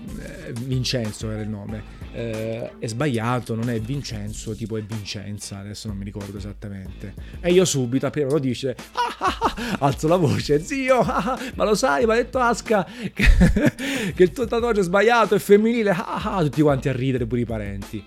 Vincenzo 0.61 1.31
era 1.31 1.41
il 1.41 1.49
nome, 1.49 1.83
eh, 2.13 2.79
è 2.79 2.87
sbagliato, 2.87 3.55
non 3.55 3.71
è 3.71 3.81
Vincenzo, 3.81 4.55
tipo 4.55 4.77
è 4.77 4.83
Vincenza, 4.83 5.59
adesso 5.59 5.89
non 5.89 5.97
mi 5.97 6.05
ricordo 6.05 6.37
esattamente. 6.37 7.15
E 7.41 7.53
io 7.53 7.65
subito, 7.65 8.07
appena 8.07 8.31
lo 8.31 8.39
dice, 8.39 8.77
ah, 8.93 9.17
ah, 9.19 9.39
ah, 9.41 9.77
alzo 9.81 10.09
la 10.09 10.17
voce, 10.17 10.63
zio, 10.63 11.01
ah, 11.01 11.33
ah, 11.33 11.39
ma 11.55 11.65
lo 11.65 11.75
sai, 11.75 12.05
mi 12.05 12.13
ha 12.13 12.17
detto 12.17 12.39
Aska 12.39 12.87
che, 13.13 13.25
che, 14.15 14.23
il 14.23 14.31
tuo 14.31 14.47
tatuaggio 14.47 14.81
è 14.81 14.85
sbagliato, 14.85 15.35
è 15.35 15.39
femminile, 15.39 15.95
tutti 16.41 16.63
quanti 16.63 16.89
a 16.89 16.93
ridere, 16.93 17.27
pure 17.27 17.41
i 17.41 17.47
parenti. 17.47 18.05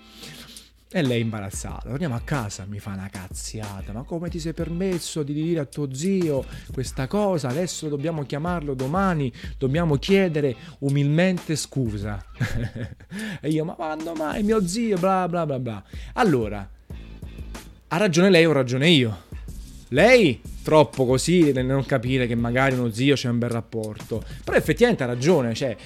E 0.92 1.02
lei 1.02 1.20
imbarazzata, 1.20 1.88
torniamo 1.88 2.16
a 2.16 2.20
casa, 2.24 2.64
mi 2.68 2.80
fa 2.80 2.90
una 2.90 3.08
cazziata, 3.08 3.92
ma 3.92 4.02
come 4.02 4.28
ti 4.28 4.40
sei 4.40 4.52
permesso 4.52 5.22
di 5.22 5.32
dire 5.32 5.60
a 5.60 5.64
tuo 5.64 5.94
zio 5.94 6.44
questa 6.72 7.06
cosa? 7.06 7.46
Adesso 7.46 7.86
dobbiamo 7.86 8.24
chiamarlo 8.24 8.74
domani, 8.74 9.32
dobbiamo 9.56 9.98
chiedere 9.98 10.56
umilmente 10.80 11.54
scusa. 11.54 12.20
e 13.40 13.48
io, 13.48 13.64
ma 13.64 13.74
quando 13.74 14.14
mai 14.14 14.42
mio 14.42 14.66
zio, 14.66 14.98
bla 14.98 15.28
bla 15.28 15.46
bla 15.46 15.60
bla. 15.60 15.84
Allora, 16.14 16.68
ha 17.86 17.96
ragione 17.96 18.28
lei 18.28 18.46
o 18.46 18.50
ragione 18.50 18.88
io? 18.88 19.28
Lei 19.92 20.40
troppo 20.62 21.04
così 21.04 21.52
nel 21.52 21.66
non 21.66 21.84
capire 21.84 22.28
che 22.28 22.36
magari 22.36 22.74
uno 22.74 22.92
zio 22.92 23.14
c'è 23.14 23.28
un 23.28 23.38
bel 23.38 23.50
rapporto. 23.50 24.22
Però 24.44 24.56
effettivamente 24.56 25.02
ha 25.02 25.06
ragione, 25.06 25.52
cioè 25.54 25.76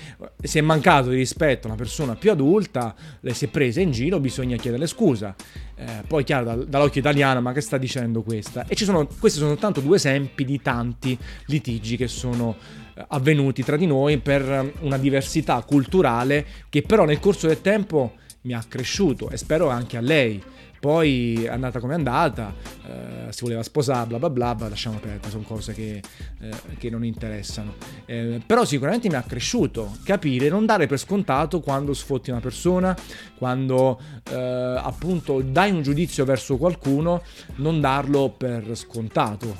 se 0.43 0.59
è 0.59 0.63
mancato 0.63 1.09
di 1.09 1.17
rispetto 1.17 1.67
a 1.67 1.71
una 1.71 1.79
persona 1.79 2.15
più 2.15 2.31
adulta, 2.31 2.95
le 3.21 3.33
si 3.33 3.47
è 3.47 3.49
presa 3.49 3.81
in 3.81 3.93
giro, 3.93 4.21
bisogna 4.21 4.57
chiedere 4.57 4.87
scusa. 4.87 5.35
Eh, 5.77 6.03
poi 6.07 6.23
chiaro, 6.23 6.45
dal, 6.45 6.67
dall'occhio 6.67 7.01
italiano, 7.01 7.41
ma 7.41 7.53
che 7.53 7.63
sta 7.63 7.79
dicendo 7.79 8.23
questa? 8.23 8.67
E 8.67 8.75
ci 8.75 8.85
sono, 8.85 9.09
questi 9.19 9.39
sono 9.39 9.51
soltanto 9.53 9.81
due 9.81 9.97
esempi 9.97 10.45
di 10.45 10.61
tanti 10.61 11.17
litigi 11.47 11.97
che 11.97 12.09
sono 12.09 12.57
eh, 12.95 13.05
avvenuti 13.09 13.63
tra 13.65 13.79
di 13.79 13.87
noi 13.87 14.19
per 14.19 14.73
una 14.81 14.99
diversità 14.99 15.63
culturale 15.63 16.45
che 16.69 16.83
però 16.83 17.07
nel 17.07 17.21
corso 17.21 17.47
del 17.47 17.63
tempo 17.63 18.17
mi 18.43 18.53
ha 18.53 18.63
cresciuto 18.69 19.31
e 19.31 19.39
spero 19.39 19.69
anche 19.69 19.97
a 19.97 20.01
lei 20.01 20.43
poi 20.85 21.45
è 21.45 21.49
andata 21.49 21.81
come 21.81 21.95
è 21.95 21.97
andata, 21.97 22.53
eh, 22.87 23.33
si 23.33 23.43
voleva 23.45 23.63
sposare, 23.63 24.07
bla 24.07 24.19
bla 24.19 24.29
bla, 24.29 24.55
bla 24.55 24.69
lasciamo 24.69 24.99
perdere, 24.99 25.31
sono 25.31 25.43
cose 25.43 25.73
che, 25.73 26.03
eh, 26.41 26.51
che 26.77 26.91
non 26.91 27.07
interessano. 27.07 27.77
Eh, 28.05 28.43
però 28.45 28.67
sicuramente 28.67 29.09
mi 29.09 29.15
ha 29.15 29.23
cresciuto 29.23 29.97
capire, 30.05 30.51
non 30.51 30.67
dare 30.67 30.87
per 30.87 30.99
scontato 30.99 31.61
quando 31.61 31.95
sfotti 31.95 32.29
una 32.29 32.41
persona, 32.41 32.95
quando 33.39 33.99
eh, 34.31 34.35
appunto 34.35 35.41
dai 35.41 35.71
un 35.71 35.81
giudizio 35.81 36.27
verso 36.27 36.59
qualcuno, 36.59 37.23
non 37.57 37.81
darlo 37.81 38.35
per 38.37 38.77
scontato. 38.77 39.57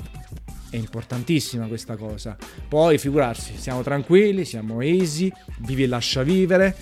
È 0.69 0.75
importantissima 0.75 1.65
questa 1.65 1.95
cosa. 1.95 2.37
Poi 2.67 2.99
figurarsi, 2.99 3.57
siamo 3.57 3.81
tranquilli, 3.81 4.45
siamo 4.45 4.79
easy, 4.81 5.31
vivi 5.61 5.85
e 5.85 5.87
lascia 5.87 6.21
vivere 6.21 6.75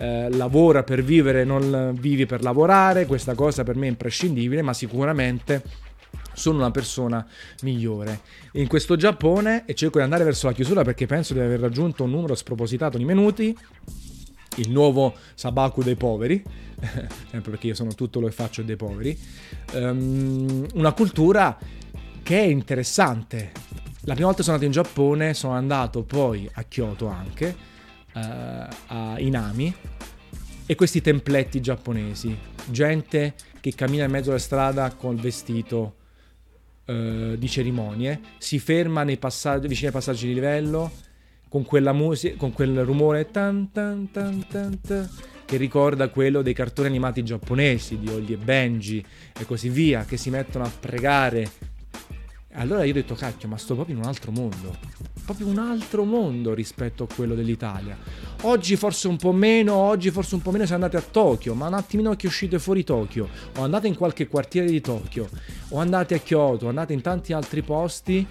eh, 0.00 0.30
lavora 0.30 0.82
per 0.82 1.02
vivere, 1.04 1.44
non 1.44 1.94
vivi 1.98 2.24
per 2.24 2.42
lavorare, 2.42 3.04
questa 3.04 3.34
cosa 3.34 3.64
per 3.64 3.76
me 3.76 3.86
è 3.86 3.90
imprescindibile, 3.90 4.62
ma 4.62 4.72
sicuramente 4.72 5.62
sono 6.32 6.56
una 6.56 6.70
persona 6.70 7.26
migliore. 7.62 8.20
In 8.52 8.66
questo 8.66 8.96
Giappone, 8.96 9.64
e 9.66 9.74
cerco 9.74 9.98
di 9.98 10.04
andare 10.04 10.24
verso 10.24 10.46
la 10.46 10.54
chiusura 10.54 10.82
perché 10.82 11.04
penso 11.04 11.34
di 11.34 11.40
aver 11.40 11.60
raggiunto 11.60 12.04
un 12.04 12.10
numero 12.12 12.34
spropositato 12.34 12.96
di 12.96 13.04
minuti, 13.04 13.54
il 14.56 14.70
nuovo 14.70 15.14
Sabaku 15.34 15.82
dei 15.82 15.96
poveri, 15.96 16.42
sempre 17.30 17.50
perché 17.50 17.66
io 17.66 17.74
sono 17.74 17.94
tutto 17.94 18.20
lo 18.20 18.26
che 18.28 18.32
faccio 18.32 18.62
dei 18.62 18.76
poveri, 18.76 19.18
um, 19.74 20.66
una 20.74 20.92
cultura 20.92 21.58
che 22.22 22.38
è 22.38 22.44
interessante. 22.44 23.52
La 24.04 24.14
prima 24.14 24.28
volta 24.28 24.42
sono 24.42 24.56
andato 24.56 24.64
in 24.64 24.82
Giappone, 24.82 25.34
sono 25.34 25.52
andato 25.52 26.04
poi 26.04 26.48
a 26.54 26.64
Kyoto 26.64 27.06
anche, 27.06 27.68
a 28.12 29.18
Inami 29.18 29.74
e 30.66 30.74
questi 30.74 31.00
templetti 31.00 31.60
giapponesi, 31.60 32.36
gente 32.70 33.34
che 33.60 33.74
cammina 33.74 34.04
in 34.04 34.10
mezzo 34.10 34.30
alla 34.30 34.38
strada 34.38 34.92
col 34.94 35.16
vestito 35.16 35.96
uh, 36.86 37.36
di 37.36 37.48
cerimonie, 37.48 38.20
si 38.38 38.58
ferma 38.58 39.04
passaggi, 39.18 39.66
vicino 39.66 39.88
ai 39.88 39.94
passaggi 39.94 40.26
di 40.26 40.34
livello 40.34 40.90
con 41.48 41.64
quella 41.64 41.92
musica, 41.92 42.36
con 42.36 42.52
quel 42.52 42.84
rumore 42.84 43.30
tan 43.30 43.72
tan, 43.72 44.10
tan 44.10 45.08
che 45.44 45.56
ricorda 45.56 46.08
quello 46.08 46.42
dei 46.42 46.54
cartoni 46.54 46.86
animati 46.86 47.24
giapponesi 47.24 47.98
di 47.98 48.08
Ollie 48.08 48.36
e 48.36 48.38
Benji 48.38 49.04
e 49.36 49.44
così 49.44 49.68
via, 49.68 50.04
che 50.04 50.16
si 50.16 50.30
mettono 50.30 50.64
a 50.64 50.70
pregare 50.70 51.50
allora 52.54 52.84
io 52.84 52.90
ho 52.90 52.94
detto, 52.94 53.14
cacchio, 53.14 53.48
ma 53.48 53.56
sto 53.56 53.74
proprio 53.74 53.94
in 53.94 54.02
un 54.02 54.08
altro 54.08 54.32
mondo. 54.32 54.76
Proprio 55.30 55.46
un 55.46 55.58
altro 55.58 56.02
mondo 56.02 56.54
rispetto 56.54 57.04
a 57.04 57.06
quello 57.14 57.36
dell'Italia. 57.36 57.96
Oggi 58.42 58.74
forse 58.74 59.06
un 59.06 59.16
po' 59.16 59.30
meno, 59.30 59.74
oggi 59.74 60.10
forse 60.10 60.34
un 60.34 60.42
po' 60.42 60.50
meno 60.50 60.66
se 60.66 60.74
andate 60.74 60.96
a 60.96 61.04
Tokyo, 61.08 61.54
ma 61.54 61.68
un 61.68 61.74
attimino 61.74 62.16
che 62.16 62.26
uscite 62.26 62.58
fuori 62.58 62.82
Tokyo, 62.82 63.28
o 63.56 63.62
andate 63.62 63.86
in 63.86 63.94
qualche 63.94 64.26
quartiere 64.26 64.66
di 64.66 64.80
Tokyo, 64.80 65.28
o 65.68 65.78
andate 65.78 66.16
a 66.16 66.18
Kyoto, 66.18 66.66
andate 66.66 66.94
in 66.94 67.00
tanti 67.00 67.32
altri 67.32 67.62
posti, 67.62 68.26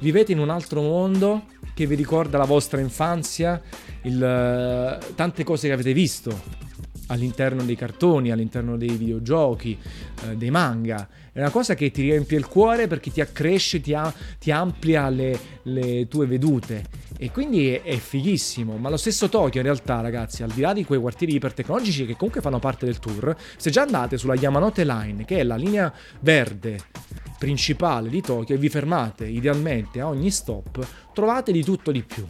vivete 0.00 0.32
in 0.32 0.38
un 0.38 0.50
altro 0.50 0.82
mondo 0.82 1.44
che 1.72 1.86
vi 1.86 1.94
ricorda 1.94 2.36
la 2.36 2.44
vostra 2.44 2.78
infanzia, 2.78 3.58
il, 4.02 4.98
tante 5.14 5.44
cose 5.44 5.68
che 5.68 5.72
avete 5.72 5.94
visto 5.94 6.62
all'interno 7.08 7.62
dei 7.62 7.76
cartoni, 7.76 8.30
all'interno 8.30 8.76
dei 8.76 8.96
videogiochi, 8.96 9.78
eh, 10.24 10.36
dei 10.36 10.50
manga. 10.50 11.08
È 11.32 11.40
una 11.40 11.50
cosa 11.50 11.74
che 11.74 11.90
ti 11.90 12.02
riempie 12.02 12.38
il 12.38 12.46
cuore 12.46 12.86
perché 12.86 13.10
ti 13.10 13.20
accresce, 13.20 13.80
ti, 13.80 13.92
a- 13.92 14.12
ti 14.38 14.50
amplia 14.50 15.08
le, 15.08 15.38
le, 15.64 16.06
tue 16.08 16.26
vedute. 16.26 16.84
E 17.18 17.30
quindi 17.30 17.70
è, 17.72 17.82
è, 17.82 17.96
fighissimo. 17.96 18.76
Ma 18.76 18.88
lo 18.88 18.96
stesso 18.96 19.28
Tokyo, 19.28 19.60
in 19.60 19.66
realtà, 19.66 20.00
ragazzi, 20.00 20.42
al 20.42 20.50
di 20.50 20.60
là 20.60 20.72
di 20.72 20.84
quei 20.84 21.00
quartieri 21.00 21.34
ipertecnologici 21.34 22.06
che 22.06 22.16
comunque 22.16 22.40
fanno 22.40 22.58
parte 22.58 22.86
del 22.86 22.98
tour, 22.98 23.36
se 23.56 23.70
già 23.70 23.82
andate 23.82 24.16
sulla 24.16 24.34
Yamanote 24.34 24.84
Line, 24.84 25.24
che 25.24 25.38
è 25.38 25.42
la 25.42 25.56
linea 25.56 25.92
verde 26.20 26.78
principale 27.38 28.08
di 28.08 28.20
Tokyo, 28.20 28.54
e 28.54 28.58
vi 28.58 28.68
fermate 28.68 29.26
idealmente 29.26 30.00
a 30.00 30.08
ogni 30.08 30.30
stop, 30.30 30.86
trovate 31.12 31.52
di 31.52 31.62
tutto 31.62 31.90
di 31.90 32.02
più 32.02 32.26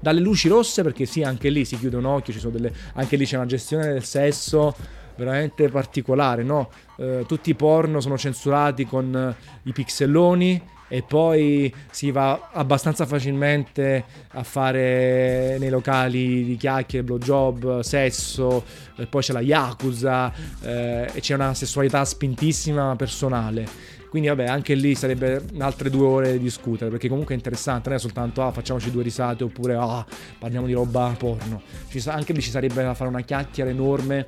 dalle 0.00 0.20
luci 0.20 0.48
rosse 0.48 0.82
perché 0.82 1.06
sì 1.06 1.22
anche 1.22 1.48
lì 1.48 1.64
si 1.64 1.78
chiude 1.78 1.96
un 1.96 2.04
occhio 2.04 2.50
delle, 2.50 2.72
anche 2.94 3.16
lì 3.16 3.24
c'è 3.24 3.36
una 3.36 3.46
gestione 3.46 3.92
del 3.92 4.04
sesso 4.04 4.74
veramente 5.16 5.68
particolare 5.68 6.42
no? 6.42 6.70
Eh, 6.96 7.24
tutti 7.26 7.50
i 7.50 7.54
porno 7.54 8.00
sono 8.00 8.16
censurati 8.16 8.86
con 8.86 9.14
eh, 9.14 9.58
i 9.64 9.72
pixelloni 9.72 10.76
e 10.88 11.02
poi 11.02 11.72
si 11.90 12.10
va 12.10 12.48
abbastanza 12.52 13.04
facilmente 13.04 14.04
a 14.28 14.42
fare 14.42 15.58
nei 15.58 15.68
locali 15.68 16.44
di 16.44 16.56
chiacchiere, 16.56 17.04
blowjob, 17.04 17.80
sesso, 17.80 18.64
poi 19.08 19.22
c'è 19.22 19.34
la 19.34 19.42
Yakuza 19.42 20.32
eh, 20.62 21.10
e 21.12 21.20
c'è 21.20 21.34
una 21.34 21.52
sessualità 21.52 22.04
spintissima 22.04 22.96
personale. 22.96 23.96
Quindi 24.08 24.28
vabbè, 24.28 24.46
anche 24.46 24.74
lì 24.74 24.94
sarebbe 24.94 25.44
altre 25.58 25.90
due 25.90 26.06
ore 26.06 26.32
di 26.32 26.38
discutere, 26.38 26.90
perché 26.90 27.08
comunque 27.08 27.34
è 27.34 27.36
interessante, 27.36 27.88
non 27.88 27.98
è 27.98 28.00
soltanto 28.00 28.42
ah, 28.42 28.52
facciamoci 28.52 28.90
due 28.90 29.02
risate 29.02 29.44
oppure 29.44 29.74
ah, 29.74 30.04
parliamo 30.38 30.66
di 30.66 30.72
roba 30.72 31.14
porno. 31.18 31.62
Sa- 31.88 32.14
anche 32.14 32.32
lì 32.32 32.40
ci 32.40 32.50
sarebbe 32.50 32.82
da 32.82 32.94
fare 32.94 33.10
una 33.10 33.20
chiacchiera 33.20 33.68
enorme 33.68 34.26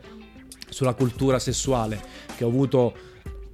sulla 0.68 0.94
cultura 0.94 1.38
sessuale 1.38 2.00
che 2.36 2.44
ho 2.44 2.48
avuto 2.48 2.94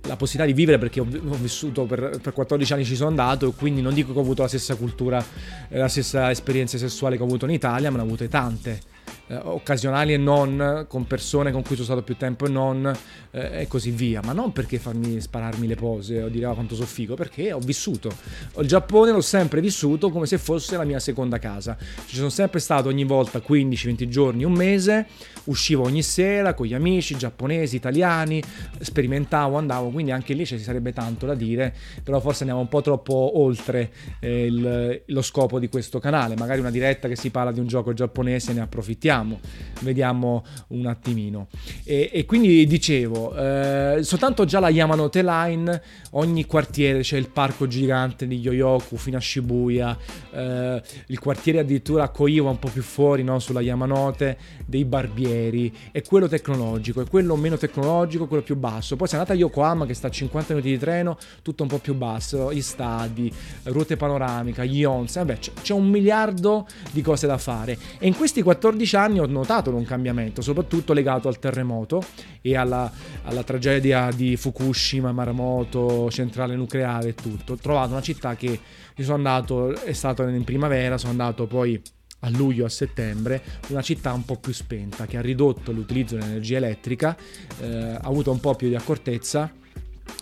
la 0.06 0.16
possibilità 0.16 0.52
di 0.54 0.58
vivere 0.58 0.78
perché 0.78 1.00
ho, 1.00 1.06
vissuto 1.40 1.84
per, 1.84 2.18
per, 2.22 2.32
14 2.32 2.72
anni 2.72 2.84
ci 2.84 2.94
sono 2.94 3.08
andato 3.08 3.48
e 3.48 3.52
quindi 3.56 3.80
non 3.80 3.94
dico 3.94 4.12
che 4.12 4.18
ho 4.18 4.22
avuto 4.22 4.42
la 4.42 4.48
stessa 4.48 4.76
cultura, 4.76 5.24
la 5.68 5.88
stessa 5.88 6.30
esperienza 6.30 6.78
sessuale 6.78 7.16
che 7.16 7.22
ho 7.22 7.26
avuto 7.26 7.46
in 7.46 7.52
Italia, 7.52 7.90
ma 7.90 7.96
ne 7.96 8.02
ho 8.02 8.06
avute 8.06 8.28
tante 8.28 8.94
eh, 9.28 9.36
occasionali 9.36 10.12
e 10.12 10.16
non, 10.16 10.86
con 10.88 11.06
persone 11.06 11.52
con 11.52 11.62
cui 11.62 11.74
sono 11.74 11.86
stato 11.86 12.02
più 12.02 12.16
tempo 12.16 12.46
e 12.46 12.48
non, 12.48 12.92
eh, 13.30 13.62
e 13.62 13.66
così 13.68 13.90
via. 13.90 14.20
Ma 14.24 14.32
non 14.32 14.52
perché 14.52 14.78
farmi 14.78 15.20
spararmi 15.20 15.66
le 15.66 15.74
pose 15.74 16.22
o 16.22 16.28
dire 16.28 16.46
oh, 16.46 16.54
quanto 16.54 16.74
sono 16.74 16.86
figo, 16.86 17.14
perché 17.14 17.52
ho 17.52 17.58
vissuto. 17.58 18.10
Il 18.58 18.66
Giappone 18.66 19.12
l'ho 19.12 19.20
sempre 19.20 19.60
vissuto 19.60 20.10
come 20.10 20.26
se 20.26 20.38
fosse 20.38 20.76
la 20.76 20.84
mia 20.84 21.00
seconda 21.00 21.38
casa. 21.38 21.76
Ci 22.06 22.16
sono 22.16 22.28
sempre 22.28 22.60
stato 22.60 22.88
ogni 22.88 23.04
volta 23.04 23.38
15-20 23.38 24.08
giorni, 24.08 24.44
un 24.44 24.52
mese, 24.52 25.06
uscivo 25.44 25.84
ogni 25.84 26.02
sera 26.02 26.54
con 26.54 26.66
gli 26.66 26.74
amici 26.74 27.16
giapponesi, 27.16 27.76
italiani, 27.76 28.42
sperimentavo, 28.78 29.56
andavo, 29.56 29.88
quindi 29.90 30.12
anche 30.12 30.34
lì 30.34 30.46
ci 30.46 30.58
sarebbe 30.58 30.92
tanto 30.92 31.26
da 31.26 31.34
dire, 31.34 31.74
però 32.02 32.20
forse 32.20 32.40
andiamo 32.40 32.60
un 32.60 32.68
po' 32.68 32.80
troppo 32.80 33.38
oltre 33.40 33.90
eh, 34.20 34.46
il, 34.46 35.02
lo 35.06 35.22
scopo 35.22 35.58
di 35.58 35.68
questo 35.68 35.98
canale. 35.98 36.36
Magari 36.36 36.60
una 36.60 36.70
diretta 36.70 37.08
che 37.08 37.16
si 37.16 37.30
parla 37.30 37.52
di 37.52 37.60
un 37.60 37.66
gioco 37.66 37.92
giapponese 37.92 38.52
ne 38.52 38.60
approfittiamo 38.60 38.95
vediamo, 38.96 39.40
vediamo 39.80 40.44
un 40.68 40.86
attimino. 40.86 41.48
E, 41.84 42.10
e 42.12 42.24
quindi 42.24 42.66
dicevo, 42.66 43.36
eh, 43.36 44.00
soltanto 44.02 44.44
già 44.44 44.58
la 44.58 44.70
Yamanote 44.70 45.22
Line, 45.22 45.82
ogni 46.12 46.46
quartiere 46.46 47.00
c'è 47.00 47.16
il 47.16 47.28
parco 47.28 47.66
gigante 47.66 48.26
di 48.26 48.38
Yoyoku 48.38 48.96
fino 48.96 49.18
a 49.18 49.20
Shibuya, 49.20 49.96
eh, 50.32 50.82
il 51.06 51.18
quartiere 51.18 51.60
addirittura 51.60 52.04
a 52.04 52.08
Koiwa 52.08 52.50
un 52.50 52.58
po' 52.58 52.68
più 52.68 52.82
fuori, 52.82 53.22
no? 53.22 53.38
sulla 53.38 53.60
Yamanote, 53.60 54.38
dei 54.64 54.84
barbieri, 54.84 55.72
è 55.92 56.02
quello 56.02 56.26
tecnologico, 56.26 57.02
è 57.02 57.06
quello 57.08 57.36
meno 57.36 57.56
tecnologico, 57.56 58.26
quello 58.26 58.42
più 58.42 58.56
basso. 58.56 58.96
Poi 58.96 59.06
se 59.06 59.16
andate 59.16 59.34
a 59.34 59.36
Yokohama 59.36 59.86
che 59.86 59.94
sta 59.94 60.08
a 60.08 60.10
50 60.10 60.54
minuti 60.54 60.72
di 60.72 60.78
treno, 60.78 61.18
tutto 61.42 61.62
un 61.62 61.68
po' 61.68 61.78
più 61.78 61.94
basso, 61.94 62.52
gli 62.52 62.62
stadi, 62.62 63.32
ruote 63.64 63.96
panoramica, 63.96 64.64
gli 64.64 64.82
onsen, 64.84 65.26
vabbè 65.26 65.38
c'è 65.60 65.72
un 65.72 65.88
miliardo 65.88 66.66
di 66.92 67.02
cose 67.02 67.26
da 67.26 67.38
fare. 67.38 67.76
E 67.98 68.06
in 68.06 68.16
questi 68.16 68.42
14 68.42 68.85
anni 68.94 69.18
ho 69.18 69.26
notato 69.26 69.74
un 69.74 69.84
cambiamento, 69.84 70.42
soprattutto 70.42 70.92
legato 70.92 71.28
al 71.28 71.38
terremoto 71.38 72.02
e 72.40 72.56
alla, 72.56 72.90
alla 73.24 73.42
tragedia 73.42 74.10
di 74.14 74.36
Fukushima, 74.36 75.12
Maramoto, 75.12 76.10
centrale 76.10 76.54
nucleare 76.54 77.08
e 77.08 77.14
tutto. 77.14 77.54
Ho 77.54 77.56
trovato 77.56 77.92
una 77.92 78.02
città 78.02 78.36
che 78.36 78.60
io 78.94 79.04
sono 79.04 79.16
andato, 79.16 79.74
è 79.74 79.92
stato 79.92 80.22
in 80.22 80.44
primavera, 80.44 80.98
sono 80.98 81.10
andato 81.10 81.46
poi 81.46 81.80
a 82.20 82.30
luglio 82.30 82.64
a 82.64 82.68
settembre 82.68 83.42
una 83.68 83.82
città 83.82 84.12
un 84.12 84.24
po' 84.24 84.36
più 84.36 84.52
spenta 84.52 85.06
che 85.06 85.18
ha 85.18 85.20
ridotto 85.20 85.70
l'utilizzo 85.70 86.16
dell'energia 86.16 86.56
elettrica 86.56 87.14
eh, 87.60 87.66
ha 87.66 88.00
avuto 88.00 88.30
un 88.30 88.40
po' 88.40 88.54
più 88.54 88.68
di 88.68 88.74
accortezza 88.74 89.52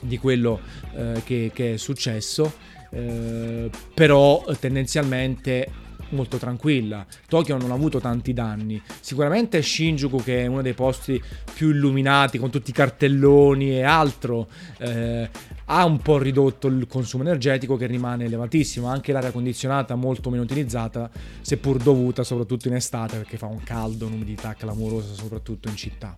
di 0.01 0.19
quello 0.19 0.61
eh, 0.97 1.23
che, 1.25 1.53
che, 1.55 1.75
è 1.75 1.77
successo 1.77 2.53
eh, 2.91 3.71
però 3.95 4.45
tendenzialmente 4.59 5.71
molto 6.11 6.37
tranquilla. 6.37 7.07
Tokyo 7.29 7.57
non 7.57 7.71
ha 7.71 7.75
avuto 7.75 8.01
tanti 8.01 8.33
danni. 8.33 8.81
Sicuramente 9.01 9.63
Shinjuku, 9.63 10.23
che 10.23 10.43
è 10.43 10.47
uno 10.47 10.63
dei 10.63 10.75
posti 10.75 11.23
più 11.55 11.71
illuminati 11.71 12.39
con 12.39 12.51
tutti 12.51 12.71
i 12.71 12.75
cartelloni 12.75 13.79
e 13.79 13.83
altro, 13.83 14.49
eh, 14.79 15.29
ha 15.67 15.85
un 15.85 15.99
po' 15.99 16.19
ridotto 16.19 16.67
il 16.67 16.87
consumo 16.87 17.23
energetico 17.23 17.77
che 17.77 17.87
rimane 17.87 18.25
elevatissimo, 18.25 18.87
anche 18.87 19.13
l'aria 19.13 19.31
condizionata 19.31 19.95
molto 19.95 20.31
meno 20.31 20.43
utilizzata, 20.43 21.11
seppur 21.41 21.79
dovuta 21.79 22.23
soprattutto 22.23 22.69
in 22.69 22.75
estate 22.75 23.17
perché 23.17 23.39
fa 23.39 23.47
un 23.47 23.63
caldo, 23.63 24.07
un'umidità 24.07 24.55
clamorosa 24.55 25.15
soprattutto 25.15 25.69
in 25.69 25.77
città. 25.77 26.17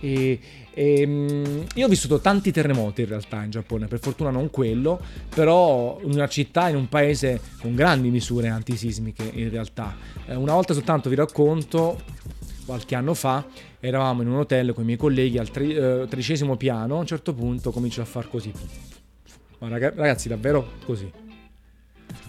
E, 0.00 0.38
e, 0.74 1.00
ehm, 1.00 1.64
io 1.76 1.86
ho 1.86 1.88
vissuto 1.88 2.20
tanti 2.20 2.52
terremoti 2.52 3.02
in 3.02 3.08
realtà 3.08 3.42
in 3.42 3.50
Giappone, 3.50 3.86
per 3.86 4.00
fortuna 4.00 4.30
non 4.30 4.50
quello, 4.50 5.00
però 5.34 5.98
in 6.02 6.12
una 6.12 6.28
città, 6.28 6.68
in 6.68 6.76
un 6.76 6.88
paese 6.88 7.40
con 7.60 7.74
grandi 7.74 8.10
misure 8.10 8.48
antisismiche 8.48 9.30
in 9.32 9.48
realtà. 9.48 9.96
Eh, 10.26 10.34
una 10.34 10.52
volta 10.52 10.74
soltanto 10.74 11.08
vi 11.08 11.14
racconto, 11.14 11.98
qualche 12.66 12.94
anno 12.94 13.14
fa, 13.14 13.46
eravamo 13.88 14.22
in 14.22 14.28
un 14.28 14.38
hotel 14.38 14.72
con 14.72 14.82
i 14.82 14.86
miei 14.86 14.98
colleghi 14.98 15.38
al 15.38 15.50
tri- 15.50 15.74
eh, 15.74 16.06
tredicesimo 16.08 16.56
piano, 16.56 16.96
a 16.96 17.00
un 17.00 17.06
certo 17.06 17.34
punto 17.34 17.70
comincio 17.70 18.00
a 18.00 18.06
far 18.06 18.28
così. 18.28 18.52
Ma 19.58 19.68
ragazzi, 19.68 20.28
davvero 20.28 20.72
così. 20.84 21.10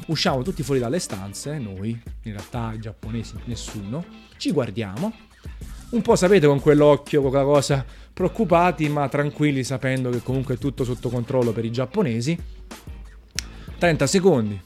Usciamo 0.08 0.41
tutti 0.41 0.64
fuori 0.64 0.80
dalle 0.80 0.99
stanze, 0.99 1.58
noi, 1.58 1.89
in 1.89 2.32
realtà 2.32 2.74
i 2.74 2.80
giapponesi 2.80 3.36
nessuno, 3.45 4.03
ci 4.38 4.51
guardiamo 4.51 5.14
un 5.91 6.01
po' 6.01 6.16
sapete 6.16 6.47
con 6.47 6.60
quell'occhio, 6.60 7.22
con 7.22 7.30
quella 7.30 7.45
cosa, 7.45 7.86
preoccupati 8.12 8.89
ma 8.89 9.08
tranquilli 9.08 9.64
sapendo 9.64 10.10
che 10.10 10.22
comunque 10.22 10.56
è 10.56 10.58
tutto 10.58 10.84
sotto 10.84 11.10
controllo 11.10 11.51
per 11.51 11.64
i 11.64 11.72
giapponesi. 11.72 12.38
30 13.78 14.08
secondi, 14.08 14.60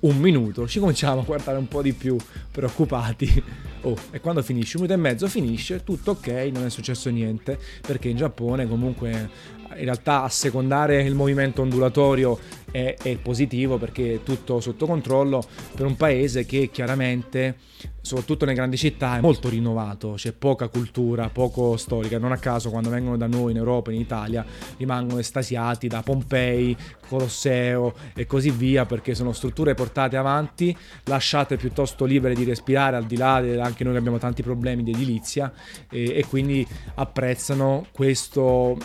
un 0.00 0.18
minuto, 0.18 0.68
ci 0.68 0.78
cominciamo 0.78 1.20
a 1.20 1.24
guardare 1.24 1.56
un 1.56 1.68
po' 1.68 1.82
di 1.82 1.92
più 1.92 2.16
preoccupati. 2.50 3.42
Oh, 3.86 3.96
e 4.10 4.18
quando 4.18 4.42
finisce? 4.42 4.78
Un 4.78 4.82
minuto 4.82 4.98
e 4.98 5.02
mezzo 5.02 5.28
finisce, 5.28 5.84
tutto 5.84 6.10
ok, 6.10 6.26
non 6.52 6.64
è 6.64 6.70
successo 6.70 7.08
niente, 7.08 7.56
perché 7.82 8.08
in 8.08 8.16
Giappone 8.16 8.66
comunque 8.66 9.30
in 9.76 9.84
realtà 9.84 10.22
assecondare 10.22 11.02
il 11.02 11.14
movimento 11.14 11.62
ondulatorio 11.62 12.38
è, 12.70 12.96
è, 13.00 13.16
positivo 13.16 13.78
perché 13.78 14.14
è 14.14 14.22
tutto 14.22 14.60
sotto 14.60 14.86
controllo 14.86 15.42
per 15.74 15.86
un 15.86 15.96
paese 15.96 16.44
che 16.44 16.68
chiaramente, 16.70 17.56
soprattutto 18.02 18.44
nelle 18.44 18.56
grandi 18.56 18.76
città, 18.76 19.16
è 19.16 19.20
molto 19.20 19.48
rinnovato, 19.48 20.12
c'è 20.16 20.32
poca 20.32 20.68
cultura, 20.68 21.30
poco 21.30 21.76
storica. 21.76 22.18
Non 22.18 22.32
a 22.32 22.36
caso 22.36 22.70
quando 22.70 22.90
vengono 22.90 23.16
da 23.16 23.26
noi 23.26 23.52
in 23.52 23.56
Europa, 23.56 23.92
in 23.92 24.00
Italia, 24.00 24.44
rimangono 24.76 25.20
estasiati 25.20 25.88
da 25.88 26.02
Pompei, 26.02 26.76
Colosseo 27.08 27.94
e 28.14 28.26
così 28.26 28.50
via 28.50 28.84
perché 28.84 29.14
sono 29.14 29.32
strutture 29.32 29.74
portate 29.74 30.16
avanti, 30.16 30.76
lasciate 31.04 31.56
piuttosto 31.56 32.04
libere 32.04 32.34
di 32.34 32.44
respirare 32.44 32.96
al 32.96 33.04
di 33.04 33.16
là, 33.16 33.40
di, 33.40 33.56
anche 33.56 33.84
noi 33.84 33.96
abbiamo 33.96 34.18
tanti 34.18 34.42
problemi 34.42 34.82
di 34.82 34.90
edilizia 34.90 35.50
e, 35.88 36.18
e 36.18 36.26
quindi 36.26 36.66
apprezzano 36.94 37.86
questo 37.92 38.76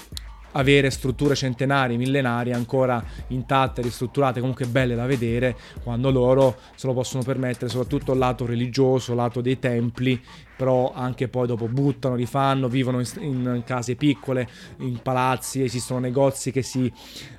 avere 0.54 0.90
strutture 0.90 1.36
centenarie, 1.36 1.98
millenarie 1.98 2.54
ancora 2.54 3.04
intatte, 3.28 3.82
ristrutturate, 3.82 4.40
comunque 4.40 4.66
belle 4.66 4.96
da 4.96 5.06
vedere, 5.06 5.56
quando 5.84 6.12
loro 6.12 6.58
se 6.76 6.88
lo 6.88 6.94
possono 6.94 7.24
permettere, 7.24 7.70
soprattutto 7.70 8.14
lato 8.14 8.46
religioso, 8.46 9.14
lato 9.14 9.42
dei 9.42 9.60
templi, 9.60 10.22
però 10.62 10.94
anche 10.94 11.28
poi 11.28 11.48
dopo 11.48 11.68
buttano, 11.68 12.14
rifanno, 12.14 12.68
vivono 12.68 13.00
in, 13.00 13.08
in 13.18 13.64
case 13.66 13.96
piccole, 13.96 14.48
in 14.82 15.00
palazzi, 15.02 15.64
esistono 15.64 16.00
negozi 16.00 16.52
che 16.52 16.62
si 16.62 16.92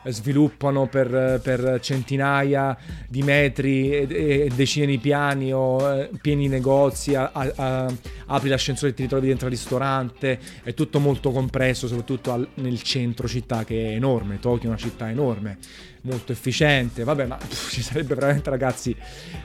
sviluppano 0.06 0.88
per, 0.88 1.40
per 1.40 1.78
centinaia 1.80 2.76
di 3.06 3.22
metri 3.22 3.92
e, 3.92 4.06
e, 4.08 4.50
decine 4.52 4.86
di 4.86 4.98
piani 4.98 5.52
o 5.52 5.88
eh, 5.88 6.10
pieni 6.20 6.48
negozi, 6.48 7.14
a, 7.14 7.30
a, 7.32 7.52
a, 7.54 7.94
apri 8.26 8.48
l'ascensore 8.48 8.90
e 8.90 8.94
ti 8.94 9.02
ritrovi 9.02 9.28
dentro 9.28 9.46
al 9.46 9.52
ristorante, 9.52 10.40
è 10.64 10.74
tutto 10.74 10.98
molto 10.98 11.30
compresso, 11.30 11.86
soprattutto 11.86 12.32
al, 12.32 12.48
nel 12.54 12.82
centro 12.82 13.28
città 13.28 13.62
che 13.62 13.90
è 13.90 13.94
enorme, 13.94 14.40
Tokyo 14.40 14.64
è 14.64 14.66
una 14.66 14.76
città 14.76 15.08
enorme 15.08 15.58
molto 16.02 16.32
efficiente. 16.32 17.04
Vabbè, 17.04 17.26
ma 17.26 17.36
pff, 17.36 17.72
ci 17.72 17.82
sarebbe 17.82 18.14
veramente, 18.14 18.50
ragazzi, 18.50 18.94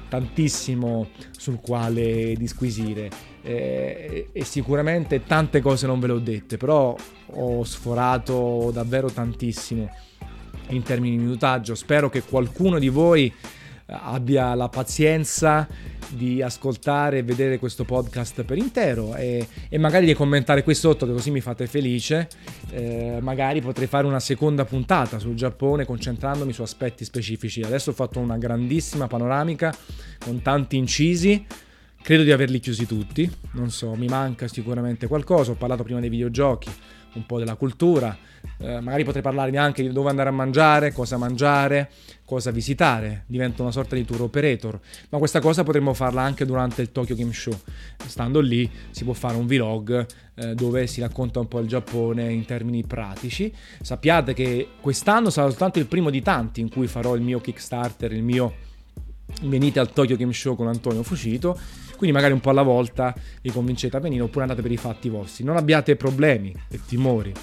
tantissimo 0.09 1.09
sul 1.31 1.59
quale 1.59 2.33
disquisire. 2.35 3.09
Eh, 3.41 4.29
e 4.31 4.43
sicuramente 4.43 5.23
tante 5.23 5.61
cose 5.61 5.87
non 5.87 5.99
ve 5.99 6.07
le 6.07 6.13
ho 6.13 6.19
dette, 6.19 6.57
però 6.57 6.95
ho 7.31 7.63
sforato 7.63 8.71
davvero 8.73 9.09
tantissimo 9.09 9.89
in 10.69 10.83
termini 10.83 11.17
di 11.17 11.23
minutaggio. 11.23 11.75
Spero 11.75 12.09
che 12.09 12.23
qualcuno 12.23 12.79
di 12.79 12.89
voi 12.89 13.33
abbia 13.87 14.53
la 14.53 14.69
pazienza 14.69 15.67
di 16.09 16.41
ascoltare 16.41 17.19
e 17.19 17.23
vedere 17.23 17.59
questo 17.59 17.83
podcast 17.83 18.43
per 18.43 18.57
intero 18.57 19.15
e, 19.15 19.45
e, 19.69 19.77
magari 19.77 20.05
di 20.05 20.13
commentare 20.13 20.63
qui 20.63 20.73
sotto 20.73 21.05
che 21.05 21.11
così 21.11 21.31
mi 21.31 21.41
fate 21.41 21.67
felice 21.67 22.29
eh, 22.71 23.19
magari 23.21 23.61
potrei 23.61 23.87
fare 23.87 24.07
una 24.07 24.19
seconda 24.19 24.63
puntata 24.65 25.19
sul 25.19 25.35
Giappone 25.35 25.85
concentrandomi 25.85 26.53
su 26.53 26.61
aspetti 26.61 27.03
specifici. 27.03 27.61
Adesso 27.61 27.91
ho 27.91 27.93
fatto 27.93 28.19
una 28.19 28.37
grandissima 28.37 29.07
panoramica 29.07 29.73
con 30.19 30.41
tanti 30.41 30.77
incisi. 30.77 31.45
Credo 32.01 32.23
di 32.23 32.31
averli 32.31 32.59
chiusi 32.59 32.85
tutti. 32.85 33.29
Non 33.51 33.69
so 33.69 33.93
mi 33.95 34.07
manca 34.07 34.47
sicuramente 34.47 35.07
qualcosa. 35.07 35.51
Ho 35.51 35.55
parlato 35.55 35.83
prima 35.83 35.99
dei 35.99 36.09
videogiochi 36.09 36.69
un 37.13 37.25
po' 37.25 37.39
della 37.39 37.55
cultura, 37.55 38.15
eh, 38.59 38.79
magari 38.79 39.03
potrei 39.03 39.21
parlarvi 39.21 39.57
anche 39.57 39.81
di 39.81 39.91
dove 39.91 40.09
andare 40.09 40.29
a 40.29 40.31
mangiare, 40.31 40.91
cosa 40.91 41.17
mangiare, 41.17 41.89
cosa 42.25 42.51
visitare, 42.51 43.23
divento 43.27 43.61
una 43.61 43.71
sorta 43.71 43.95
di 43.95 44.05
tour 44.05 44.21
operator, 44.23 44.79
ma 45.09 45.17
questa 45.17 45.39
cosa 45.39 45.63
potremmo 45.63 45.93
farla 45.93 46.21
anche 46.21 46.45
durante 46.45 46.81
il 46.81 46.91
Tokyo 46.91 47.15
Game 47.15 47.33
Show. 47.33 47.57
Stando 48.05 48.39
lì 48.39 48.69
si 48.91 49.03
può 49.03 49.13
fare 49.13 49.37
un 49.37 49.47
vlog 49.47 50.05
eh, 50.35 50.53
dove 50.53 50.87
si 50.87 51.01
racconta 51.01 51.39
un 51.39 51.47
po' 51.47 51.59
il 51.59 51.67
Giappone 51.67 52.31
in 52.31 52.45
termini 52.45 52.85
pratici. 52.85 53.53
Sappiate 53.81 54.33
che 54.33 54.69
quest'anno 54.81 55.29
sarà 55.29 55.49
soltanto 55.49 55.79
il 55.79 55.85
primo 55.85 56.09
di 56.09 56.21
tanti 56.21 56.61
in 56.61 56.69
cui 56.69 56.87
farò 56.87 57.15
il 57.15 57.21
mio 57.21 57.39
Kickstarter, 57.39 58.11
il 58.11 58.23
mio 58.23 58.65
venite 59.41 59.79
al 59.79 59.91
Tokyo 59.91 60.15
Game 60.15 60.33
Show 60.33 60.55
con 60.55 60.67
Antonio 60.67 61.03
Fucito 61.03 61.59
quindi 61.97 62.15
magari 62.15 62.33
un 62.33 62.39
po' 62.39 62.51
alla 62.51 62.61
volta 62.61 63.13
vi 63.41 63.51
convincete 63.51 63.97
a 63.97 63.99
venire 63.99 64.21
oppure 64.21 64.43
andate 64.43 64.61
per 64.61 64.71
i 64.71 64.77
fatti 64.77 65.09
vostri. 65.09 65.43
Non 65.43 65.57
abbiate 65.57 65.95
problemi 65.95 66.55
e 66.69 66.79
timori 66.85 67.33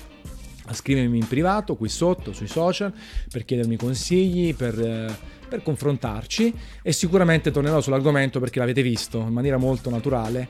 a 0.67 0.73
scrivermi 0.73 1.19
in 1.19 1.29
privato 1.29 1.77
qui 1.77 1.89
sotto 1.89 2.33
sui 2.33 2.47
social 2.47 2.93
per 3.31 3.45
chiedermi 3.45 3.77
consigli, 3.77 4.55
per, 4.55 4.79
eh, 4.81 5.15
per 5.49 5.63
confrontarci. 5.63 6.55
E 6.83 6.93
sicuramente 6.93 7.51
tornerò 7.51 7.81
sull'argomento 7.81 8.41
perché 8.41 8.61
l'avete 8.61 8.83
visto 8.83 9.19
in 9.19 9.33
maniera 9.33 9.57
molto 9.57 9.91
naturale. 9.91 10.49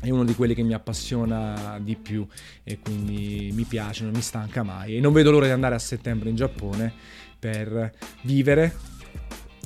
È 0.00 0.10
uno 0.10 0.24
di 0.24 0.34
quelli 0.34 0.54
che 0.54 0.62
mi 0.62 0.74
appassiona 0.74 1.78
di 1.80 1.96
più 1.96 2.26
e 2.62 2.78
quindi 2.78 3.50
mi 3.52 3.64
piace, 3.64 4.04
non 4.04 4.12
mi 4.12 4.22
stanca 4.22 4.62
mai. 4.62 4.96
E 4.96 5.00
non 5.00 5.12
vedo 5.12 5.30
l'ora 5.30 5.46
di 5.46 5.52
andare 5.52 5.74
a 5.74 5.78
settembre 5.78 6.30
in 6.30 6.36
Giappone 6.36 6.92
per 7.38 7.92
vivere, 8.22 8.74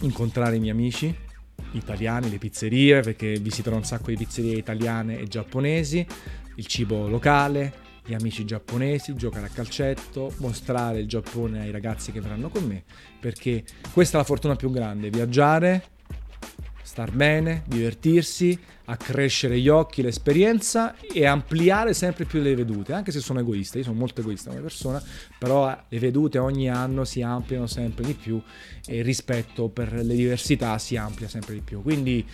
incontrare 0.00 0.56
i 0.56 0.58
miei 0.58 0.72
amici, 0.72 1.14
italiani, 1.72 2.30
le 2.30 2.38
pizzerie, 2.38 3.00
perché 3.00 3.38
visiterò 3.38 3.76
un 3.76 3.84
sacco 3.84 4.10
di 4.10 4.16
pizzerie 4.16 4.56
italiane 4.56 5.18
e 5.18 5.26
giapponesi, 5.26 6.06
il 6.56 6.66
cibo 6.66 7.08
locale, 7.08 7.90
gli 8.04 8.14
amici 8.14 8.44
giapponesi, 8.44 9.14
giocare 9.14 9.46
a 9.46 9.50
calcetto, 9.50 10.32
mostrare 10.38 10.98
il 10.98 11.06
Giappone 11.06 11.60
ai 11.60 11.70
ragazzi 11.70 12.10
che 12.10 12.20
verranno 12.20 12.48
con 12.48 12.64
me, 12.64 12.82
perché 13.20 13.64
questa 13.92 14.16
è 14.16 14.20
la 14.20 14.26
fortuna 14.26 14.56
più 14.56 14.70
grande, 14.70 15.08
viaggiare 15.08 15.91
star 16.92 17.10
bene, 17.10 17.62
divertirsi, 17.64 18.58
accrescere 18.84 19.58
gli 19.58 19.68
occhi, 19.70 20.02
l'esperienza 20.02 20.94
e 21.00 21.24
ampliare 21.24 21.94
sempre 21.94 22.26
più 22.26 22.42
le 22.42 22.54
vedute, 22.54 22.92
anche 22.92 23.10
se 23.12 23.20
sono 23.20 23.40
egoista, 23.40 23.78
io 23.78 23.84
sono 23.84 23.96
molto 23.96 24.20
egoista 24.20 24.50
come 24.50 24.60
persona, 24.60 25.02
però 25.38 25.74
le 25.88 25.98
vedute 25.98 26.36
ogni 26.36 26.68
anno 26.68 27.06
si 27.06 27.22
ampliano 27.22 27.66
sempre 27.66 28.04
di 28.04 28.12
più 28.12 28.38
e 28.84 28.98
il 28.98 29.04
rispetto 29.04 29.70
per 29.70 29.90
le 29.90 30.14
diversità 30.14 30.76
si 30.76 30.96
amplia 30.96 31.28
sempre 31.28 31.54
di 31.54 31.60
più. 31.60 31.80
Quindi 31.80 32.26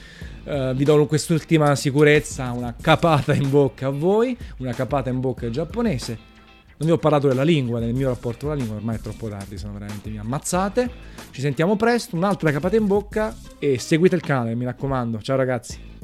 eh, 0.42 0.72
vi 0.74 0.82
do 0.82 1.06
quest'ultima 1.06 1.76
sicurezza, 1.76 2.50
una 2.50 2.74
capata 2.74 3.34
in 3.34 3.48
bocca 3.48 3.86
a 3.86 3.90
voi, 3.90 4.36
una 4.56 4.72
capata 4.72 5.08
in 5.08 5.20
bocca 5.20 5.46
al 5.46 5.52
giapponese 5.52 6.37
vi 6.86 6.90
ho 6.92 6.98
parlato 6.98 7.26
della 7.26 7.42
lingua, 7.42 7.80
del 7.80 7.94
mio 7.94 8.08
rapporto 8.08 8.46
con 8.46 8.50
la 8.50 8.54
lingua, 8.54 8.76
ormai 8.76 8.96
è 8.96 9.00
troppo 9.00 9.28
tardi, 9.28 9.58
sono 9.58 9.72
veramente 9.72 10.10
mi 10.10 10.18
ammazzate. 10.18 10.90
Ci 11.30 11.40
sentiamo 11.40 11.76
presto, 11.76 12.16
un'altra 12.16 12.52
capata 12.52 12.76
in 12.76 12.86
bocca 12.86 13.34
e 13.58 13.78
seguite 13.78 14.14
il 14.14 14.22
canale, 14.22 14.54
mi 14.54 14.64
raccomando. 14.64 15.20
Ciao 15.20 15.36
ragazzi. 15.36 15.97